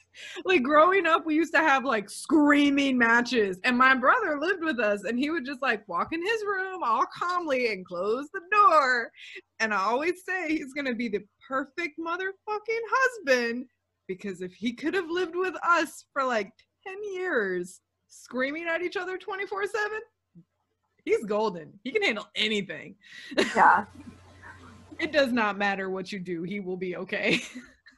like 0.45 0.63
growing 0.63 1.05
up, 1.05 1.25
we 1.25 1.35
used 1.35 1.53
to 1.53 1.59
have 1.59 1.85
like 1.85 2.09
screaming 2.09 2.97
matches. 2.97 3.59
And 3.63 3.77
my 3.77 3.95
brother 3.95 4.39
lived 4.39 4.63
with 4.63 4.79
us 4.79 5.03
and 5.03 5.17
he 5.17 5.29
would 5.29 5.45
just 5.45 5.61
like 5.61 5.87
walk 5.87 6.13
in 6.13 6.21
his 6.21 6.43
room 6.45 6.81
all 6.83 7.05
calmly 7.17 7.71
and 7.71 7.85
close 7.85 8.27
the 8.33 8.41
door. 8.51 9.11
And 9.59 9.73
I 9.73 9.77
always 9.77 10.23
say 10.25 10.49
he's 10.49 10.73
to 10.73 10.95
be 10.95 11.07
the 11.07 11.23
perfect 11.47 11.99
motherfucking 11.99 12.81
husband 12.89 13.65
because 14.07 14.41
if 14.41 14.53
he 14.53 14.73
could 14.73 14.93
have 14.93 15.09
lived 15.09 15.35
with 15.35 15.55
us 15.63 16.05
for 16.13 16.23
like 16.23 16.51
10 16.85 16.95
years 17.13 17.81
screaming 18.07 18.67
at 18.67 18.81
each 18.81 18.97
other 18.97 19.17
24 19.17 19.65
7 19.67 19.99
he's 21.05 21.25
golden 21.25 21.73
he 21.83 21.91
can 21.91 22.03
handle 22.03 22.27
anything 22.35 22.95
Yeah. 23.55 23.85
it 24.99 25.11
does 25.11 25.31
not 25.31 25.57
matter 25.57 25.89
what 25.89 26.11
you 26.11 26.19
do 26.19 26.43
he 26.43 26.59
will 26.59 26.77
be 26.77 26.95
okay 26.95 27.41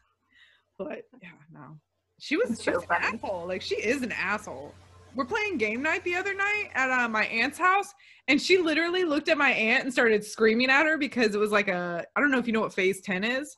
but 0.77 1.03
yeah 1.21 1.29
no 1.53 1.77
she 2.25 2.37
was, 2.37 2.57
so 2.59 2.73
an 2.73 2.81
funny. 2.87 3.05
asshole. 3.05 3.45
Like 3.47 3.61
she 3.61 3.75
is 3.75 4.01
an 4.01 4.11
asshole. 4.11 4.73
We're 5.13 5.25
playing 5.25 5.59
game 5.59 5.83
night 5.83 6.03
the 6.03 6.15
other 6.15 6.33
night 6.33 6.69
at 6.73 6.89
uh, 6.89 7.07
my 7.07 7.25
aunt's 7.25 7.59
house 7.59 7.93
and 8.27 8.41
she 8.41 8.57
literally 8.57 9.03
looked 9.03 9.29
at 9.29 9.37
my 9.37 9.51
aunt 9.51 9.83
and 9.83 9.93
started 9.93 10.25
screaming 10.25 10.71
at 10.71 10.87
her 10.87 10.97
because 10.97 11.35
it 11.35 11.37
was 11.37 11.51
like 11.51 11.67
a 11.67 12.03
i 12.15 12.19
don't 12.19 12.31
know 12.31 12.39
if 12.39 12.47
you 12.47 12.53
know 12.53 12.61
what 12.61 12.73
phase 12.73 12.99
10 13.01 13.23
is. 13.23 13.57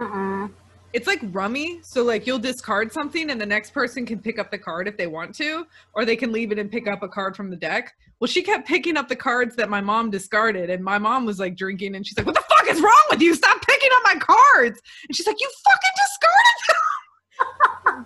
Mm-mm. 0.00 0.50
it's 0.92 1.08
like 1.08 1.18
rummy 1.32 1.80
so 1.82 2.04
like 2.04 2.28
you'll 2.28 2.38
discard 2.38 2.92
something 2.92 3.30
and 3.30 3.40
the 3.40 3.46
next 3.46 3.72
person 3.72 4.06
can 4.06 4.20
pick 4.20 4.38
up 4.38 4.52
the 4.52 4.58
card 4.58 4.86
if 4.86 4.96
they 4.96 5.08
want 5.08 5.34
to 5.34 5.66
or 5.94 6.04
they 6.04 6.14
can 6.14 6.30
leave 6.30 6.52
it 6.52 6.60
and 6.60 6.70
pick 6.70 6.86
up 6.86 7.02
a 7.02 7.08
card 7.08 7.34
from 7.34 7.50
the 7.50 7.56
deck. 7.56 7.92
Well 8.20 8.28
she 8.28 8.42
kept 8.42 8.68
picking 8.68 8.96
up 8.96 9.08
the 9.08 9.16
cards 9.16 9.56
that 9.56 9.68
my 9.68 9.80
mom 9.80 10.10
discarded 10.12 10.70
and 10.70 10.84
my 10.84 10.98
mom 10.98 11.26
was 11.26 11.40
like 11.40 11.56
drinking 11.56 11.96
and 11.96 12.06
she's 12.06 12.16
like 12.16 12.26
what 12.26 12.36
the 12.36 12.44
fuck 12.48 12.68
is 12.70 12.80
wrong 12.80 13.04
with 13.10 13.20
you? 13.20 13.34
Stop 13.34 13.60
picking 13.66 13.90
up 13.96 14.02
my 14.04 14.14
cards. 14.14 14.80
And 15.08 15.16
she's 15.16 15.26
like 15.26 15.40
you 15.40 15.50
fucking 15.64 15.90
discarded 15.96 16.58
them 16.68 16.87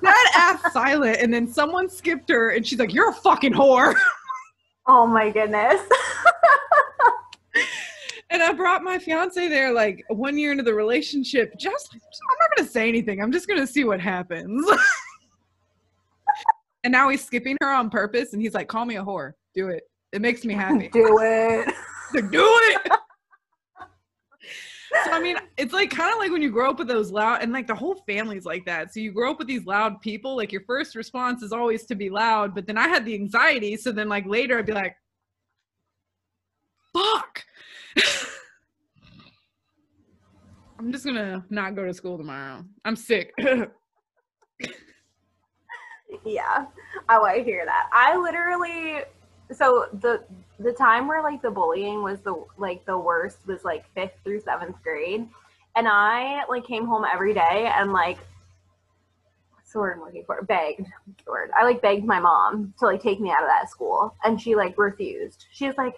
that 0.02 0.58
ass 0.64 0.72
silent 0.72 1.18
and 1.20 1.32
then 1.32 1.46
someone 1.46 1.88
skipped 1.88 2.28
her 2.28 2.50
and 2.50 2.66
she's 2.66 2.78
like 2.78 2.92
you're 2.92 3.10
a 3.10 3.14
fucking 3.14 3.52
whore 3.52 3.94
Oh 4.86 5.06
my 5.06 5.30
goodness. 5.30 5.80
and 8.30 8.42
i 8.42 8.52
brought 8.52 8.82
my 8.82 8.98
fiance 8.98 9.48
there 9.48 9.72
like 9.72 10.04
one 10.08 10.36
year 10.38 10.52
into 10.52 10.64
the 10.64 10.72
relationship 10.72 11.52
just 11.58 11.90
i'm 11.92 11.98
not 12.40 12.56
gonna 12.56 12.68
say 12.68 12.88
anything 12.88 13.22
i'm 13.22 13.30
just 13.30 13.46
gonna 13.46 13.66
see 13.66 13.84
what 13.84 14.00
happens 14.00 14.66
and 16.84 16.90
now 16.90 17.10
he's 17.10 17.22
skipping 17.24 17.56
her 17.60 17.70
on 17.70 17.90
purpose 17.90 18.32
and 18.32 18.40
he's 18.40 18.54
like 18.54 18.68
call 18.68 18.86
me 18.86 18.96
a 18.96 19.04
whore 19.04 19.32
do 19.54 19.68
it 19.68 19.82
it 20.12 20.22
makes 20.22 20.44
me 20.44 20.54
happy 20.54 20.88
Do 20.92 21.18
it. 21.20 21.68
Like, 22.14 22.30
do 22.30 22.44
it 22.44 22.92
so 25.04 25.10
i 25.12 25.20
mean 25.20 25.36
it's 25.56 25.72
like 25.72 25.90
kind 25.90 26.12
of 26.12 26.18
like 26.18 26.30
when 26.30 26.42
you 26.42 26.50
grow 26.50 26.70
up 26.70 26.78
with 26.78 26.88
those 26.88 27.10
loud 27.10 27.42
and 27.42 27.52
like 27.52 27.66
the 27.66 27.74
whole 27.74 27.94
family's 28.06 28.44
like 28.44 28.64
that 28.64 28.92
so 28.92 29.00
you 29.00 29.12
grow 29.12 29.30
up 29.30 29.38
with 29.38 29.48
these 29.48 29.66
loud 29.66 30.00
people 30.00 30.36
like 30.36 30.52
your 30.52 30.62
first 30.62 30.94
response 30.94 31.42
is 31.42 31.52
always 31.52 31.84
to 31.84 31.94
be 31.94 32.10
loud 32.10 32.54
but 32.54 32.66
then 32.66 32.78
i 32.78 32.88
had 32.88 33.04
the 33.04 33.14
anxiety 33.14 33.76
so 33.76 33.92
then 33.92 34.08
like 34.08 34.26
later 34.26 34.58
i'd 34.58 34.66
be 34.66 34.72
like 34.72 34.96
fuck 36.92 37.44
i'm 40.78 40.92
just 40.92 41.04
gonna 41.04 41.44
not 41.50 41.74
go 41.74 41.84
to 41.84 41.94
school 41.94 42.16
tomorrow 42.16 42.64
i'm 42.84 42.96
sick 42.96 43.32
Yeah. 46.24 46.66
Oh, 47.08 47.24
I 47.24 47.42
hear 47.42 47.64
that. 47.64 47.88
I 47.92 48.16
literally 48.16 49.02
so 49.52 49.86
the 50.00 50.24
the 50.58 50.72
time 50.72 51.08
where 51.08 51.22
like 51.22 51.42
the 51.42 51.50
bullying 51.50 52.02
was 52.02 52.20
the 52.20 52.44
like 52.56 52.84
the 52.84 52.96
worst 52.96 53.38
was 53.46 53.64
like 53.64 53.84
fifth 53.94 54.14
through 54.24 54.40
seventh 54.40 54.76
grade. 54.82 55.28
And 55.74 55.88
I 55.88 56.44
like 56.48 56.66
came 56.66 56.86
home 56.86 57.04
every 57.10 57.34
day 57.34 57.70
and 57.74 57.92
like 57.92 58.18
what's 59.54 59.72
the 59.72 59.78
word 59.78 59.96
I'm 59.96 60.04
looking 60.04 60.24
for? 60.24 60.42
Begged. 60.42 60.86
Word. 61.26 61.50
I 61.58 61.64
like 61.64 61.80
begged 61.82 62.04
my 62.04 62.20
mom 62.20 62.74
to 62.78 62.86
like 62.86 63.02
take 63.02 63.20
me 63.20 63.30
out 63.30 63.42
of 63.42 63.48
that 63.48 63.70
school. 63.70 64.14
And 64.24 64.40
she 64.40 64.54
like 64.54 64.76
refused. 64.78 65.46
She 65.52 65.66
was 65.66 65.76
like, 65.76 65.94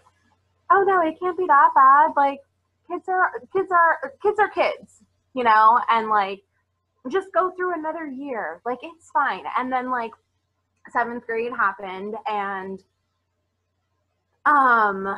Oh 0.70 0.84
no, 0.86 1.00
it 1.00 1.18
can't 1.18 1.36
be 1.36 1.46
that 1.46 1.70
bad. 1.74 2.12
Like 2.16 2.40
kids 2.90 3.08
are 3.08 3.32
kids 3.52 3.70
are 3.70 4.14
kids 4.22 4.38
are 4.38 4.50
kids, 4.50 5.02
you 5.34 5.44
know, 5.44 5.80
and 5.90 6.08
like 6.08 6.42
just 7.10 7.28
go 7.34 7.50
through 7.50 7.74
another 7.74 8.06
year. 8.06 8.60
Like 8.64 8.78
it's 8.82 9.10
fine. 9.10 9.44
And 9.58 9.72
then 9.72 9.90
like 9.90 10.12
seventh 10.90 11.26
grade 11.26 11.52
happened 11.52 12.14
and 12.26 12.82
um 14.46 15.16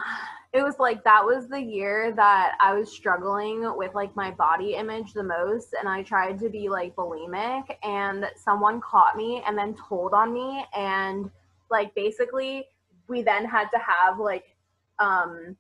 it 0.53 0.63
was 0.63 0.79
like 0.79 1.05
that 1.05 1.23
was 1.25 1.49
the 1.49 1.61
year 1.61 2.13
that 2.13 2.57
I 2.61 2.73
was 2.73 2.91
struggling 2.91 3.77
with 3.77 3.95
like 3.95 4.15
my 4.17 4.31
body 4.31 4.75
image 4.75 5.13
the 5.13 5.23
most 5.23 5.75
and 5.79 5.89
I 5.89 6.03
tried 6.03 6.39
to 6.41 6.49
be 6.49 6.69
like 6.69 6.97
bulimic 6.97 7.65
and 7.83 8.27
someone 8.37 8.81
caught 8.81 9.17
me 9.17 9.43
and 9.47 9.59
then 9.59 9.75
told 9.75 10.15
on 10.15 10.33
me 10.33 10.65
and 10.75 11.31
like 11.71 11.95
basically 11.95 12.67
we 13.09 13.23
then 13.23 13.45
had 13.45 13.69
to 13.71 13.79
have 13.79 14.19
like 14.19 14.57
um 14.99 15.57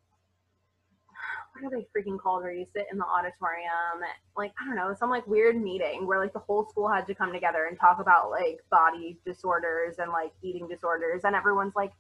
what 1.53 1.65
are 1.73 1.77
they 1.79 1.87
freaking 1.97 2.19
called 2.19 2.43
where 2.43 2.53
you 2.53 2.67
sit 2.75 2.87
in 2.93 2.99
the 2.99 3.05
auditorium? 3.05 3.71
Like 4.37 4.53
i 4.61 4.67
don't 4.67 4.77
know 4.77 4.95
some 4.99 5.11
like 5.11 5.27
weird 5.27 5.61
meeting 5.61 6.07
where 6.07 6.21
like 6.21 6.33
the 6.33 6.39
whole 6.39 6.67
school 6.69 6.89
had 6.89 7.07
to 7.07 7.15
come 7.15 7.33
together 7.33 7.67
and 7.67 7.79
talk 7.79 7.99
about 7.99 8.31
like 8.31 8.61
body 8.71 9.19
disorders 9.27 9.97
and 9.99 10.11
like 10.13 10.33
eating 10.43 10.69
disorders 10.69 11.23
and 11.25 11.35
everyone's 11.35 11.75
like 11.75 11.93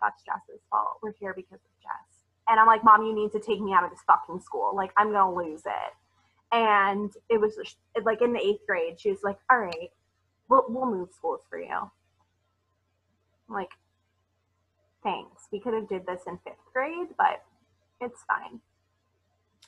that's 0.00 0.22
jess's 0.24 0.62
fault 0.70 0.98
we're 1.02 1.12
here 1.20 1.32
because 1.34 1.60
of 1.64 1.70
jess 1.82 2.22
and 2.48 2.60
i'm 2.60 2.66
like 2.66 2.84
mom 2.84 3.02
you 3.04 3.14
need 3.14 3.32
to 3.32 3.40
take 3.40 3.60
me 3.60 3.72
out 3.72 3.84
of 3.84 3.90
this 3.90 4.00
fucking 4.06 4.40
school 4.40 4.72
like 4.74 4.92
i'm 4.96 5.12
gonna 5.12 5.34
lose 5.34 5.62
it 5.66 5.92
and 6.52 7.12
it 7.30 7.40
was 7.40 7.56
just- 7.56 7.78
like 8.04 8.22
in 8.22 8.32
the 8.32 8.40
eighth 8.40 8.66
grade 8.66 9.00
she 9.00 9.10
was 9.10 9.20
like 9.22 9.38
all 9.50 9.58
right 9.58 9.90
we'll, 10.48 10.64
we'll 10.68 10.86
move 10.86 11.08
schools 11.12 11.40
for 11.48 11.58
you. 11.58 11.68
I'm 11.72 11.90
like, 13.54 13.70
thanks. 15.02 15.48
We 15.52 15.60
could 15.60 15.74
have 15.74 15.88
did 15.88 16.06
this 16.06 16.22
in 16.26 16.38
fifth 16.44 16.56
grade, 16.72 17.08
but 17.16 17.42
it's 18.00 18.24
fine. 18.24 18.60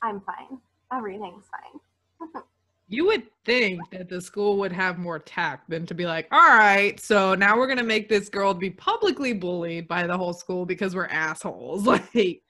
I'm 0.03 0.21
fine. 0.21 0.59
Everything's 0.93 1.45
fine. 1.51 2.43
You 2.89 3.07
would 3.07 3.25
think 3.45 3.91
that 3.91 4.09
the 4.09 4.21
school 4.21 4.59
would 4.59 4.73
have 4.73 4.97
more 4.99 5.19
tact 5.19 5.69
than 5.69 5.87
to 5.87 5.95
be 5.95 6.07
like, 6.07 6.29
all 6.31 6.39
right, 6.39 6.99
so 7.01 7.35
now 7.35 7.57
we're 7.57 7.67
gonna 7.67 7.83
make 7.83 8.09
this 8.09 8.29
girl 8.29 8.55
be 8.55 8.71
publicly 8.71 9.33
bullied 9.33 9.89
by 9.89 10.07
the 10.07 10.17
whole 10.17 10.33
school 10.33 10.65
because 10.65 10.95
we're 10.95 11.07
assholes. 11.07 11.85
Like, 12.15 12.43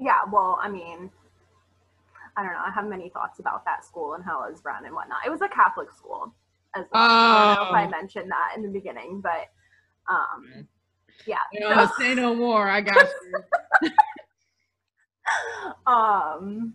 yeah, 0.00 0.20
well, 0.32 0.58
I 0.62 0.68
mean, 0.70 1.10
I 2.36 2.42
don't 2.42 2.52
know. 2.52 2.62
I 2.66 2.70
have 2.74 2.86
many 2.86 3.10
thoughts 3.10 3.38
about 3.38 3.64
that 3.64 3.84
school 3.84 4.14
and 4.14 4.24
how 4.24 4.42
it 4.44 4.50
was 4.52 4.62
run 4.64 4.84
and 4.86 4.94
whatnot. 4.94 5.18
It 5.26 5.30
was 5.30 5.40
a 5.42 5.48
Catholic 5.48 5.92
school 5.92 6.34
as 6.74 6.84
well. 6.90 7.02
I 7.02 7.46
don't 7.46 7.54
know 7.54 7.68
if 7.68 7.74
I 7.74 7.86
Oh. 7.86 7.90
mentioned 7.90 8.30
that 8.30 8.54
in 8.56 8.62
the 8.62 8.68
beginning, 8.68 9.20
but 9.20 9.50
um, 10.08 10.66
yeah. 11.26 11.36
know, 11.52 11.88
say 11.98 12.14
no 12.14 12.34
more. 12.34 12.68
I 12.68 12.80
got 12.80 13.06
you. 13.82 13.90
um 15.86 16.74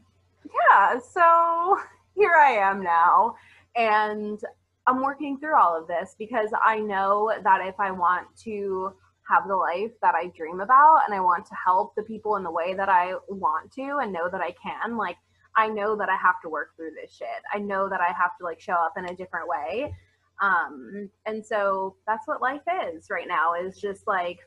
yeah 0.55 0.99
so 0.99 1.77
here 2.15 2.35
i 2.35 2.51
am 2.51 2.83
now 2.83 3.35
and 3.75 4.41
i'm 4.87 5.01
working 5.01 5.37
through 5.39 5.55
all 5.55 5.79
of 5.79 5.87
this 5.87 6.15
because 6.17 6.49
i 6.63 6.79
know 6.79 7.31
that 7.43 7.65
if 7.65 7.75
i 7.79 7.91
want 7.91 8.27
to 8.37 8.91
have 9.29 9.47
the 9.47 9.55
life 9.55 9.91
that 10.01 10.15
i 10.15 10.27
dream 10.35 10.59
about 10.59 11.01
and 11.05 11.13
i 11.13 11.19
want 11.19 11.45
to 11.45 11.55
help 11.63 11.93
the 11.95 12.03
people 12.03 12.35
in 12.35 12.43
the 12.43 12.51
way 12.51 12.73
that 12.73 12.89
i 12.89 13.13
want 13.29 13.71
to 13.71 13.99
and 14.01 14.11
know 14.11 14.29
that 14.29 14.41
i 14.41 14.53
can 14.61 14.97
like 14.97 15.17
i 15.55 15.67
know 15.67 15.95
that 15.95 16.09
i 16.09 16.15
have 16.15 16.41
to 16.41 16.49
work 16.49 16.75
through 16.75 16.91
this 16.99 17.13
shit. 17.13 17.27
I 17.53 17.59
know 17.59 17.89
that 17.89 18.01
i 18.01 18.07
have 18.07 18.37
to 18.39 18.43
like 18.43 18.59
show 18.59 18.73
up 18.73 18.93
in 18.97 19.05
a 19.05 19.15
different 19.15 19.47
way. 19.47 19.93
Um 20.41 21.09
and 21.25 21.45
so 21.45 21.95
that's 22.07 22.27
what 22.27 22.41
life 22.41 22.61
is 22.87 23.07
right 23.09 23.27
now 23.27 23.53
is 23.53 23.79
just 23.79 24.07
like 24.07 24.39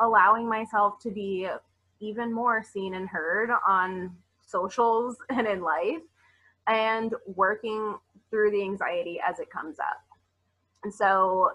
allowing 0.00 0.48
myself 0.48 0.94
to 1.02 1.10
be 1.10 1.48
even 2.00 2.32
more 2.32 2.62
seen 2.62 2.94
and 2.94 3.08
heard 3.08 3.50
on 3.66 4.16
socials 4.46 5.16
and 5.30 5.46
in 5.46 5.62
life 5.62 6.02
and 6.70 7.12
working 7.26 7.96
through 8.30 8.52
the 8.52 8.62
anxiety 8.62 9.20
as 9.28 9.40
it 9.40 9.50
comes 9.50 9.78
up. 9.78 10.00
And 10.84 10.94
so 10.94 11.50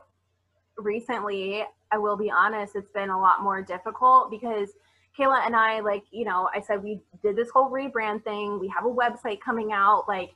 recently, 0.78 1.64
I 1.92 1.98
will 1.98 2.18
be 2.18 2.30
honest, 2.30 2.76
it's 2.76 2.92
been 2.92 3.10
a 3.10 3.20
lot 3.20 3.42
more 3.42 3.62
difficult 3.62 4.30
because 4.30 4.70
Kayla 5.18 5.46
and 5.46 5.56
I, 5.56 5.80
like, 5.80 6.04
you 6.12 6.26
know, 6.26 6.50
I 6.54 6.60
said 6.60 6.84
we 6.84 7.00
did 7.24 7.38
this 7.38 7.50
whole 7.50 7.72
rebrand 7.72 8.24
thing. 8.26 8.60
We 8.60 8.68
have 8.68 8.86
a 8.86 8.90
website 8.90 9.40
coming 9.40 9.72
out, 9.72 10.04
like, 10.08 10.32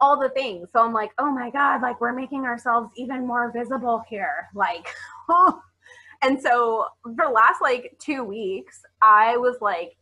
all 0.00 0.18
the 0.18 0.28
things. 0.28 0.68
So 0.72 0.80
I'm 0.80 0.92
like, 0.92 1.10
oh 1.18 1.32
my 1.32 1.50
God, 1.50 1.82
like, 1.82 2.00
we're 2.00 2.12
making 2.12 2.44
ourselves 2.44 2.90
even 2.96 3.26
more 3.26 3.52
visible 3.52 4.02
here. 4.08 4.48
Like, 4.54 4.88
oh. 5.28 5.60
And 6.22 6.40
so 6.40 6.86
for 7.02 7.26
the 7.26 7.30
last 7.30 7.60
like 7.60 7.94
two 7.98 8.24
weeks, 8.24 8.80
I 9.02 9.36
was 9.36 9.58
like, 9.60 9.94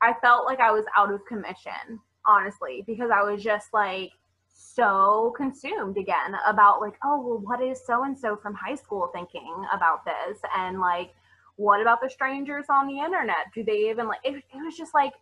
I 0.00 0.14
felt 0.22 0.46
like 0.46 0.60
I 0.60 0.70
was 0.70 0.84
out 0.96 1.12
of 1.12 1.26
commission, 1.26 1.98
honestly, 2.28 2.84
because 2.86 3.10
I 3.10 3.22
was 3.22 3.42
just 3.42 3.72
like 3.72 4.10
so 4.46 5.32
consumed 5.36 5.96
again 5.96 6.36
about 6.46 6.80
like, 6.80 6.94
oh, 7.02 7.20
well, 7.20 7.38
what 7.38 7.62
is 7.62 7.80
so 7.84 8.04
and 8.04 8.16
so 8.16 8.36
from 8.36 8.54
high 8.54 8.74
school 8.74 9.10
thinking 9.12 9.64
about 9.72 10.04
this? 10.04 10.38
And 10.56 10.78
like, 10.78 11.14
what 11.56 11.80
about 11.80 12.00
the 12.00 12.10
strangers 12.10 12.66
on 12.68 12.86
the 12.86 13.00
internet? 13.00 13.52
Do 13.54 13.64
they 13.64 13.90
even 13.90 14.06
like, 14.06 14.20
it, 14.22 14.36
it 14.36 14.64
was 14.64 14.76
just 14.76 14.94
like, 14.94 15.12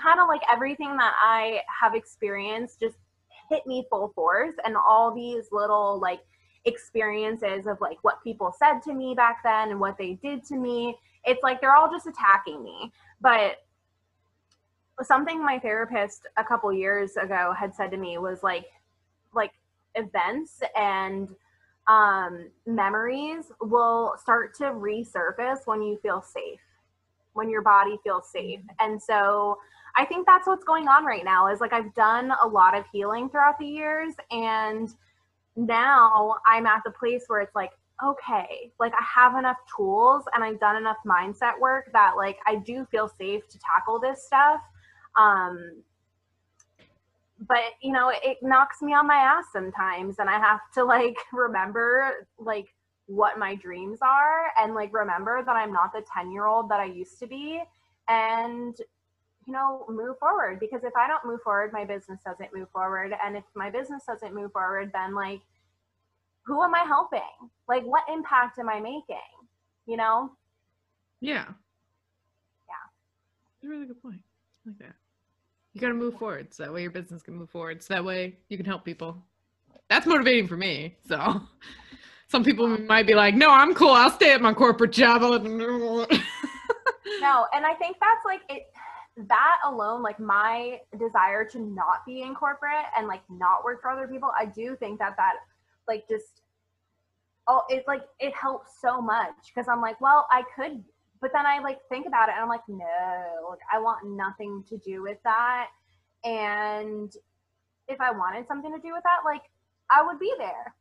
kind 0.00 0.20
of 0.20 0.28
like 0.28 0.42
everything 0.50 0.96
that 0.96 1.14
I 1.20 1.60
have 1.80 1.94
experienced 1.94 2.80
just 2.80 2.96
hit 3.48 3.66
me 3.66 3.86
full 3.90 4.12
force. 4.14 4.54
And 4.64 4.76
all 4.76 5.14
these 5.14 5.46
little 5.52 6.00
like 6.00 6.20
experiences 6.64 7.66
of 7.66 7.80
like 7.80 7.98
what 8.02 8.22
people 8.22 8.54
said 8.58 8.80
to 8.84 8.94
me 8.94 9.14
back 9.14 9.38
then 9.44 9.70
and 9.70 9.80
what 9.80 9.98
they 9.98 10.14
did 10.22 10.44
to 10.46 10.56
me, 10.56 10.96
it's 11.24 11.42
like 11.42 11.60
they're 11.60 11.76
all 11.76 11.90
just 11.90 12.06
attacking 12.06 12.62
me. 12.62 12.92
But 13.20 13.58
something 15.02 15.44
my 15.44 15.58
therapist 15.58 16.26
a 16.36 16.44
couple 16.44 16.72
years 16.72 17.16
ago 17.16 17.54
had 17.58 17.74
said 17.74 17.90
to 17.90 17.96
me 17.96 18.18
was 18.18 18.42
like 18.42 18.66
like 19.34 19.52
events 19.94 20.60
and 20.76 21.30
um 21.88 22.48
memories 22.66 23.52
will 23.60 24.14
start 24.20 24.54
to 24.54 24.64
resurface 24.64 25.66
when 25.66 25.82
you 25.82 25.98
feel 26.02 26.22
safe 26.22 26.60
when 27.32 27.48
your 27.48 27.62
body 27.62 27.96
feels 28.02 28.30
safe. 28.30 28.60
And 28.80 29.00
so 29.00 29.58
i 29.96 30.04
think 30.04 30.26
that's 30.26 30.46
what's 30.46 30.64
going 30.64 30.88
on 30.88 31.04
right 31.04 31.24
now 31.24 31.48
is 31.48 31.60
like 31.60 31.72
i've 31.72 31.92
done 31.94 32.32
a 32.42 32.46
lot 32.46 32.76
of 32.76 32.84
healing 32.92 33.28
throughout 33.28 33.58
the 33.58 33.66
years 33.66 34.14
and 34.30 34.90
now 35.56 36.36
i'm 36.46 36.66
at 36.66 36.80
the 36.84 36.90
place 36.92 37.24
where 37.26 37.40
it's 37.40 37.54
like 37.54 37.72
okay 38.04 38.70
like 38.78 38.92
i 38.92 39.04
have 39.04 39.36
enough 39.36 39.56
tools 39.76 40.22
and 40.34 40.44
i've 40.44 40.60
done 40.60 40.76
enough 40.76 40.98
mindset 41.06 41.58
work 41.60 41.90
that 41.92 42.12
like 42.16 42.38
i 42.46 42.54
do 42.54 42.86
feel 42.90 43.08
safe 43.08 43.46
to 43.48 43.58
tackle 43.58 43.98
this 43.98 44.24
stuff 44.24 44.60
um 45.18 45.82
but 47.48 47.60
you 47.82 47.92
know 47.92 48.12
it 48.22 48.38
knocks 48.42 48.82
me 48.82 48.92
on 48.92 49.06
my 49.06 49.16
ass 49.16 49.44
sometimes 49.52 50.18
and 50.18 50.28
i 50.28 50.38
have 50.38 50.60
to 50.74 50.84
like 50.84 51.16
remember 51.32 52.28
like 52.38 52.66
what 53.06 53.38
my 53.38 53.54
dreams 53.56 53.98
are 54.02 54.52
and 54.60 54.74
like 54.74 54.92
remember 54.92 55.42
that 55.44 55.56
i'm 55.56 55.72
not 55.72 55.92
the 55.92 56.02
10 56.14 56.30
year 56.30 56.46
old 56.46 56.68
that 56.68 56.80
i 56.80 56.84
used 56.84 57.18
to 57.18 57.26
be 57.26 57.62
and 58.08 58.76
you 59.46 59.52
know 59.52 59.84
move 59.88 60.18
forward 60.18 60.60
because 60.60 60.84
if 60.84 60.92
i 60.96 61.08
don't 61.08 61.24
move 61.24 61.40
forward 61.42 61.72
my 61.72 61.84
business 61.84 62.20
doesn't 62.24 62.54
move 62.54 62.68
forward 62.70 63.12
and 63.24 63.36
if 63.36 63.44
my 63.56 63.70
business 63.70 64.04
doesn't 64.06 64.34
move 64.34 64.52
forward 64.52 64.90
then 64.92 65.14
like 65.14 65.40
who 66.44 66.62
am 66.62 66.74
i 66.74 66.84
helping 66.84 67.20
like 67.68 67.82
what 67.84 68.04
impact 68.12 68.58
am 68.58 68.68
i 68.68 68.78
making 68.78 69.16
you 69.86 69.96
know 69.96 70.30
Yeah. 71.20 71.44
Yeah. 72.68 72.86
That's 73.52 73.64
a 73.64 73.68
really 73.68 73.86
good 73.86 74.02
point. 74.02 74.22
Like 74.66 74.78
that. 74.78 74.94
You 75.72 75.80
gotta 75.80 75.94
move 75.94 76.18
forward 76.18 76.52
so 76.52 76.64
that 76.64 76.72
way 76.72 76.82
your 76.82 76.90
business 76.90 77.22
can 77.22 77.34
move 77.34 77.50
forward. 77.50 77.82
So 77.82 77.94
that 77.94 78.04
way 78.04 78.36
you 78.48 78.56
can 78.56 78.66
help 78.66 78.84
people. 78.84 79.16
That's 79.88 80.06
motivating 80.06 80.48
for 80.48 80.56
me. 80.56 80.96
So 81.06 81.42
some 82.28 82.44
people 82.44 82.66
might 82.66 83.06
be 83.06 83.14
like, 83.14 83.34
no, 83.34 83.50
I'm 83.50 83.74
cool. 83.74 83.90
I'll 83.90 84.10
stay 84.10 84.32
at 84.32 84.40
my 84.40 84.52
corporate 84.54 84.92
job. 84.92 85.22
No 87.20 87.46
and 87.52 87.66
i 87.66 87.74
think 87.74 87.96
that's 88.00 88.24
like 88.24 88.40
it 88.48 88.66
that 89.28 89.58
alone 89.64 90.02
like 90.02 90.18
my 90.18 90.80
desire 90.98 91.44
to 91.44 91.58
not 91.58 92.06
be 92.06 92.22
in 92.22 92.34
corporate 92.34 92.86
and 92.96 93.06
like 93.06 93.22
not 93.28 93.64
work 93.64 93.82
for 93.82 93.90
other 93.90 94.08
people 94.08 94.30
i 94.38 94.46
do 94.46 94.76
think 94.76 94.98
that 94.98 95.16
that 95.16 95.34
like 95.88 96.08
just 96.08 96.42
oh 97.46 97.62
it's 97.68 97.86
like 97.86 98.02
it 98.18 98.34
helps 98.34 98.80
so 98.80 99.00
much 99.00 99.34
because 99.48 99.68
i'm 99.68 99.80
like 99.80 100.00
well 100.00 100.26
i 100.30 100.42
could 100.54 100.82
but 101.20 101.30
then 101.32 101.46
i 101.46 101.58
like 101.60 101.78
think 101.88 102.06
about 102.06 102.28
it 102.28 102.32
and 102.34 102.42
i'm 102.42 102.48
like 102.48 102.66
no 102.68 103.48
like 103.50 103.58
i 103.72 103.78
want 103.78 104.06
nothing 104.06 104.64
to 104.68 104.76
do 104.78 105.02
with 105.02 105.18
that. 105.24 105.68
And 106.24 107.12
if 107.88 108.00
i 108.00 108.10
wanted 108.10 108.46
something 108.46 108.72
to 108.72 108.78
do 108.80 108.92
with 108.92 109.02
that 109.04 109.20
like 109.24 109.42
i 109.90 110.02
would 110.02 110.18
be 110.18 110.32
there. 110.38 110.74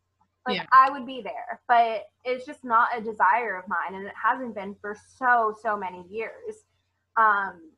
Like 0.47 0.57
Yeah. 0.57 0.65
i 0.71 0.89
would 0.89 1.05
be 1.05 1.21
there. 1.21 1.61
But 1.67 2.05
it's 2.23 2.45
just 2.45 2.63
not 2.63 2.89
a 2.97 3.01
desire 3.01 3.57
of 3.57 3.67
mine 3.67 3.95
and 3.95 4.05
it 4.07 4.13
hasn't 4.21 4.55
been 4.55 4.75
for 4.81 4.95
so 5.17 5.55
so 5.61 5.77
many 5.77 6.03
years. 6.09 6.65
Um 7.17 7.71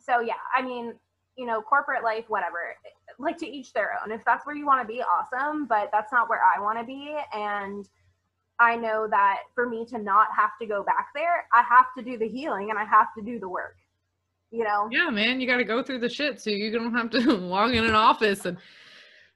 so 0.00 0.20
yeah 0.20 0.34
i 0.54 0.62
mean 0.62 0.94
you 1.36 1.46
know 1.46 1.60
corporate 1.60 2.02
life 2.04 2.24
whatever 2.28 2.74
like 3.18 3.36
to 3.38 3.46
each 3.46 3.72
their 3.72 3.98
own. 4.02 4.12
If 4.12 4.24
that's 4.24 4.46
where 4.46 4.54
you 4.56 4.66
want 4.66 4.80
to 4.86 4.92
be 4.92 5.02
awesome 5.02 5.66
but 5.66 5.90
that's 5.92 6.12
not 6.12 6.28
where 6.28 6.42
i 6.56 6.60
want 6.60 6.78
to 6.78 6.84
be. 6.84 7.16
And 7.34 7.88
i 8.60 8.74
know 8.76 9.06
that 9.08 9.38
for 9.54 9.68
me 9.68 9.84
to 9.86 9.98
not 9.98 10.28
have 10.36 10.50
to 10.60 10.66
go 10.66 10.82
back 10.82 11.08
there 11.14 11.46
i 11.54 11.62
have 11.62 11.86
to 11.96 12.02
do 12.02 12.18
the 12.18 12.28
healing 12.28 12.70
and 12.70 12.78
i 12.78 12.84
have 12.84 13.08
to 13.16 13.22
do 13.22 13.38
the 13.38 13.48
work 13.48 13.76
you 14.50 14.64
know 14.64 14.88
Yeah, 14.90 15.10
man, 15.10 15.40
you 15.40 15.46
got 15.46 15.58
to 15.58 15.64
go 15.64 15.82
through 15.82 15.98
the 16.00 16.08
shit 16.08 16.40
so 16.40 16.50
you 16.50 16.70
don't 16.70 16.94
have 16.94 17.10
to 17.10 17.36
walk 17.48 17.72
in 17.72 17.84
an 17.84 17.94
office 17.94 18.46
and 18.46 18.56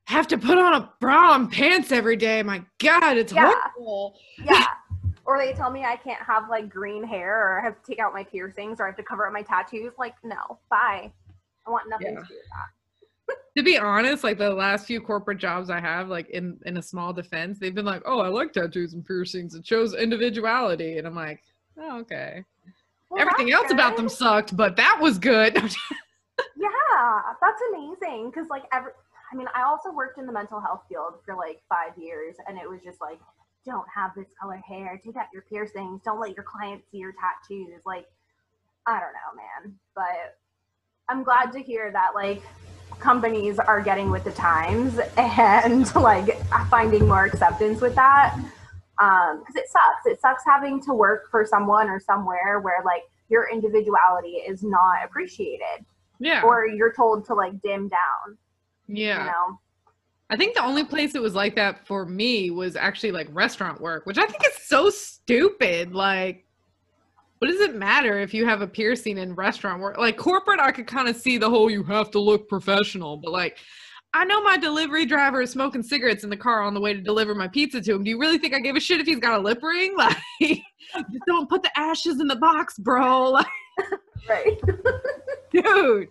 have 0.06 0.26
to 0.28 0.38
put 0.38 0.58
on 0.58 0.74
a 0.74 0.90
bra 1.00 1.34
and 1.36 1.50
pants 1.52 1.92
every 1.92 2.16
day. 2.16 2.42
My 2.42 2.64
God, 2.78 3.16
it's 3.18 3.32
Yeah. 3.32 3.52
horrible. 3.76 4.18
yeah 4.44 4.66
or 5.24 5.38
they 5.38 5.52
tell 5.52 5.70
me 5.70 5.84
i 5.84 5.94
can't 5.96 6.20
have 6.22 6.48
like 6.50 6.68
green 6.68 7.04
hair 7.04 7.40
or 7.52 7.60
i 7.60 7.62
have 7.64 7.80
to 7.80 7.86
take 7.88 8.00
out 8.00 8.12
my 8.12 8.24
piercings 8.24 8.80
or 8.80 8.84
i 8.84 8.88
have 8.88 8.96
to 8.96 9.02
cover 9.04 9.26
up 9.26 9.32
my 9.32 9.42
tattoos 9.42 9.92
like 9.98 10.14
no 10.24 10.58
bye 10.70 11.12
i 11.66 11.70
want 11.70 11.88
nothing 11.88 12.14
Yeah. 12.14 12.20
to 12.22 12.26
do 12.26 12.34
with 12.34 12.48
that 12.50 12.70
To 13.56 13.62
be 13.62 13.76
honest, 13.76 14.24
like 14.24 14.38
the 14.38 14.50
last 14.50 14.86
few 14.86 15.00
corporate 15.00 15.36
jobs 15.38 15.68
I 15.68 15.78
have, 15.78 16.08
like 16.08 16.30
in 16.30 16.58
in 16.64 16.78
a 16.78 16.82
small 16.82 17.12
defense, 17.12 17.58
they've 17.58 17.74
been 17.74 17.84
like, 17.84 18.02
"Oh, 18.06 18.20
I 18.20 18.28
like 18.28 18.54
tattoos 18.54 18.94
and 18.94 19.04
piercings. 19.04 19.54
It 19.54 19.66
shows 19.66 19.94
individuality," 19.94 20.96
and 20.96 21.06
I'm 21.06 21.14
like, 21.14 21.42
"Oh, 21.78 22.00
okay." 22.00 22.44
Well, 23.10 23.20
Everything 23.20 23.52
else 23.52 23.70
about 23.70 23.98
them 23.98 24.08
sucked, 24.08 24.56
but 24.56 24.76
that 24.76 24.98
was 25.00 25.18
good. 25.18 25.60
Yeah, 26.56 27.20
that's 27.40 27.60
amazing. 27.72 28.30
Because 28.30 28.48
like 28.48 28.64
every, 28.72 28.92
I 29.32 29.36
mean, 29.36 29.48
I 29.54 29.62
also 29.62 29.92
worked 29.92 30.18
in 30.18 30.26
the 30.26 30.32
mental 30.32 30.60
health 30.60 30.82
field 30.88 31.14
for 31.24 31.34
like 31.34 31.62
five 31.68 31.96
years, 31.96 32.36
and 32.46 32.58
it 32.58 32.68
was 32.68 32.80
just 32.82 33.00
like, 33.00 33.18
don't 33.64 33.86
have 33.94 34.12
this 34.16 34.28
color 34.40 34.60
hair, 34.66 35.00
take 35.04 35.16
out 35.16 35.26
your 35.32 35.42
piercings, 35.42 36.00
don't 36.04 36.20
let 36.20 36.34
your 36.34 36.44
clients 36.44 36.86
see 36.90 36.98
your 36.98 37.12
tattoos. 37.12 37.82
Like, 37.86 38.06
I 38.86 39.00
don't 39.00 39.12
know, 39.12 39.36
man. 39.36 39.74
But 39.94 40.38
I'm 41.08 41.22
glad 41.22 41.52
to 41.52 41.62
hear 41.62 41.90
that 41.92 42.10
like 42.14 42.42
companies 43.02 43.58
are 43.58 43.80
getting 43.80 44.10
with 44.10 44.24
the 44.24 44.32
times 44.32 44.98
and 45.16 45.94
like 45.96 46.40
finding 46.70 47.06
more 47.06 47.24
acceptance 47.24 47.80
with 47.80 47.94
that 47.94 48.36
because 48.96 49.34
um, 49.34 49.56
it 49.56 49.68
sucks. 49.68 50.06
It 50.06 50.20
sucks 50.20 50.42
having 50.46 50.80
to 50.84 50.94
work 50.94 51.30
for 51.30 51.44
someone 51.44 51.88
or 51.88 52.00
somewhere 52.00 52.60
where 52.60 52.82
like 52.84 53.02
your 53.28 53.48
individuality 53.50 54.36
is 54.48 54.62
not 54.62 55.04
appreciated. 55.04 55.84
Yeah. 56.20 56.42
Or 56.42 56.66
you're 56.66 56.92
told 56.92 57.26
to 57.26 57.34
like 57.34 57.60
dim 57.62 57.88
down 57.88 58.38
yeah. 58.92 59.20
you 59.20 59.30
know? 59.30 59.58
I 60.30 60.36
think 60.36 60.54
the 60.54 60.64
only 60.64 60.84
place 60.84 61.14
it 61.14 61.22
was 61.22 61.34
like 61.34 61.56
that 61.56 61.86
for 61.86 62.06
me 62.06 62.50
was 62.50 62.74
actually 62.74 63.12
like 63.12 63.28
restaurant 63.32 63.80
work, 63.80 64.06
which 64.06 64.18
I 64.18 64.26
think 64.26 64.42
is 64.46 64.62
so 64.62 64.88
stupid. 64.88 65.94
Like, 65.94 66.46
what 67.42 67.48
does 67.48 67.60
it 67.60 67.74
matter 67.74 68.20
if 68.20 68.32
you 68.32 68.46
have 68.46 68.62
a 68.62 68.68
piercing 68.68 69.18
in 69.18 69.34
restaurant 69.34 69.80
work? 69.80 69.98
Like 69.98 70.16
corporate, 70.16 70.60
I 70.60 70.70
could 70.70 70.86
kind 70.86 71.08
of 71.08 71.16
see 71.16 71.38
the 71.38 71.50
whole 71.50 71.68
you 71.68 71.82
have 71.82 72.08
to 72.12 72.20
look 72.20 72.48
professional, 72.48 73.16
but 73.16 73.32
like, 73.32 73.58
I 74.14 74.24
know 74.24 74.40
my 74.44 74.56
delivery 74.56 75.06
driver 75.06 75.42
is 75.42 75.50
smoking 75.50 75.82
cigarettes 75.82 76.22
in 76.22 76.30
the 76.30 76.36
car 76.36 76.62
on 76.62 76.72
the 76.72 76.80
way 76.80 76.94
to 76.94 77.00
deliver 77.00 77.34
my 77.34 77.48
pizza 77.48 77.80
to 77.80 77.94
him. 77.94 78.04
Do 78.04 78.10
you 78.10 78.20
really 78.20 78.38
think 78.38 78.54
I 78.54 78.60
give 78.60 78.76
a 78.76 78.80
shit 78.80 79.00
if 79.00 79.08
he's 79.08 79.18
got 79.18 79.40
a 79.40 79.42
lip 79.42 79.60
ring? 79.60 79.96
Like, 80.94 81.10
just 81.10 81.24
don't 81.26 81.48
put 81.48 81.64
the 81.64 81.76
ashes 81.76 82.20
in 82.20 82.28
the 82.28 82.36
box, 82.36 82.78
bro. 82.78 83.30
Like, 83.32 83.46
right. 84.28 84.60
dude. 85.50 86.08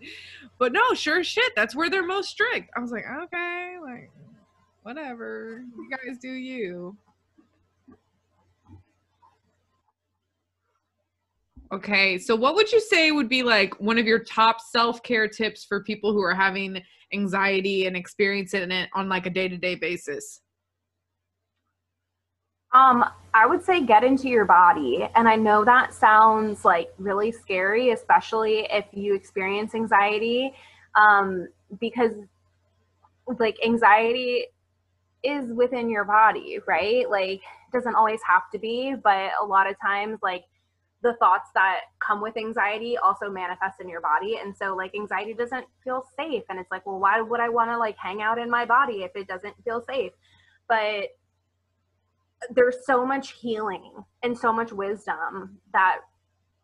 But 0.59 0.73
no, 0.73 0.93
sure 0.95 1.23
shit, 1.23 1.53
that's 1.55 1.77
where 1.77 1.89
they're 1.89 2.05
most 2.05 2.27
strict. 2.27 2.71
I 2.75 2.81
was 2.81 2.91
like, 2.91 3.05
okay, 3.05 3.77
like 3.81 4.11
whatever. 4.83 5.63
You 5.77 5.89
guys 5.89 6.17
do 6.17 6.33
you. 6.33 6.97
Okay, 11.73 12.17
so 12.17 12.35
what 12.35 12.55
would 12.55 12.69
you 12.71 12.81
say 12.81 13.11
would 13.11 13.29
be 13.29 13.43
like 13.43 13.79
one 13.79 13.97
of 13.97 14.05
your 14.05 14.19
top 14.19 14.59
self-care 14.59 15.29
tips 15.29 15.63
for 15.63 15.81
people 15.81 16.11
who 16.11 16.21
are 16.21 16.35
having 16.35 16.81
anxiety 17.13 17.85
and 17.85 17.95
experiencing 17.95 18.71
it 18.71 18.89
on 18.93 19.07
like 19.07 19.25
a 19.25 19.29
day-to-day 19.29 19.75
basis? 19.75 20.41
Um, 22.73 23.05
I 23.33 23.45
would 23.45 23.63
say 23.63 23.85
get 23.85 24.03
into 24.03 24.27
your 24.27 24.45
body. 24.45 25.07
And 25.15 25.29
I 25.29 25.35
know 25.35 25.63
that 25.63 25.93
sounds 25.93 26.65
like 26.65 26.91
really 26.97 27.31
scary, 27.31 27.91
especially 27.91 28.67
if 28.69 28.85
you 28.91 29.13
experience 29.13 29.73
anxiety, 29.73 30.53
um, 30.95 31.47
because 31.79 32.13
like 33.39 33.57
anxiety 33.65 34.45
is 35.23 35.53
within 35.53 35.89
your 35.89 36.03
body, 36.03 36.59
right? 36.67 37.09
Like, 37.09 37.41
doesn't 37.71 37.95
always 37.95 38.19
have 38.27 38.49
to 38.51 38.59
be, 38.59 38.95
but 39.01 39.31
a 39.41 39.45
lot 39.45 39.69
of 39.69 39.75
times, 39.79 40.19
like, 40.21 40.43
the 41.03 41.13
thoughts 41.15 41.49
that 41.55 41.81
come 41.99 42.21
with 42.21 42.37
anxiety 42.37 42.97
also 42.97 43.29
manifest 43.29 43.81
in 43.81 43.89
your 43.89 44.01
body 44.01 44.37
and 44.41 44.55
so 44.55 44.75
like 44.75 44.93
anxiety 44.95 45.33
doesn't 45.33 45.65
feel 45.83 46.05
safe 46.15 46.43
and 46.49 46.59
it's 46.59 46.69
like 46.71 46.85
well 46.85 46.99
why 46.99 47.19
would 47.21 47.39
i 47.39 47.49
want 47.49 47.69
to 47.69 47.77
like 47.77 47.97
hang 47.97 48.21
out 48.21 48.37
in 48.37 48.49
my 48.49 48.65
body 48.65 49.03
if 49.03 49.11
it 49.15 49.27
doesn't 49.27 49.55
feel 49.63 49.83
safe 49.87 50.11
but 50.67 51.09
there's 52.49 52.85
so 52.85 53.05
much 53.05 53.33
healing 53.33 54.03
and 54.23 54.37
so 54.37 54.51
much 54.51 54.71
wisdom 54.71 55.59
that 55.73 55.99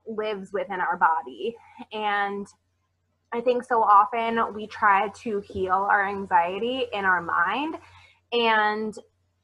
lives 0.07 0.51
within 0.53 0.79
our 0.79 0.97
body. 0.97 1.55
And 1.91 2.47
I 3.33 3.41
think 3.41 3.63
so 3.63 3.83
often 3.83 4.53
we 4.53 4.67
try 4.67 5.09
to 5.09 5.41
heal 5.41 5.87
our 5.89 6.07
anxiety 6.07 6.85
in 6.93 7.05
our 7.05 7.21
mind. 7.21 7.75
And 8.31 8.97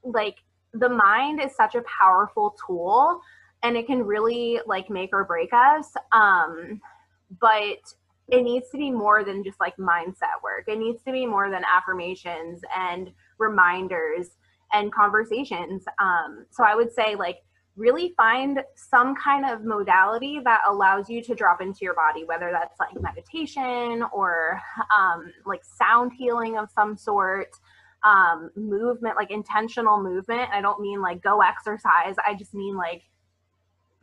like 0.03 0.37
the 0.73 0.89
mind 0.89 1.41
is 1.41 1.55
such 1.55 1.75
a 1.75 1.83
powerful 1.83 2.55
tool 2.65 3.21
and 3.64 3.78
it 3.78 3.88
can 3.88 4.03
really 4.03 4.59
like 4.68 4.89
make 4.89 5.09
or 5.14 5.24
break 5.24 5.51
us. 5.53 5.93
Um, 6.11 6.82
but 7.39 7.80
it 8.30 8.43
needs 8.43 8.70
to 8.72 8.78
be 8.78 8.91
more 8.91 9.24
than 9.24 9.43
just 9.43 9.59
like 9.59 9.76
mindset 9.78 10.41
work. 10.43 10.66
It 10.68 10.78
needs 10.78 11.03
to 11.03 11.11
be 11.11 11.26
more 11.26 11.49
than 11.49 11.64
affirmations 11.66 12.61
and 12.76 13.11
reminders 13.38 14.28
and 14.72 14.91
conversations. 14.93 15.84
Um, 15.99 16.45
so 16.51 16.64
I 16.64 16.76
would 16.76 16.91
say 16.93 17.16
like 17.16 17.39
really 17.76 18.14
find 18.16 18.64
some 18.76 19.16
kind 19.16 19.49
of 19.49 19.64
modality 19.66 20.39
that 20.43 20.61
allows 20.68 21.09
you 21.09 21.24
to 21.24 21.34
drop 21.34 21.61
into 21.61 21.80
your 21.82 21.95
body, 21.95 22.24
whether 22.24 22.51
that's 22.51 22.80
like 22.80 22.93
meditation 23.01 24.03
or 24.14 24.61
um, 24.95 25.32
like 25.45 25.61
sound 25.64 26.11
healing 26.14 26.57
of 26.57 26.70
some 26.74 26.95
sort, 26.95 27.49
um, 28.03 28.51
movement, 28.55 29.16
like 29.16 29.32
intentional 29.32 30.01
movement. 30.01 30.49
I 30.51 30.61
don't 30.61 30.82
mean 30.82 31.01
like 31.01 31.24
go 31.24 31.41
exercise. 31.41 32.16
I 32.26 32.36
just 32.36 32.53
mean 32.53 32.76
like 32.76 33.03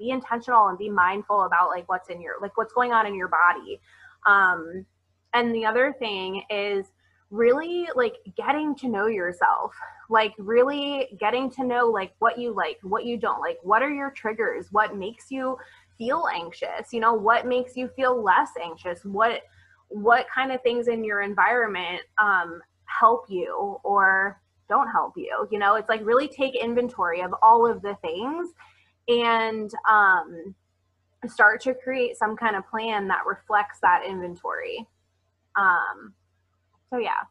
be 0.01 0.11
intentional 0.11 0.66
and 0.66 0.78
be 0.78 0.90
mindful 0.90 1.42
about 1.42 1.68
like 1.68 1.88
what's 1.88 2.09
in 2.09 2.20
your 2.20 2.34
like 2.40 2.57
what's 2.57 2.72
going 2.72 2.92
on 2.92 3.07
in 3.07 3.14
your 3.14 3.28
body. 3.28 3.80
Um, 4.26 4.84
and 5.34 5.55
the 5.55 5.64
other 5.64 5.94
thing 5.98 6.42
is 6.51 6.86
really 7.30 7.86
like 7.94 8.16
getting 8.36 8.74
to 8.74 8.88
know 8.88 9.07
yourself 9.07 9.72
like 10.09 10.34
really 10.38 11.16
getting 11.20 11.48
to 11.48 11.64
know 11.64 11.86
like 11.86 12.12
what 12.18 12.36
you 12.36 12.53
like 12.53 12.76
what 12.82 13.05
you 13.05 13.16
don't 13.16 13.40
like 13.40 13.57
what 13.62 13.82
are 13.82 13.90
your 13.90 14.11
triggers 14.11 14.66
what 14.72 14.96
makes 14.96 15.30
you 15.30 15.57
feel 15.96 16.26
anxious 16.34 16.92
you 16.92 16.98
know 16.98 17.14
what 17.14 17.46
makes 17.46 17.76
you 17.76 17.88
feel 17.94 18.20
less 18.20 18.51
anxious 18.61 19.05
what 19.05 19.42
what 19.88 20.26
kind 20.32 20.51
of 20.51 20.61
things 20.62 20.88
in 20.88 21.05
your 21.05 21.20
environment 21.20 22.01
um, 22.18 22.61
help 22.86 23.26
you 23.28 23.78
or 23.84 24.40
don't 24.68 24.90
help 24.90 25.12
you 25.16 25.46
you 25.53 25.59
know 25.59 25.76
it's 25.76 25.88
like 25.88 26.05
really 26.05 26.26
take 26.26 26.57
inventory 26.57 27.20
of 27.20 27.32
all 27.42 27.64
of 27.64 27.80
the 27.82 27.96
things 28.03 28.51
and 29.11 29.71
um, 29.91 30.55
start 31.27 31.61
to 31.63 31.75
create 31.75 32.17
some 32.17 32.37
kind 32.37 32.57
of 32.57 32.69
plan 32.69 33.09
that 33.09 33.27
reflects 33.27 33.79
that 33.81 34.03
inventory 34.07 34.87
um, 35.57 36.15
so 36.91 36.99
yeah. 36.99 37.23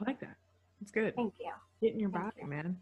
I 0.00 0.04
like 0.04 0.20
that. 0.20 0.36
That's 0.80 0.92
good. 0.92 1.14
Thank 1.14 1.34
you. 1.40 1.50
Get 1.80 1.94
in 1.94 2.00
your 2.00 2.10
Thank 2.10 2.24
body, 2.24 2.36
you. 2.42 2.48
man. 2.48 2.76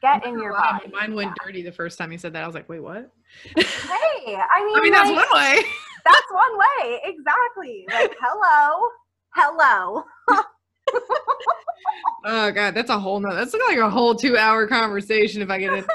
Get 0.00 0.24
in 0.26 0.38
your 0.38 0.52
body. 0.52 0.90
Mine 0.92 1.14
went 1.14 1.30
yeah. 1.30 1.44
dirty 1.46 1.62
the 1.62 1.70
first 1.72 1.96
time 1.96 2.10
you 2.10 2.18
said 2.18 2.32
that. 2.32 2.42
I 2.42 2.46
was 2.46 2.54
like, 2.54 2.68
wait, 2.68 2.80
what? 2.80 3.10
hey, 3.54 3.62
I 3.64 4.64
mean, 4.64 4.76
I 4.76 4.80
mean, 4.82 4.92
like, 4.92 4.92
that's 4.92 5.10
one 5.10 5.28
way. 5.32 5.62
that's 6.04 6.32
one 6.32 6.58
way. 6.58 7.00
Exactly. 7.04 7.86
Like, 7.88 8.16
hello. 8.20 8.88
Hello. 9.34 10.04
oh 12.24 12.50
god, 12.50 12.74
that's 12.74 12.90
a 12.90 12.98
whole 12.98 13.20
no. 13.20 13.34
that's 13.34 13.54
like 13.54 13.78
a 13.78 13.88
whole 13.88 14.14
two 14.14 14.36
hour 14.36 14.66
conversation 14.66 15.40
if 15.40 15.48
I 15.48 15.58
get 15.58 15.72
it. 15.72 15.86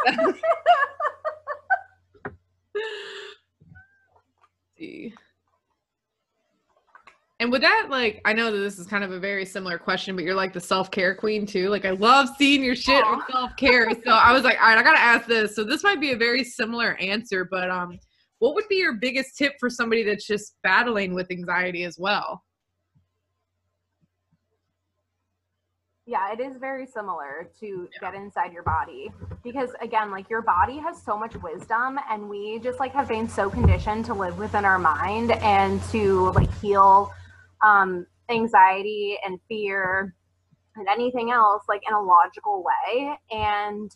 See. 4.78 5.14
And 7.40 7.52
with 7.52 7.62
that, 7.62 7.88
like, 7.90 8.20
I 8.26 8.34
know 8.34 8.52
that 8.52 8.58
this 8.58 8.80
is 8.80 8.88
kind 8.88 9.04
of 9.04 9.12
a 9.12 9.20
very 9.20 9.46
similar 9.46 9.78
question, 9.78 10.16
but 10.16 10.26
you're 10.26 10.34
like 10.34 10.54
the 10.54 10.60
self 10.60 10.90
care 10.90 11.14
queen 11.14 11.46
too. 11.46 11.70
Like, 11.70 11.86
I 11.86 11.92
love 11.92 12.30
seeing 12.38 12.64
your 12.64 12.76
shit 12.76 13.04
on 13.04 13.22
self 13.30 13.56
care. 13.58 13.90
so 14.06 14.12
I 14.12 14.34
was 14.34 14.44
like, 14.44 14.60
all 14.60 14.70
right, 14.70 14.78
I 14.78 14.84
gotta 14.84 15.00
ask 15.00 15.28
this. 15.28 15.56
So 15.56 15.64
this 15.64 15.84
might 15.84 16.02
be 16.02 16.14
a 16.14 16.18
very 16.18 16.44
similar 16.44 16.96
answer, 16.96 17.48
but 17.50 17.70
um, 17.70 18.00
what 18.40 18.56
would 18.56 18.68
be 18.70 18.78
your 18.78 18.94
biggest 18.94 19.38
tip 19.38 19.54
for 19.60 19.70
somebody 19.70 20.04
that's 20.04 20.26
just 20.26 20.56
battling 20.64 21.14
with 21.14 21.30
anxiety 21.30 21.84
as 21.84 21.98
well? 22.00 22.44
Yeah, 26.10 26.32
it 26.32 26.40
is 26.40 26.56
very 26.56 26.88
similar 26.88 27.50
to 27.60 27.90
yeah. 27.92 28.00
get 28.00 28.16
inside 28.16 28.54
your 28.54 28.64
body 28.64 29.12
because 29.44 29.72
again, 29.82 30.10
like 30.10 30.30
your 30.30 30.42
body 30.42 30.78
has 30.78 31.02
so 31.04 31.18
much 31.18 31.36
wisdom 31.44 32.00
and 32.10 32.30
we 32.30 32.60
just 32.60 32.80
like 32.80 32.94
have 32.94 33.10
been 33.10 33.28
so 33.28 33.50
conditioned 33.50 34.06
to 34.06 34.14
live 34.14 34.40
within 34.40 34.64
our 34.64 34.80
mind 34.80 35.34
and 35.34 35.84
to 35.92 36.32
like 36.32 36.50
heal 36.62 37.12
um, 37.62 38.08
anxiety 38.30 39.18
and 39.26 39.38
fear 39.50 40.16
and 40.78 40.88
anything 40.88 41.32
else 41.32 41.64
like 41.68 41.82
in 41.86 41.94
a 41.94 42.02
logical 42.02 42.64
way. 42.64 43.14
And 43.30 43.92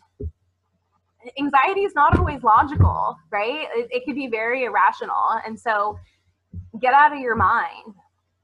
anxiety 1.40 1.82
is 1.82 1.96
not 1.96 2.20
always 2.20 2.44
logical 2.44 3.16
right? 3.32 3.70
It, 3.74 3.88
it 3.90 4.04
could 4.06 4.16
be 4.16 4.28
very 4.28 4.66
irrational. 4.66 5.40
And 5.46 5.58
so 5.58 5.98
get 6.82 6.94
out 6.94 7.14
of 7.14 7.20
your 7.20 7.36
mind 7.36 7.96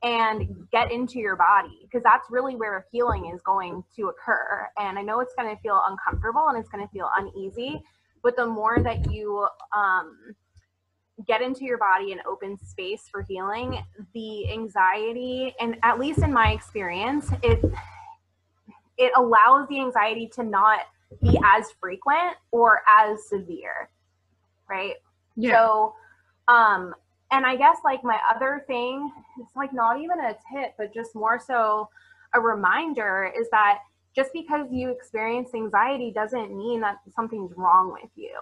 and 0.04 0.68
get 0.72 0.92
into 0.92 1.20
your 1.20 1.36
body 1.36 1.80
because 1.84 2.04
that's 2.04 2.30
really 2.30 2.56
where 2.56 2.86
healing 2.92 3.32
is 3.34 3.42
going 3.42 3.84
to 3.96 4.10
occur 4.10 4.70
and 4.80 5.00
i 5.00 5.02
know 5.02 5.20
it's 5.20 5.34
going 5.36 5.54
to 5.54 5.60
feel 5.62 5.82
uncomfortable 5.88 6.48
and 6.50 6.58
it's 6.58 6.70
going 6.70 6.86
to 6.86 6.92
feel 6.94 7.10
uneasy 7.18 7.82
but 8.22 8.36
the 8.36 8.46
more 8.46 8.78
that 8.80 9.12
you 9.12 9.48
um, 9.76 10.36
get 11.26 11.42
into 11.42 11.64
your 11.64 11.78
body 11.78 12.12
and 12.12 12.22
open 12.28 12.58
space 12.64 13.08
for 13.12 13.22
healing, 13.22 13.84
the 14.14 14.52
anxiety, 14.52 15.54
and 15.60 15.78
at 15.84 16.00
least 16.00 16.20
in 16.20 16.32
my 16.32 16.52
experience, 16.52 17.32
it 17.42 17.64
it 18.98 19.12
allows 19.16 19.68
the 19.70 19.80
anxiety 19.80 20.28
to 20.28 20.44
not 20.44 20.80
be 21.22 21.40
as 21.44 21.72
frequent 21.80 22.36
or 22.52 22.82
as 22.88 23.28
severe. 23.28 23.90
Right? 24.70 24.96
Yeah. 25.36 25.54
So 25.54 25.96
um 26.48 26.94
and 27.32 27.46
I 27.46 27.56
guess 27.56 27.78
like 27.84 28.04
my 28.04 28.20
other 28.34 28.64
thing, 28.68 29.12
it's 29.40 29.56
like 29.56 29.74
not 29.74 30.00
even 30.00 30.20
a 30.20 30.36
tip, 30.54 30.74
but 30.78 30.94
just 30.94 31.16
more 31.16 31.40
so 31.40 31.90
a 32.34 32.40
reminder 32.40 33.32
is 33.40 33.48
that 33.52 33.80
just 34.16 34.34
because 34.34 34.68
you 34.72 34.90
experience 34.90 35.50
anxiety 35.54 36.12
doesn't 36.12 36.56
mean 36.56 36.82
that 36.82 36.98
something's 37.16 37.52
wrong 37.56 37.94
with 37.94 38.10
you. 38.16 38.34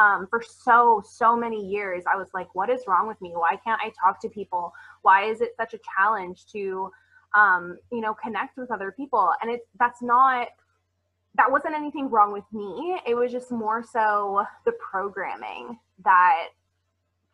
Um, 0.00 0.26
for 0.28 0.42
so, 0.42 1.02
so 1.06 1.36
many 1.36 1.64
years, 1.64 2.04
I 2.12 2.16
was 2.16 2.28
like, 2.34 2.52
what 2.54 2.70
is 2.70 2.82
wrong 2.86 3.06
with 3.06 3.20
me? 3.20 3.32
Why 3.34 3.56
can't 3.62 3.80
I 3.84 3.92
talk 4.02 4.20
to 4.22 4.28
people? 4.28 4.72
Why 5.02 5.24
is 5.24 5.40
it 5.40 5.54
such 5.56 5.74
a 5.74 5.78
challenge 5.96 6.46
to 6.52 6.90
um, 7.34 7.78
you 7.90 8.00
know, 8.00 8.14
connect 8.14 8.56
with 8.56 8.70
other 8.70 8.92
people. 8.92 9.32
And 9.42 9.50
it's 9.50 9.66
that's 9.78 10.02
not 10.02 10.48
that 11.36 11.50
wasn't 11.50 11.74
anything 11.74 12.08
wrong 12.08 12.32
with 12.32 12.44
me. 12.52 12.96
It 13.06 13.14
was 13.14 13.32
just 13.32 13.50
more 13.50 13.82
so 13.82 14.44
the 14.64 14.72
programming 14.72 15.78
that 16.04 16.48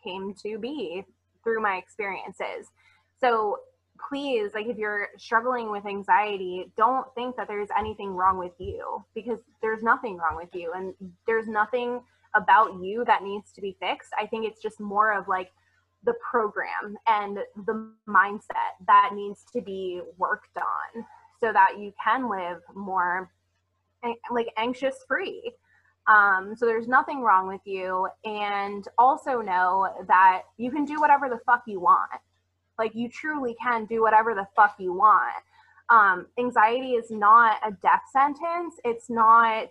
came 0.03 0.35
to 0.43 0.59
be 0.59 1.05
through 1.43 1.61
my 1.61 1.77
experiences. 1.77 2.71
So 3.21 3.59
please, 4.09 4.53
like 4.55 4.67
if 4.67 4.79
you're 4.79 5.09
struggling 5.19 5.71
with 5.71 5.87
anxiety, 5.87 6.71
don't 6.77 7.07
think 7.15 7.37
that 7.37 7.49
there's 7.49 7.69
anything 7.79 8.11
wrong 8.11 8.39
with 8.39 8.53
you 8.59 9.05
because 9.15 9.41
there's 9.63 9.83
nothing 9.83 10.17
wrong 10.17 10.37
with 10.37 10.49
you 10.55 10.73
and 10.75 10.95
there's 11.27 11.47
nothing 11.47 12.01
about 12.35 12.75
you 12.81 13.05
that 13.07 13.23
needs 13.23 13.53
to 13.53 13.61
be 13.61 13.77
fixed. 13.81 14.11
I 14.19 14.27
think 14.27 14.47
it's 14.47 14.63
just 14.63 14.81
more 14.81 15.13
of 15.13 15.29
like 15.29 15.51
the 16.05 16.15
program 16.31 16.97
and 17.07 17.39
the 17.67 17.93
mindset 18.09 18.73
that 18.87 19.11
needs 19.15 19.45
to 19.53 19.61
be 19.61 20.01
worked 20.17 20.57
on 20.57 21.05
so 21.41 21.53
that 21.53 21.79
you 21.79 21.93
can 22.03 22.31
live 22.31 22.61
more 22.75 23.31
eh, 24.05 24.15
like 24.31 24.49
anxious 24.57 24.97
free. 25.07 25.53
Um, 26.07 26.55
so 26.57 26.67
there's 26.67 26.89
nothing 26.89 27.23
wrong 27.23 27.47
with 27.47 27.61
you. 27.65 28.09
And 28.25 28.87
also 28.99 29.41
know 29.41 29.89
that 30.09 30.43
you 30.57 30.71
can 30.71 30.85
do 30.85 31.01
whatever 31.01 31.29
the 31.29 31.41
fuck 31.47 31.63
you 31.67 31.81
want. 31.81 32.11
Like 32.79 32.95
you 32.95 33.09
truly 33.09 33.55
can 33.63 33.85
do 33.85 34.03
whatever 34.03 34.35
the 34.35 34.47
fuck 34.57 34.77
you 34.79 34.93
want. 34.93 35.45
Um, 35.91 36.27
anxiety 36.39 36.93
is 36.93 37.11
not 37.11 37.59
a 37.67 37.73
death 37.83 38.03
sentence. 38.13 38.77
It's 38.85 39.11
not 39.11 39.69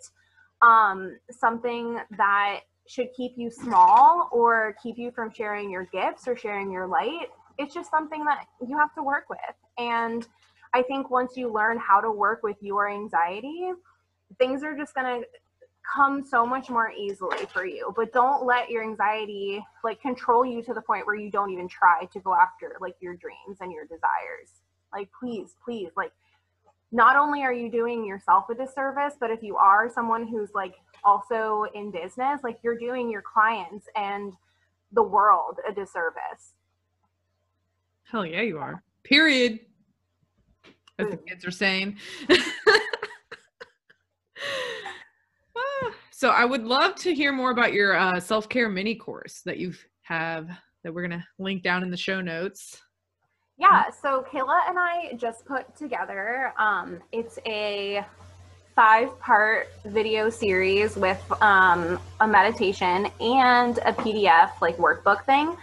um, 0.62 1.18
something 1.32 2.00
that 2.18 2.62
should 2.88 3.08
keep 3.16 3.34
you 3.36 3.50
small 3.52 4.30
or 4.32 4.76
keep 4.82 4.98
you 4.98 5.12
from 5.12 5.32
sharing 5.32 5.70
your 5.70 5.86
gifts 5.86 6.28
or 6.28 6.36
sharing 6.36 6.72
your 6.72 6.88
light. 6.88 7.28
It's 7.58 7.74
just 7.74 7.90
something 7.92 8.26
that 8.26 8.46
you 8.68 8.78
have 8.78 8.94
to 8.96 9.04
work 9.04 9.26
with. 9.30 9.40
And 9.78 10.28
I 10.74 10.82
think 10.84 11.10
once 11.10 11.36
you 11.36 11.52
learn 11.52 11.78
how 11.78 12.02
to 12.02 12.12
work 12.12 12.42
with 12.44 12.58
your 12.62 12.90
anxiety, 12.90 13.72
things 14.38 14.64
are 14.64 14.76
just 14.76 14.94
going 14.94 15.22
to 15.22 15.28
come 15.94 16.24
so 16.24 16.46
much 16.46 16.70
more 16.70 16.92
easily 16.92 17.46
for 17.52 17.66
you 17.66 17.92
but 17.96 18.12
don't 18.14 18.46
let 18.46 18.70
your 18.70 18.84
anxiety 18.84 19.64
like 19.84 20.02
control 20.02 20.46
you 20.46 20.62
to 20.62 20.74
the 20.74 20.82
point 20.82 21.06
where 21.06 21.16
you 21.16 21.32
don't 21.32 21.52
even 21.52 21.68
try 21.68 22.06
to 22.12 22.20
go 22.20 22.36
after 22.36 22.76
like 22.80 22.96
your 23.00 23.16
dreams 23.16 23.58
and 23.62 23.72
your 23.72 23.86
desires. 23.86 24.62
Like 24.94 25.10
please 25.18 25.56
please 25.64 25.90
like 25.96 26.12
not 26.92 27.16
only 27.16 27.44
are 27.44 27.54
you 27.54 27.70
doing 27.70 28.06
yourself 28.06 28.46
a 28.50 28.56
disservice 28.56 29.14
but 29.20 29.32
if 29.32 29.42
you 29.42 29.56
are 29.56 29.90
someone 29.90 30.28
who's 30.28 30.50
like 30.54 30.76
also 31.04 31.66
in 31.74 31.92
business 31.92 32.42
like 32.44 32.60
you're 32.64 32.78
doing 32.78 33.10
your 33.10 33.22
clients 33.22 33.88
and 33.96 34.34
the 34.92 35.04
world 35.04 35.60
a 35.68 35.74
disservice. 35.74 36.54
Hell 38.04 38.26
yeah 38.26 38.42
you 38.42 38.58
are. 38.58 38.84
Period. 39.04 39.60
As 40.98 41.10
the 41.10 41.18
kids 41.18 41.46
are 41.46 41.52
saying 41.52 41.98
So 46.20 46.32
I 46.32 46.43
would 46.43 46.65
love 46.65 46.95
to 46.95 47.15
hear 47.15 47.32
more 47.32 47.51
about 47.51 47.72
your 47.72 47.95
uh, 47.95 48.20
self 48.20 48.49
care 48.49 48.67
mini 48.67 48.93
course 48.93 49.39
that 49.45 49.57
you 49.57 49.74
have 50.01 50.49
that 50.84 50.93
we're 50.93 51.03
gonna 51.03 51.26
link 51.38 51.63
down 51.63 51.82
in 51.82 51.89
the 51.89 51.95
show 51.95 52.20
notes. 52.20 52.78
Yeah, 53.57 53.86
so 53.89 54.26
Kayla 54.30 54.67
and 54.67 54.78
I 54.78 55.13
just 55.15 55.45
put 55.45 55.74
together. 55.78 56.53
Um, 56.59 56.99
it's 57.13 57.39
a 57.45 58.05
five-part 58.76 59.70
video 59.86 60.30
series 60.30 60.97
with 60.97 61.24
um, 61.41 61.97
a 62.20 62.28
meditation 62.28 63.07
and 63.22 63.78
a 63.86 63.93
PDF 63.93 64.59
like 64.59 64.76
workbook 64.76 65.24
thing. 65.26 65.55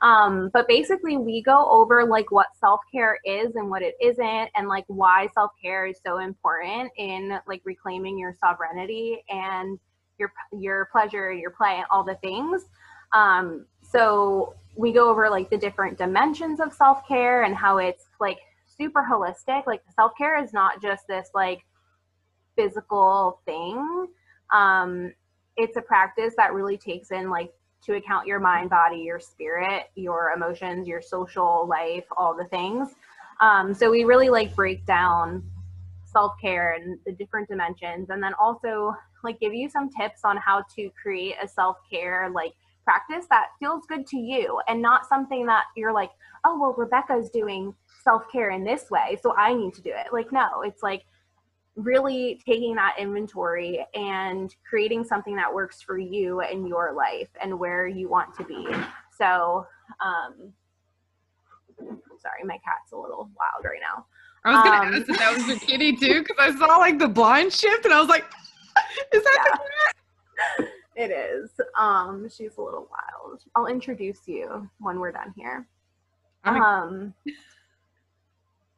Um, 0.00 0.50
but 0.52 0.66
basically, 0.66 1.18
we 1.18 1.40
go 1.40 1.70
over 1.70 2.04
like 2.04 2.32
what 2.32 2.48
self 2.58 2.80
care 2.90 3.16
is 3.24 3.54
and 3.54 3.70
what 3.70 3.82
it 3.82 3.94
isn't, 4.02 4.50
and 4.56 4.66
like 4.66 4.86
why 4.88 5.28
self 5.34 5.52
care 5.62 5.86
is 5.86 6.00
so 6.04 6.18
important 6.18 6.90
in 6.96 7.38
like 7.46 7.62
reclaiming 7.64 8.18
your 8.18 8.34
sovereignty 8.40 9.22
and 9.28 9.78
your 10.20 10.32
your 10.52 10.88
pleasure, 10.92 11.32
your 11.32 11.50
play, 11.50 11.82
all 11.90 12.04
the 12.04 12.14
things. 12.16 12.66
Um, 13.12 13.66
so 13.82 14.54
we 14.76 14.92
go 14.92 15.10
over 15.10 15.28
like 15.28 15.50
the 15.50 15.58
different 15.58 15.98
dimensions 15.98 16.60
of 16.60 16.72
self 16.72 17.06
care 17.08 17.42
and 17.42 17.56
how 17.56 17.78
it's 17.78 18.04
like 18.20 18.38
super 18.66 19.04
holistic. 19.10 19.66
Like 19.66 19.82
self 19.96 20.12
care 20.16 20.42
is 20.42 20.52
not 20.52 20.80
just 20.80 21.08
this 21.08 21.30
like 21.34 21.62
physical 22.56 23.40
thing. 23.44 24.06
Um, 24.52 25.12
it's 25.56 25.76
a 25.76 25.82
practice 25.82 26.34
that 26.36 26.52
really 26.52 26.76
takes 26.76 27.10
in 27.10 27.30
like 27.30 27.52
to 27.82 27.94
account 27.94 28.26
your 28.26 28.38
mind, 28.38 28.70
body, 28.70 28.98
your 28.98 29.18
spirit, 29.18 29.84
your 29.94 30.32
emotions, 30.36 30.86
your 30.86 31.00
social 31.00 31.66
life, 31.66 32.04
all 32.16 32.36
the 32.36 32.44
things. 32.44 32.90
Um, 33.40 33.72
so 33.72 33.90
we 33.90 34.04
really 34.04 34.28
like 34.28 34.54
break 34.54 34.84
down 34.86 35.42
self 36.04 36.32
care 36.40 36.74
and 36.74 36.98
the 37.06 37.12
different 37.12 37.48
dimensions, 37.48 38.10
and 38.10 38.22
then 38.22 38.34
also 38.34 38.94
like 39.24 39.38
give 39.40 39.54
you 39.54 39.68
some 39.68 39.90
tips 39.90 40.20
on 40.24 40.36
how 40.36 40.62
to 40.74 40.90
create 41.00 41.34
a 41.42 41.48
self-care 41.48 42.30
like 42.34 42.52
practice 42.84 43.26
that 43.30 43.48
feels 43.58 43.84
good 43.86 44.06
to 44.06 44.16
you 44.16 44.60
and 44.68 44.80
not 44.80 45.06
something 45.06 45.46
that 45.46 45.64
you're 45.76 45.92
like 45.92 46.10
oh 46.44 46.58
well 46.58 46.74
rebecca's 46.76 47.30
doing 47.30 47.74
self-care 48.02 48.50
in 48.50 48.64
this 48.64 48.90
way 48.90 49.18
so 49.22 49.34
i 49.36 49.52
need 49.52 49.74
to 49.74 49.82
do 49.82 49.90
it. 49.90 50.12
Like 50.12 50.32
no 50.32 50.62
it's 50.64 50.82
like 50.82 51.04
really 51.76 52.40
taking 52.44 52.74
that 52.74 52.96
inventory 52.98 53.86
and 53.94 54.54
creating 54.68 55.04
something 55.04 55.36
that 55.36 55.52
works 55.52 55.80
for 55.80 55.98
you 55.98 56.40
and 56.40 56.68
your 56.68 56.92
life 56.92 57.28
and 57.40 57.58
where 57.58 57.86
you 57.86 58.08
want 58.08 58.34
to 58.36 58.44
be. 58.44 58.66
So 59.16 59.66
um 60.04 60.52
sorry 62.18 62.44
my 62.44 62.58
cat's 62.64 62.92
a 62.92 62.96
little 62.96 63.30
wild 63.38 63.64
right 63.64 63.80
now. 63.80 64.06
I 64.44 64.52
was 64.52 64.62
gonna 64.62 64.88
um, 64.88 64.94
ask 64.94 65.08
if 65.08 65.18
that 65.18 65.36
was 65.36 65.46
your 65.46 65.58
kitty 65.58 65.94
too 65.96 66.22
because 66.22 66.36
i 66.38 66.58
saw 66.58 66.78
like 66.78 66.98
the 66.98 67.08
blind 67.08 67.52
shift 67.52 67.84
and 67.84 67.92
i 67.92 68.00
was 68.00 68.08
like 68.08 68.24
is 69.12 69.22
that 69.22 69.58
yeah. 70.60 70.66
It 70.96 71.10
is. 71.10 71.50
Um, 71.78 72.28
she's 72.28 72.56
a 72.58 72.60
little 72.60 72.86
wild. 72.90 73.40
I'll 73.54 73.66
introduce 73.66 74.26
you 74.26 74.68
when 74.80 74.98
we're 74.98 75.12
done 75.12 75.32
here. 75.34 75.66
Um, 76.44 77.14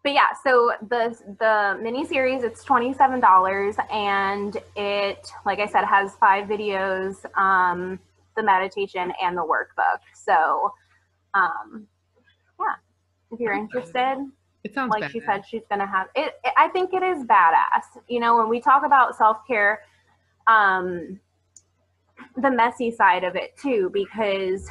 but 0.03 0.13
yeah, 0.13 0.29
so 0.45 0.73
the 0.89 1.17
the 1.39 1.79
mini 1.81 2.05
series 2.05 2.43
it's 2.43 2.65
twenty 2.65 2.93
seven 2.93 3.21
dollars, 3.21 3.77
and 3.91 4.57
it, 4.77 5.31
like 5.47 5.61
I 5.61 5.67
said, 5.67 5.85
has 5.85 6.15
five 6.17 6.49
videos, 6.49 7.25
um, 7.37 7.99
the 8.37 8.43
meditation, 8.43 9.13
and 9.23 9.37
the 9.37 9.43
workbook. 9.43 10.01
So, 10.15 10.73
um, 11.35 11.87
yeah, 12.59 12.75
if 13.31 13.41
you're 13.41 13.53
interested, 13.53 14.29
it 14.65 14.75
sounds 14.75 14.91
like 14.91 15.05
badass. 15.05 15.11
she 15.11 15.21
said, 15.21 15.43
she's 15.49 15.63
gonna 15.69 15.87
have 15.87 16.09
it, 16.15 16.35
it. 16.45 16.53
I 16.57 16.69
think 16.69 16.93
it 16.95 17.03
is 17.03 17.25
badass. 17.25 18.01
You 18.09 18.21
know, 18.21 18.37
when 18.37 18.49
we 18.49 18.61
talk 18.61 18.85
about 18.85 19.17
self 19.17 19.39
care 19.47 19.81
um, 20.47 21.21
the 22.37 22.51
messy 22.51 22.91
side 22.91 23.25
of 23.25 23.37
it 23.37 23.57
too, 23.57 23.91
because 23.93 24.69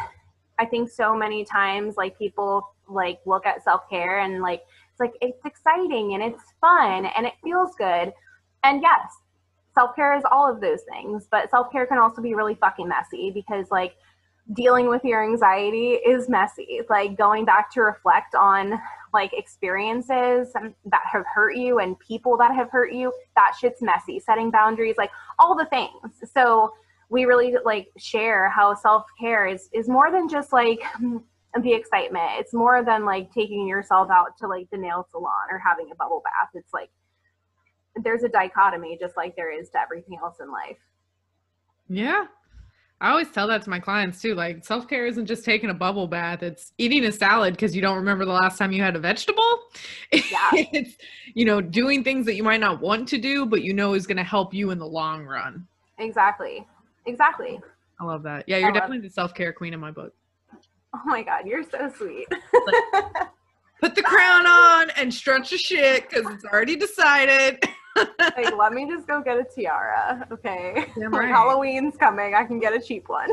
I 0.60 0.66
think 0.66 0.90
so 0.90 1.16
many 1.16 1.44
times 1.44 1.96
like 1.98 2.18
people 2.18 2.74
like 2.88 3.20
look 3.26 3.46
at 3.46 3.64
self 3.64 3.90
care 3.90 4.20
and 4.20 4.42
like 4.42 4.64
it's 4.92 5.00
like 5.00 5.14
it's 5.22 5.46
exciting 5.46 6.14
and 6.14 6.24
it's 6.24 6.44
fun 6.60 7.06
and 7.06 7.26
it 7.26 7.34
feels 7.44 7.76
good. 7.76 8.14
And 8.64 8.82
yes, 8.82 9.12
self 9.74 9.96
care 9.96 10.16
is 10.16 10.24
all 10.32 10.52
of 10.52 10.62
those 10.62 10.82
things, 10.90 11.28
but 11.30 11.50
self 11.50 11.72
care 11.72 11.86
can 11.86 11.98
also 11.98 12.22
be 12.22 12.34
really 12.34 12.56
fucking 12.56 12.88
messy 12.88 13.32
because 13.32 13.72
like 13.72 13.96
dealing 14.54 14.88
with 14.88 15.04
your 15.04 15.24
anxiety 15.24 15.92
is 15.94 16.30
messy. 16.30 16.82
Like 16.90 17.18
going 17.18 17.46
back 17.46 17.72
to 17.74 17.82
reflect 17.82 18.36
on 18.36 18.80
like 19.14 19.34
experiences 19.34 20.54
that 20.54 21.02
have 21.12 21.24
hurt 21.34 21.56
you 21.56 21.80
and 21.80 21.98
people 22.00 22.38
that 22.38 22.54
have 22.56 22.70
hurt 22.70 22.94
you, 22.94 23.14
that 23.36 23.54
shit's 23.60 23.82
messy. 23.82 24.20
Setting 24.20 24.52
boundaries, 24.52 24.96
like 24.98 25.12
all 25.40 25.56
the 25.56 25.66
things. 25.66 26.22
So 26.34 26.74
we 27.10 27.26
really 27.26 27.56
like 27.66 27.90
share 27.98 28.50
how 28.50 28.74
self-care 28.74 29.48
is 29.48 29.70
is 29.74 29.90
more 29.90 30.12
than 30.12 30.30
just 30.30 30.54
like 30.54 30.80
the 31.62 31.74
excitement. 31.74 32.32
It's 32.40 32.54
more 32.54 32.84
than 32.84 33.06
like 33.06 33.34
taking 33.34 33.68
yourself 33.68 34.10
out 34.10 34.38
to 34.40 34.48
like 34.48 34.70
the 34.72 34.78
nail 34.78 35.06
salon 35.12 35.48
or 35.52 35.60
having 35.60 35.90
a 35.92 35.96
bubble 35.96 36.22
bath. 36.24 36.50
It's 36.54 36.74
like 36.74 36.90
there's 38.04 38.24
a 38.24 38.30
dichotomy 38.30 38.98
just 39.00 39.18
like 39.18 39.36
there 39.36 39.52
is 39.52 39.70
to 39.72 39.80
everything 39.80 40.18
else 40.22 40.38
in 40.40 40.52
life. 40.52 40.78
Yeah, 41.90 42.28
I 43.02 43.10
always 43.10 43.32
tell 43.32 43.48
that 43.48 43.64
to 43.64 43.70
my 43.72 43.80
clients 43.80 44.22
too. 44.22 44.36
Like 44.36 44.64
self 44.64 44.88
care 44.88 45.08
isn't 45.08 45.26
just 45.26 45.44
taking 45.44 45.72
a 45.72 45.74
bubble 45.74 46.08
bath; 46.08 46.44
it's 46.44 46.72
eating 46.78 47.04
a 47.06 47.12
salad 47.12 47.56
because 47.56 47.76
you 47.76 47.82
don't 47.82 47.98
remember 47.98 48.26
the 48.26 48.32
last 48.32 48.60
time 48.60 48.72
you 48.72 48.84
had 48.84 48.96
a 48.96 49.00
vegetable. 49.00 49.42
Yeah. 50.14 50.22
it's 50.54 50.98
you 51.34 51.44
know 51.44 51.62
doing 51.62 52.04
things 52.04 52.28
that 52.28 52.36
you 52.36 52.44
might 52.44 52.60
not 52.60 52.80
want 52.80 53.08
to 53.10 53.18
do, 53.18 53.48
but 53.48 53.64
you 53.64 53.74
know 53.74 53.96
is 53.96 54.06
going 54.06 54.18
to 54.18 54.24
help 54.24 54.54
you 54.54 54.70
in 54.70 54.78
the 54.78 54.88
long 54.88 55.26
run. 55.26 55.68
Exactly. 55.98 56.66
Exactly. 57.08 57.60
I 58.00 58.04
love 58.04 58.22
that. 58.24 58.48
Yeah, 58.48 58.58
you're 58.58 58.72
definitely 58.72 59.08
the 59.08 59.14
self 59.14 59.34
care 59.34 59.52
queen 59.52 59.74
in 59.74 59.80
my 59.80 59.92
book. 59.92 60.14
Oh 60.94 61.02
my 61.06 61.24
god, 61.24 61.48
you're 61.48 61.64
so 61.64 61.92
sweet. 61.98 62.28
like, 62.32 62.76
put 63.82 63.96
the 63.96 64.04
crown 64.04 64.46
on 64.46 64.92
and 64.92 65.12
stretch 65.12 65.52
your 65.52 65.58
shit 65.58 66.08
because 66.08 66.32
it's 66.32 66.46
already 66.46 66.76
decided. 66.76 67.64
like, 67.96 68.56
let 68.58 68.74
me 68.74 68.88
just 68.90 69.08
go 69.08 69.22
get 69.22 69.38
a 69.38 69.44
tiara, 69.44 70.28
okay? 70.32 70.86
Right. 70.98 71.30
Halloween's 71.30 71.98
coming. 71.98 72.34
I 72.36 72.44
can 72.44 72.60
get 72.60 72.74
a 72.74 72.80
cheap 72.80 73.10
one. 73.10 73.30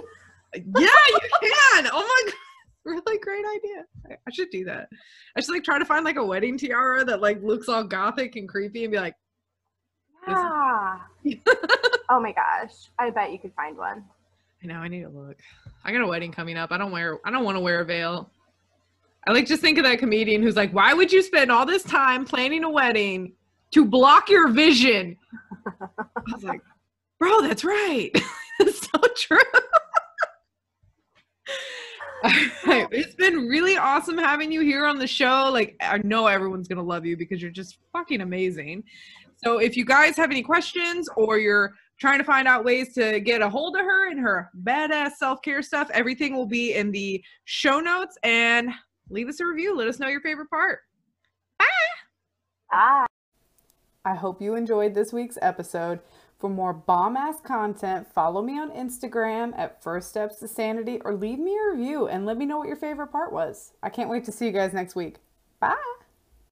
yeah, 0.54 0.62
you 0.76 1.18
can. 1.40 1.88
Oh 1.92 2.02
my 2.02 2.22
god. 2.26 2.34
really 2.84 3.18
great 3.18 3.44
idea. 3.56 4.16
I 4.26 4.30
should 4.30 4.50
do 4.50 4.64
that. 4.64 4.88
I 5.36 5.40
should 5.40 5.52
like 5.52 5.64
try 5.64 5.78
to 5.78 5.84
find 5.84 6.04
like 6.04 6.16
a 6.16 6.24
wedding 6.24 6.56
tiara 6.56 7.04
that 7.04 7.20
like 7.20 7.42
looks 7.42 7.68
all 7.68 7.84
gothic 7.84 8.36
and 8.36 8.48
creepy 8.48 8.84
and 8.84 8.92
be 8.92 8.98
like, 8.98 9.14
yeah. 10.26 10.98
oh 12.10 12.20
my 12.20 12.32
gosh. 12.32 12.72
I 12.98 13.10
bet 13.10 13.32
you 13.32 13.38
could 13.38 13.54
find 13.54 13.76
one. 13.76 14.04
I 14.62 14.66
know, 14.66 14.76
I 14.76 14.88
need 14.88 15.02
to 15.02 15.08
look. 15.08 15.36
I 15.84 15.92
got 15.92 16.02
a 16.02 16.06
wedding 16.06 16.32
coming 16.32 16.56
up. 16.56 16.72
I 16.72 16.78
don't 16.78 16.90
wear 16.90 17.18
I 17.24 17.30
don't 17.30 17.44
want 17.44 17.56
to 17.56 17.60
wear 17.60 17.80
a 17.80 17.84
veil. 17.84 18.30
I 19.26 19.32
like 19.32 19.46
just 19.46 19.60
think 19.60 19.78
of 19.78 19.84
that 19.84 19.98
comedian 19.98 20.42
who's 20.42 20.56
like, 20.56 20.72
why 20.72 20.94
would 20.94 21.12
you 21.12 21.22
spend 21.22 21.52
all 21.52 21.66
this 21.66 21.82
time 21.82 22.24
planning 22.24 22.64
a 22.64 22.70
wedding 22.70 23.32
to 23.72 23.84
block 23.84 24.28
your 24.28 24.48
vision? 24.48 25.16
I 25.80 25.86
was 26.32 26.44
like, 26.44 26.60
bro, 27.18 27.40
that's 27.40 27.64
right. 27.64 28.10
it's 28.60 28.88
so 28.90 29.00
true. 29.16 29.38
right. 32.66 32.88
It's 32.90 33.14
been 33.14 33.48
really 33.48 33.76
awesome 33.76 34.18
having 34.18 34.50
you 34.50 34.60
here 34.60 34.86
on 34.86 34.98
the 34.98 35.06
show. 35.06 35.50
Like, 35.52 35.76
I 35.80 35.98
know 35.98 36.26
everyone's 36.26 36.68
going 36.68 36.78
to 36.78 36.82
love 36.82 37.06
you 37.06 37.16
because 37.16 37.40
you're 37.40 37.50
just 37.50 37.78
fucking 37.92 38.20
amazing. 38.20 38.84
So, 39.44 39.58
if 39.58 39.76
you 39.76 39.84
guys 39.84 40.16
have 40.16 40.30
any 40.30 40.42
questions 40.42 41.08
or 41.16 41.38
you're 41.38 41.74
trying 42.00 42.18
to 42.18 42.24
find 42.24 42.48
out 42.48 42.64
ways 42.64 42.94
to 42.94 43.20
get 43.20 43.42
a 43.42 43.48
hold 43.48 43.76
of 43.76 43.82
her 43.82 44.10
and 44.10 44.20
her 44.20 44.50
badass 44.62 45.12
self 45.12 45.42
care 45.42 45.62
stuff, 45.62 45.90
everything 45.92 46.34
will 46.34 46.46
be 46.46 46.74
in 46.74 46.90
the 46.90 47.22
show 47.44 47.80
notes. 47.80 48.16
And 48.22 48.70
leave 49.10 49.28
us 49.28 49.40
a 49.40 49.46
review. 49.46 49.76
Let 49.76 49.88
us 49.88 49.98
know 49.98 50.08
your 50.08 50.20
favorite 50.20 50.50
part. 50.50 50.80
Bye. 51.58 51.66
Bye. 52.70 53.06
I 54.04 54.14
hope 54.14 54.40
you 54.40 54.54
enjoyed 54.54 54.94
this 54.94 55.12
week's 55.12 55.38
episode. 55.42 56.00
For 56.38 56.48
more 56.48 56.72
bomb 56.72 57.16
ass 57.16 57.40
content, 57.40 58.06
follow 58.12 58.42
me 58.42 58.58
on 58.58 58.70
Instagram 58.70 59.58
at 59.58 59.82
First 59.82 60.08
Steps 60.08 60.36
to 60.36 60.48
Sanity 60.48 61.00
or 61.04 61.14
leave 61.14 61.40
me 61.40 61.56
a 61.56 61.76
review 61.76 62.06
and 62.06 62.24
let 62.24 62.36
me 62.36 62.46
know 62.46 62.58
what 62.58 62.68
your 62.68 62.76
favorite 62.76 63.08
part 63.08 63.32
was. 63.32 63.72
I 63.82 63.90
can't 63.90 64.08
wait 64.08 64.24
to 64.24 64.32
see 64.32 64.46
you 64.46 64.52
guys 64.52 64.72
next 64.72 64.94
week. 64.94 65.16
Bye. 65.60 65.97